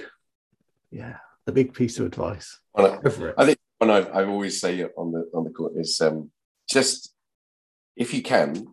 yeah 0.90 1.16
the 1.46 1.52
big 1.52 1.72
piece 1.72 1.98
of 1.98 2.04
advice? 2.04 2.60
Well, 2.74 2.98
I- 2.98 3.00
Go 3.00 3.08
for 3.10 3.28
it. 3.30 3.34
I 3.38 3.46
think 3.46 3.58
one 3.78 3.90
I've, 3.90 4.14
I've 4.14 4.28
always 4.28 4.60
say 4.60 4.84
on 4.84 5.12
the 5.12 5.30
on 5.32 5.44
the 5.44 5.50
court 5.50 5.72
is 5.76 5.98
um, 6.02 6.30
just 6.68 7.14
if 7.96 8.12
you 8.12 8.20
can 8.20 8.66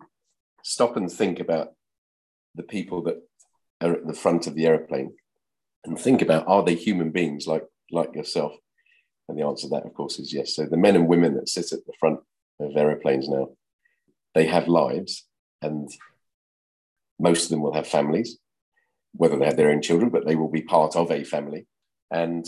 stop 0.64 0.98
and 0.98 1.10
think 1.10 1.40
about 1.40 1.70
the 2.58 2.64
people 2.64 3.02
that 3.04 3.18
are 3.82 3.94
at 3.94 4.08
the 4.08 4.14
front 4.14 4.48
of 4.48 4.56
the 4.56 4.66
aeroplane 4.66 5.14
and 5.86 5.98
think 5.98 6.22
about 6.22 6.48
are 6.48 6.64
they 6.64 6.76
human 6.76 7.12
beings 7.12 7.48
like 7.48 7.64
like 7.92 8.14
yourself? 8.16 8.54
And 9.30 9.38
the 9.38 9.46
answer 9.46 9.68
to 9.68 9.76
that 9.76 9.86
of 9.86 9.94
course 9.94 10.20
is 10.20 10.34
yes. 10.34 10.56
So 10.56 10.66
the 10.66 10.78
men 10.78 10.96
and 10.96 11.08
women 11.08 11.36
that 11.36 11.50
sit 11.50 11.72
at 11.72 11.86
the 11.86 11.94
front 12.00 12.20
of 12.60 12.76
aeroplanes 12.76 13.30
now 13.30 13.50
they 14.34 14.48
have 14.48 14.68
lives 14.68 15.26
and 15.62 15.90
most 17.20 17.46
of 17.46 17.50
them 17.50 17.62
will 17.62 17.74
have 17.74 17.88
families 17.88 18.38
whether 19.14 19.38
they 19.38 19.46
have 19.46 19.58
their 19.58 19.72
own 19.72 19.82
children 19.82 20.10
but 20.10 20.26
they 20.26 20.36
will 20.36 20.52
be 20.52 20.62
part 20.62 20.96
of 20.96 21.12
a 21.12 21.24
family. 21.24 21.66
And 22.12 22.46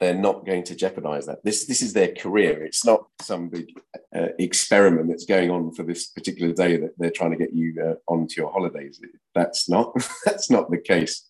they're 0.00 0.14
not 0.14 0.46
going 0.46 0.62
to 0.64 0.76
jeopardize 0.76 1.26
that. 1.26 1.42
This 1.42 1.66
this 1.66 1.82
is 1.82 1.92
their 1.92 2.14
career. 2.14 2.62
It's 2.62 2.84
not 2.84 3.06
some 3.20 3.48
big 3.48 3.80
uh, 4.14 4.28
experiment 4.38 5.08
that's 5.08 5.24
going 5.24 5.50
on 5.50 5.72
for 5.72 5.82
this 5.82 6.06
particular 6.06 6.52
day 6.52 6.76
that 6.76 6.92
they're 6.98 7.10
trying 7.10 7.32
to 7.32 7.36
get 7.36 7.52
you 7.52 7.74
uh, 7.84 8.12
onto 8.12 8.40
your 8.40 8.52
holidays. 8.52 9.00
That's 9.34 9.68
not 9.68 9.92
that's 10.24 10.50
not 10.50 10.70
the 10.70 10.78
case. 10.78 11.26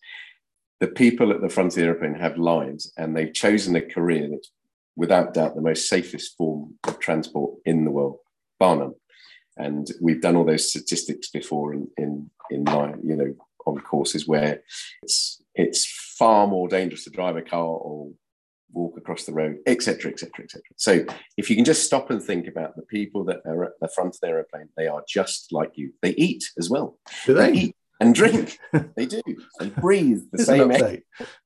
The 0.79 0.87
people 0.87 1.31
at 1.31 1.41
the 1.41 1.49
front 1.49 1.73
of 1.73 1.75
the 1.75 1.83
airplane 1.83 2.13
have 2.15 2.37
lives, 2.37 2.93
and 2.97 3.15
they've 3.15 3.33
chosen 3.33 3.75
a 3.75 3.81
career 3.81 4.29
that's 4.29 4.51
without 4.95 5.33
doubt 5.33 5.55
the 5.55 5.61
most 5.61 5.89
safest 5.89 6.37
form 6.37 6.75
of 6.87 6.99
transport 6.99 7.59
in 7.65 7.85
the 7.85 7.91
world, 7.91 8.17
bar 8.59 8.75
none. 8.75 8.93
And 9.57 9.89
we've 10.01 10.21
done 10.21 10.35
all 10.35 10.45
those 10.45 10.69
statistics 10.69 11.29
before 11.29 11.73
in 11.73 11.87
in 11.97 12.29
in 12.51 12.65
line, 12.65 12.99
you 13.03 13.15
know, 13.15 13.33
on 13.65 13.79
courses 13.79 14.27
where 14.27 14.61
it's 15.01 15.41
it's 15.55 15.85
far 15.87 16.45
more 16.45 16.67
dangerous 16.67 17.05
to 17.05 17.09
drive 17.09 17.35
a 17.35 17.41
car 17.41 17.65
or 17.65 18.11
walk 18.73 18.97
across 18.97 19.25
the 19.25 19.33
road, 19.33 19.57
etc., 19.65 20.11
etc., 20.11 20.43
etc. 20.43 20.61
So 20.75 21.05
if 21.37 21.49
you 21.49 21.55
can 21.55 21.65
just 21.65 21.83
stop 21.85 22.09
and 22.11 22.21
think 22.21 22.47
about 22.47 22.75
the 22.75 22.83
people 22.83 23.23
that 23.25 23.41
are 23.45 23.65
at 23.65 23.71
the 23.81 23.87
front 23.87 24.15
of 24.15 24.19
the 24.21 24.27
aeroplane, 24.27 24.69
they 24.77 24.87
are 24.87 25.03
just 25.07 25.51
like 25.51 25.71
you. 25.75 25.93
They 26.01 26.11
eat 26.11 26.43
as 26.57 26.69
well. 26.69 26.97
Do 27.25 27.33
They 27.33 27.51
they? 27.51 27.57
eat 27.57 27.75
and 27.99 28.15
drink. 28.15 28.57
they 28.95 29.05
do. 29.05 29.21
They 29.59 29.69
breathe 29.69 30.21
the 30.31 30.43
same 30.43 30.71
air 30.71 31.01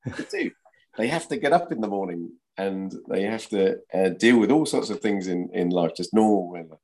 they 0.06 0.24
do. 0.30 0.50
They 0.96 1.08
have 1.08 1.28
to 1.28 1.36
get 1.36 1.52
up 1.52 1.72
in 1.72 1.80
the 1.80 1.88
morning 1.88 2.32
and 2.56 2.94
they 3.08 3.22
have 3.22 3.48
to 3.48 3.78
uh, 3.92 4.10
deal 4.10 4.38
with 4.38 4.50
all 4.50 4.66
sorts 4.66 4.90
of 4.90 5.00
things 5.00 5.26
in, 5.26 5.50
in 5.52 5.70
life, 5.70 5.92
just 5.96 6.14
normal 6.14 6.50
weather. 6.50 6.76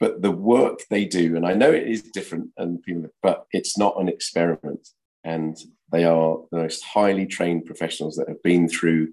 But 0.00 0.22
the 0.22 0.30
work 0.30 0.80
they 0.90 1.06
do, 1.06 1.34
and 1.34 1.46
I 1.46 1.54
know 1.54 1.72
it 1.72 1.88
is 1.88 2.02
different, 2.02 2.50
and 2.56 2.82
people, 2.82 3.08
but 3.22 3.46
it's 3.52 3.76
not 3.76 4.00
an 4.00 4.08
experiment. 4.08 4.86
And 5.24 5.56
they 5.90 6.04
are 6.04 6.38
the 6.52 6.58
most 6.58 6.84
highly 6.84 7.26
trained 7.26 7.64
professionals 7.64 8.16
that 8.16 8.28
have 8.28 8.42
been 8.42 8.68
through 8.68 9.12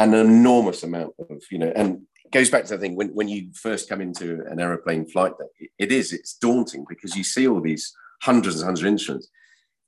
an 0.00 0.14
enormous 0.14 0.82
amount 0.82 1.14
of, 1.18 1.42
you 1.50 1.58
know, 1.58 1.72
and 1.76 2.02
it 2.24 2.32
goes 2.32 2.50
back 2.50 2.64
to 2.64 2.74
the 2.76 2.78
thing 2.80 2.94
when, 2.96 3.08
when 3.08 3.28
you 3.28 3.50
first 3.54 3.88
come 3.88 4.00
into 4.00 4.42
an 4.50 4.58
aeroplane 4.60 5.06
flight, 5.06 5.32
it- 5.58 5.70
it 5.78 5.92
is, 5.92 6.12
it's 6.12 6.34
daunting 6.34 6.84
because 6.88 7.16
you 7.16 7.24
see 7.24 7.46
all 7.48 7.60
these 7.60 7.92
hundreds 8.22 8.56
and 8.56 8.64
hundreds 8.64 8.82
of 8.82 8.88
instruments 8.88 9.28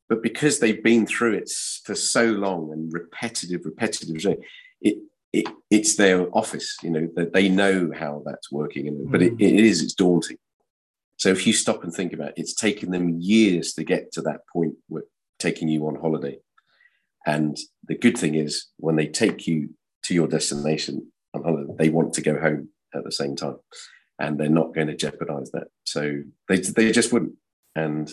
but 0.09 0.23
because 0.23 0.59
they've 0.59 0.83
been 0.83 1.07
through 1.07 1.33
it 1.35 1.51
for 1.85 1.95
so 1.95 2.27
long 2.27 2.71
and 2.71 2.93
repetitive, 2.93 3.63
repetitive, 3.65 4.15
it, 4.83 4.99
it 5.33 5.47
it's 5.71 5.97
their 5.97 6.29
office. 6.37 6.77
You 6.83 6.91
know 6.91 7.09
that 7.17 7.33
they 7.33 7.49
know 7.49 7.91
how 7.99 8.23
that's 8.27 8.53
working, 8.53 8.89
and 8.89 9.11
but 9.11 9.23
it, 9.23 9.39
Mm. 9.39 9.41
it 9.41 9.55
is 9.65 9.83
it's 9.83 9.95
daunting. 9.95 10.37
So 11.17 11.31
if 11.31 11.47
you 11.47 11.55
stop 11.55 11.83
and 11.83 11.95
think 11.95 12.13
about 12.13 12.31
it, 12.31 12.35
it's 12.43 12.53
taken 12.53 12.91
them 12.91 13.21
years 13.21 13.73
to 13.75 13.85
get 13.85 14.13
to 14.13 14.21
that 14.23 14.41
point 14.53 14.75
where 14.89 15.05
taking 15.39 15.69
you 15.69 15.87
on 15.87 15.95
holiday. 15.95 16.39
And 17.25 17.57
the 17.89 17.97
good 17.97 18.19
thing 18.19 18.35
is 18.35 18.67
when 18.77 18.97
they 18.97 19.07
take 19.07 19.47
you 19.47 19.71
to 20.05 20.15
your 20.15 20.29
destination 20.29 21.11
on 21.35 21.45
holiday, 21.45 21.73
they 21.79 21.89
want 21.89 22.15
to 22.15 22.23
go 22.23 22.39
home 22.39 22.69
at 22.95 23.05
the 23.05 23.13
same 23.13 23.37
time, 23.37 23.57
and 24.19 24.39
they're 24.39 24.49
not 24.49 24.75
going 24.75 24.89
to 24.89 24.97
jeopardize 24.97 25.51
that. 25.53 25.69
So 25.85 26.23
they 26.49 26.57
they 26.57 26.93
just 26.93 27.13
wouldn't. 27.13 27.35
And 27.75 28.11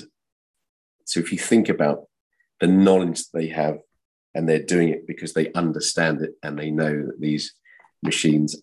so 1.06 1.20
if 1.20 1.32
you 1.32 1.38
think 1.38 1.70
about 1.70 2.06
the 2.60 2.68
knowledge 2.68 3.30
they 3.32 3.48
have, 3.48 3.80
and 4.36 4.48
they're 4.48 4.64
doing 4.64 4.90
it 4.90 5.08
because 5.08 5.34
they 5.34 5.52
understand 5.54 6.22
it 6.22 6.32
and 6.44 6.58
they 6.58 6.70
know 6.70 7.06
that 7.06 7.20
these 7.20 7.54
machines 8.04 8.60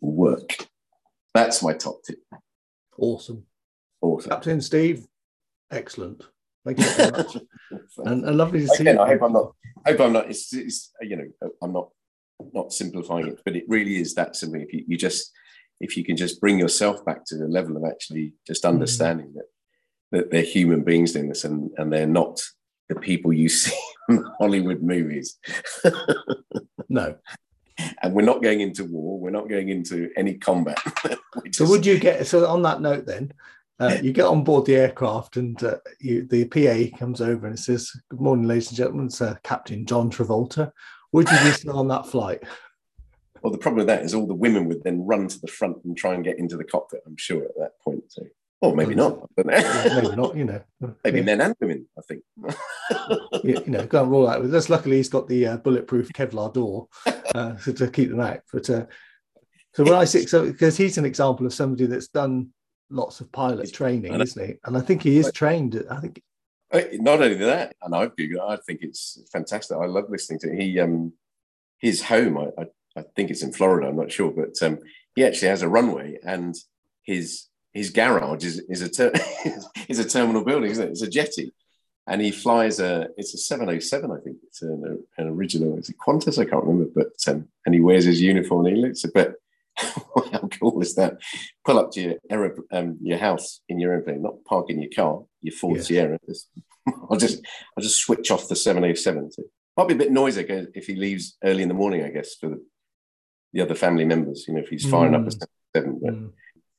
work. 0.00 0.56
That's 1.34 1.62
my 1.62 1.72
top 1.72 2.02
tip. 2.04 2.18
Awesome. 2.98 3.44
Also, 4.00 4.30
Captain 4.30 4.60
Steve, 4.60 5.06
excellent. 5.70 6.24
Thank 6.64 6.78
you 6.78 6.84
very 6.84 7.10
much. 7.12 7.36
and, 7.98 8.24
and 8.24 8.36
lovely 8.36 8.60
to 8.60 8.68
see 8.68 8.82
again, 8.82 8.96
you. 8.96 9.02
I 9.02 9.08
hope 9.08 9.22
I'm 9.22 9.32
not. 9.32 9.54
Hope 9.86 10.00
I'm 10.00 10.12
not. 10.12 10.30
It's, 10.30 10.52
it's 10.52 10.92
you 11.00 11.16
know, 11.16 11.50
I'm 11.62 11.72
not 11.72 11.90
not 12.52 12.72
simplifying 12.72 13.28
it, 13.28 13.40
but 13.44 13.56
it 13.56 13.64
really 13.68 13.96
is 13.96 14.14
that 14.14 14.36
simple. 14.36 14.60
If 14.60 14.72
you, 14.72 14.84
you 14.86 14.96
just 14.96 15.32
if 15.80 15.96
you 15.96 16.04
can 16.04 16.16
just 16.16 16.40
bring 16.40 16.58
yourself 16.58 17.04
back 17.04 17.24
to 17.26 17.36
the 17.36 17.46
level 17.46 17.76
of 17.76 17.84
actually 17.84 18.34
just 18.46 18.64
understanding 18.64 19.32
that 19.34 19.46
that 20.10 20.30
they're 20.30 20.42
human 20.42 20.82
beings 20.82 21.12
doing 21.12 21.28
this 21.28 21.44
and 21.44 21.70
and 21.78 21.92
they're 21.92 22.06
not 22.06 22.40
the 22.88 22.96
people 22.96 23.32
you 23.32 23.48
see 23.62 23.76
in 24.08 24.24
Hollywood 24.38 24.82
movies. 24.82 25.38
No. 26.90 27.16
and 28.02 28.14
we're 28.14 28.22
not 28.22 28.42
going 28.42 28.62
into 28.62 28.84
war. 28.84 29.20
We're 29.20 29.28
not 29.28 29.50
going 29.50 29.68
into 29.68 30.10
any 30.16 30.34
combat. 30.34 30.78
So 31.52 31.68
would 31.68 31.84
you 31.84 31.98
get 31.98 32.26
so 32.26 32.46
on 32.46 32.62
that 32.62 32.80
note 32.80 33.04
then? 33.04 33.32
Uh, 33.78 33.98
you 34.02 34.12
get 34.12 34.24
on 34.24 34.42
board 34.42 34.64
the 34.64 34.74
aircraft 34.74 35.36
and 35.36 35.62
uh, 35.62 35.76
you, 36.00 36.26
the 36.26 36.46
PA 36.46 36.96
comes 36.98 37.20
over 37.20 37.46
and 37.46 37.58
says, 37.58 37.92
"Good 38.08 38.20
morning, 38.20 38.48
ladies 38.48 38.68
and 38.68 38.76
gentlemen. 38.78 39.06
It's 39.06 39.20
uh, 39.20 39.36
Captain 39.44 39.84
John 39.84 40.10
Travolta." 40.10 40.72
Would 41.12 41.30
you 41.30 41.38
be 41.38 41.50
still 41.52 41.78
on 41.78 41.88
that 41.88 42.06
flight? 42.06 42.42
Well, 43.42 43.52
the 43.52 43.58
problem 43.58 43.78
with 43.78 43.86
that 43.86 44.04
is 44.04 44.14
all 44.14 44.26
the 44.26 44.34
women 44.34 44.66
would 44.68 44.82
then 44.82 45.06
run 45.06 45.28
to 45.28 45.40
the 45.40 45.46
front 45.46 45.78
and 45.84 45.96
try 45.96 46.14
and 46.14 46.24
get 46.24 46.38
into 46.38 46.56
the 46.56 46.64
cockpit. 46.64 47.02
I'm 47.06 47.16
sure 47.16 47.44
at 47.44 47.56
that 47.58 47.80
point. 47.82 48.04
So, 48.08 48.24
or 48.60 48.74
maybe 48.74 48.94
not. 48.94 49.28
Yeah, 49.36 50.00
maybe 50.02 50.16
not. 50.16 50.36
You 50.36 50.44
know, 50.44 50.62
maybe 51.04 51.18
yeah, 51.18 51.24
men 51.24 51.40
and 51.40 51.54
women. 51.60 51.86
I 51.96 52.02
think. 52.02 52.22
you, 53.44 53.62
you 53.64 53.70
know, 53.70 53.86
go 53.86 54.02
and 54.02 54.10
roll 54.10 54.28
out 54.28 54.42
with 54.42 54.54
us. 54.54 54.68
Luckily, 54.68 54.96
he's 54.96 55.08
got 55.08 55.28
the 55.28 55.46
uh, 55.46 55.56
bulletproof 55.58 56.08
Kevlar 56.12 56.52
door 56.52 56.88
uh, 57.34 57.56
so 57.58 57.72
to 57.72 57.90
keep 57.90 58.10
them 58.10 58.20
out. 58.20 58.40
But 58.52 58.68
uh, 58.68 58.86
So 59.74 59.84
when 59.84 59.94
I 59.94 60.04
see, 60.04 60.26
so 60.26 60.46
because 60.46 60.76
he's 60.76 60.98
an 60.98 61.04
example 61.04 61.46
of 61.46 61.54
somebody 61.54 61.86
that's 61.86 62.08
done 62.08 62.48
lots 62.90 63.20
of 63.20 63.30
pilot 63.30 63.72
training, 63.72 64.20
isn't 64.20 64.46
he? 64.46 64.54
And 64.64 64.76
I 64.76 64.80
think 64.80 65.02
he 65.02 65.18
is 65.18 65.30
trained. 65.32 65.80
I 65.90 66.00
think 66.00 66.22
not 66.72 67.22
only 67.22 67.34
that, 67.34 67.74
and 67.82 67.94
I've 67.94 68.14
Googled, 68.16 68.48
I 68.48 68.56
think 68.56 68.80
it's 68.82 69.20
fantastic. 69.32 69.76
I 69.76 69.86
love 69.86 70.10
listening 70.10 70.38
to 70.40 70.54
he 70.54 70.78
um 70.80 71.12
his 71.78 72.02
home. 72.02 72.38
I, 72.38 72.48
I, 72.60 72.66
I 72.96 73.04
think 73.14 73.30
it's 73.30 73.42
in 73.42 73.52
Florida. 73.52 73.88
I'm 73.88 73.96
not 73.96 74.12
sure, 74.12 74.30
but 74.30 74.54
um, 74.62 74.78
he 75.14 75.24
actually 75.24 75.48
has 75.48 75.62
a 75.62 75.68
runway, 75.68 76.18
and 76.24 76.54
his 77.02 77.46
his 77.72 77.90
garage 77.90 78.44
is 78.44 78.60
is 78.68 78.82
a 78.82 78.88
ter- 78.88 79.12
is 79.88 79.98
a 79.98 80.08
terminal 80.08 80.44
building, 80.44 80.70
isn't 80.70 80.86
it? 80.86 80.90
It's 80.90 81.02
a 81.02 81.08
jetty, 81.08 81.52
and 82.06 82.20
he 82.20 82.30
flies 82.30 82.80
a 82.80 83.08
it's 83.16 83.34
a 83.34 83.38
707, 83.38 84.10
I 84.10 84.18
think 84.20 84.38
it's 84.42 84.62
an, 84.62 85.04
an 85.18 85.28
original. 85.28 85.76
It's 85.78 85.90
a 85.90 85.94
Qantas, 85.94 86.38
I 86.38 86.48
can't 86.48 86.64
remember, 86.64 86.90
but 86.94 87.12
um, 87.32 87.48
and 87.66 87.74
he 87.74 87.80
wears 87.80 88.04
his 88.04 88.20
uniform 88.20 88.66
and 88.66 88.76
he 88.76 88.82
looks 88.82 89.04
a 89.04 89.12
bit. 89.12 89.34
How 89.78 90.48
cool 90.60 90.80
is 90.80 90.94
that? 90.96 91.18
Pull 91.64 91.78
up 91.78 91.92
to 91.92 92.00
your 92.00 92.14
aer- 92.30 92.56
um, 92.72 92.98
your 93.02 93.18
house 93.18 93.60
in 93.68 93.78
your 93.78 93.92
airplane, 93.92 94.22
not 94.22 94.44
park 94.44 94.70
in 94.70 94.80
your 94.80 94.90
car, 94.94 95.22
your 95.40 95.54
Ford 95.54 95.76
yes. 95.76 95.86
Sierra. 95.86 96.18
I'll 97.10 97.16
just 97.16 97.44
I'll 97.76 97.82
just 97.82 98.00
switch 98.00 98.30
off 98.30 98.48
the 98.48 98.56
707. 98.56 99.32
So 99.32 99.42
might 99.76 99.88
be 99.88 99.94
a 99.94 99.98
bit 99.98 100.12
noisy 100.12 100.44
if 100.74 100.86
he 100.86 100.96
leaves 100.96 101.36
early 101.44 101.62
in 101.62 101.68
the 101.68 101.74
morning, 101.74 102.02
I 102.02 102.08
guess, 102.08 102.34
for 102.34 102.48
the, 102.48 102.64
the 103.52 103.60
other 103.60 103.74
family 103.74 104.04
members. 104.04 104.44
You 104.48 104.54
know, 104.54 104.60
if 104.60 104.68
he's 104.68 104.88
firing 104.88 105.12
mm. 105.12 105.20
up 105.20 105.28
a 105.28 105.30
707. 105.30 106.00
But, 106.02 106.14
mm. 106.14 106.32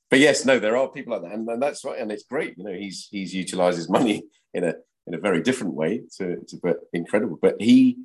but, 0.10 0.20
yes, 0.20 0.46
no, 0.46 0.60
there 0.60 0.76
are 0.76 0.90
people 0.90 1.14
like 1.14 1.22
that, 1.22 1.32
and, 1.32 1.48
and 1.48 1.62
that's 1.62 1.86
right, 1.86 2.00
and 2.00 2.12
it's 2.12 2.24
great. 2.24 2.58
You 2.58 2.66
know, 2.66 2.74
he's 2.74 3.08
he's 3.10 3.34
utilized 3.34 3.78
his 3.78 3.90
money 3.90 4.24
in 4.54 4.64
a 4.64 4.74
in 5.08 5.14
a 5.14 5.20
very 5.20 5.42
different 5.42 5.74
way 5.74 6.02
to, 6.18 6.38
to 6.48 6.58
but 6.62 6.78
incredible. 6.94 7.40
But 7.42 7.62
he 7.62 7.98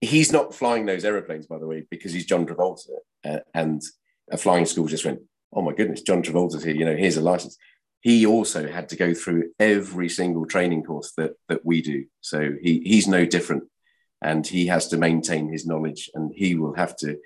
he's 0.00 0.32
not 0.32 0.54
flying 0.54 0.86
those 0.86 1.04
aeroplanes, 1.04 1.46
by 1.46 1.58
the 1.58 1.66
way, 1.66 1.86
because 1.90 2.12
he's 2.12 2.26
John 2.26 2.46
Travolta, 2.46 2.90
uh, 3.24 3.38
and 3.54 3.82
a 4.30 4.36
flying 4.36 4.66
school 4.66 4.86
just 4.86 5.04
went, 5.04 5.20
"Oh 5.52 5.62
my 5.62 5.72
goodness, 5.72 6.02
John 6.02 6.22
Travolta's 6.22 6.64
here! 6.64 6.74
You 6.74 6.84
know, 6.84 6.96
here's 6.96 7.16
a 7.16 7.22
license." 7.22 7.56
He 8.00 8.26
also 8.26 8.68
had 8.68 8.88
to 8.90 8.96
go 8.96 9.14
through 9.14 9.50
every 9.58 10.08
single 10.08 10.46
training 10.46 10.84
course 10.84 11.12
that 11.16 11.34
that 11.48 11.64
we 11.64 11.82
do, 11.82 12.06
so 12.20 12.52
he 12.62 12.80
he's 12.80 13.08
no 13.08 13.24
different, 13.26 13.64
and 14.22 14.46
he 14.46 14.66
has 14.66 14.88
to 14.88 14.96
maintain 14.96 15.48
his 15.48 15.66
knowledge, 15.66 16.10
and 16.14 16.32
he 16.34 16.54
will 16.54 16.74
have 16.74 16.96
to 16.98 17.18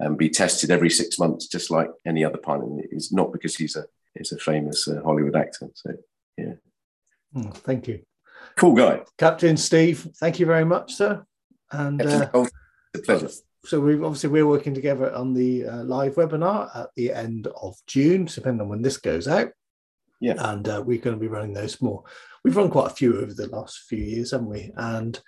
um, 0.00 0.16
be 0.16 0.28
tested 0.28 0.70
every 0.70 0.90
six 0.90 1.18
months, 1.18 1.46
just 1.46 1.70
like 1.70 1.90
any 2.06 2.24
other 2.24 2.38
pilot. 2.38 2.86
It's 2.90 3.12
not 3.12 3.32
because 3.32 3.56
he's 3.56 3.76
a 3.76 3.84
he's 4.16 4.32
a 4.32 4.38
famous 4.38 4.88
uh, 4.88 5.00
Hollywood 5.02 5.36
actor. 5.36 5.68
So 5.74 5.94
yeah. 6.36 6.54
Mm, 7.34 7.54
thank 7.54 7.88
you. 7.88 8.02
Cool 8.56 8.74
guy. 8.74 9.02
Captain 9.18 9.56
Steve, 9.56 10.08
thank 10.16 10.38
you 10.38 10.46
very 10.46 10.64
much, 10.64 10.94
sir. 10.94 11.24
And 11.70 12.00
uh, 12.00 12.28
a 12.94 12.98
pleasure. 12.98 13.30
So 13.66 13.80
we 13.80 13.94
obviously 13.94 14.30
we're 14.30 14.46
working 14.46 14.74
together 14.74 15.12
on 15.12 15.34
the 15.34 15.66
uh, 15.66 15.82
live 15.82 16.14
webinar 16.14 16.70
at 16.76 16.90
the 16.94 17.12
end 17.12 17.48
of 17.48 17.76
June, 17.88 18.26
depending 18.26 18.60
on 18.60 18.68
when 18.68 18.80
this 18.80 18.96
goes 18.96 19.26
out. 19.26 19.50
Yeah. 20.20 20.34
And 20.38 20.68
uh, 20.68 20.82
we're 20.86 21.00
going 21.00 21.16
to 21.16 21.20
be 21.20 21.26
running 21.26 21.52
those 21.52 21.82
more. 21.82 22.04
We've 22.44 22.56
run 22.56 22.70
quite 22.70 22.92
a 22.92 22.94
few 22.94 23.18
over 23.20 23.34
the 23.34 23.48
last 23.48 23.80
few 23.88 23.98
years, 23.98 24.30
haven't 24.30 24.48
we? 24.48 24.70
And 24.76 25.20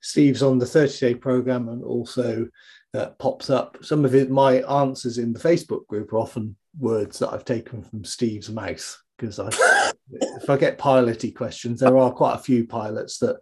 Steve's 0.00 0.42
on 0.42 0.58
the 0.58 0.66
30 0.66 0.98
day 0.98 1.14
program 1.14 1.68
and 1.68 1.84
also 1.84 2.48
uh, 2.94 3.10
pops 3.18 3.50
up. 3.50 3.76
Some 3.82 4.06
of 4.06 4.14
it, 4.14 4.30
my 4.30 4.62
answers 4.62 5.18
in 5.18 5.34
the 5.34 5.38
Facebook 5.38 5.86
group 5.86 6.12
are 6.14 6.18
often 6.18 6.56
words 6.78 7.18
that 7.18 7.32
I've 7.34 7.44
taken 7.44 7.82
from 7.82 8.02
Steve's 8.04 8.50
mouth 8.50 8.98
because 9.18 9.38
I, 9.38 9.48
if 10.10 10.48
I 10.48 10.56
get 10.56 10.78
piloty 10.78 11.34
questions, 11.34 11.80
there 11.80 11.98
are 11.98 12.12
quite 12.12 12.34
a 12.34 12.42
few 12.42 12.66
pilots 12.66 13.18
that 13.18 13.36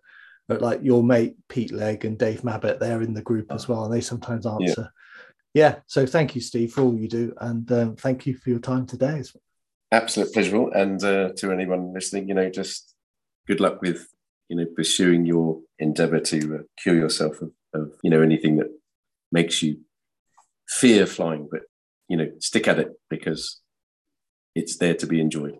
are 0.48 0.58
like 0.58 0.82
your 0.82 1.02
mate 1.02 1.36
Pete 1.48 1.72
Legg 1.72 2.04
and 2.04 2.18
Dave 2.18 2.44
Mabbott. 2.44 2.80
They're 2.80 3.02
in 3.02 3.14
the 3.14 3.22
group 3.22 3.52
as 3.52 3.68
well, 3.68 3.84
and 3.84 3.92
they 3.92 4.00
sometimes 4.00 4.46
answer. 4.46 4.92
Yeah. 5.54 5.68
yeah 5.68 5.78
so 5.86 6.06
thank 6.06 6.34
you, 6.34 6.40
Steve, 6.40 6.72
for 6.72 6.82
all 6.82 6.94
you 6.94 7.08
do, 7.08 7.34
and 7.40 7.70
um, 7.72 7.96
thank 7.96 8.26
you 8.26 8.36
for 8.36 8.50
your 8.50 8.58
time 8.58 8.86
today 8.86 9.18
as 9.18 9.34
well. 9.34 9.42
Absolute 9.92 10.32
pleasure, 10.32 10.68
and 10.70 11.02
uh, 11.04 11.30
to 11.36 11.52
anyone 11.52 11.92
listening, 11.92 12.28
you 12.28 12.34
know, 12.34 12.50
just 12.50 12.94
good 13.46 13.60
luck 13.60 13.82
with 13.82 14.06
you 14.48 14.56
know 14.56 14.66
pursuing 14.76 15.26
your 15.26 15.60
endeavour 15.78 16.20
to 16.20 16.56
uh, 16.56 16.62
cure 16.82 16.96
yourself 16.96 17.40
of, 17.40 17.52
of 17.74 17.92
you 18.02 18.10
know 18.10 18.22
anything 18.22 18.56
that 18.56 18.68
makes 19.30 19.62
you 19.62 19.78
fear 20.68 21.06
flying, 21.06 21.48
but 21.50 21.62
you 22.08 22.16
know 22.16 22.30
stick 22.38 22.68
at 22.68 22.78
it 22.78 22.92
because 23.08 23.60
it's 24.54 24.76
there 24.76 24.94
to 24.94 25.06
be 25.06 25.20
enjoyed. 25.20 25.58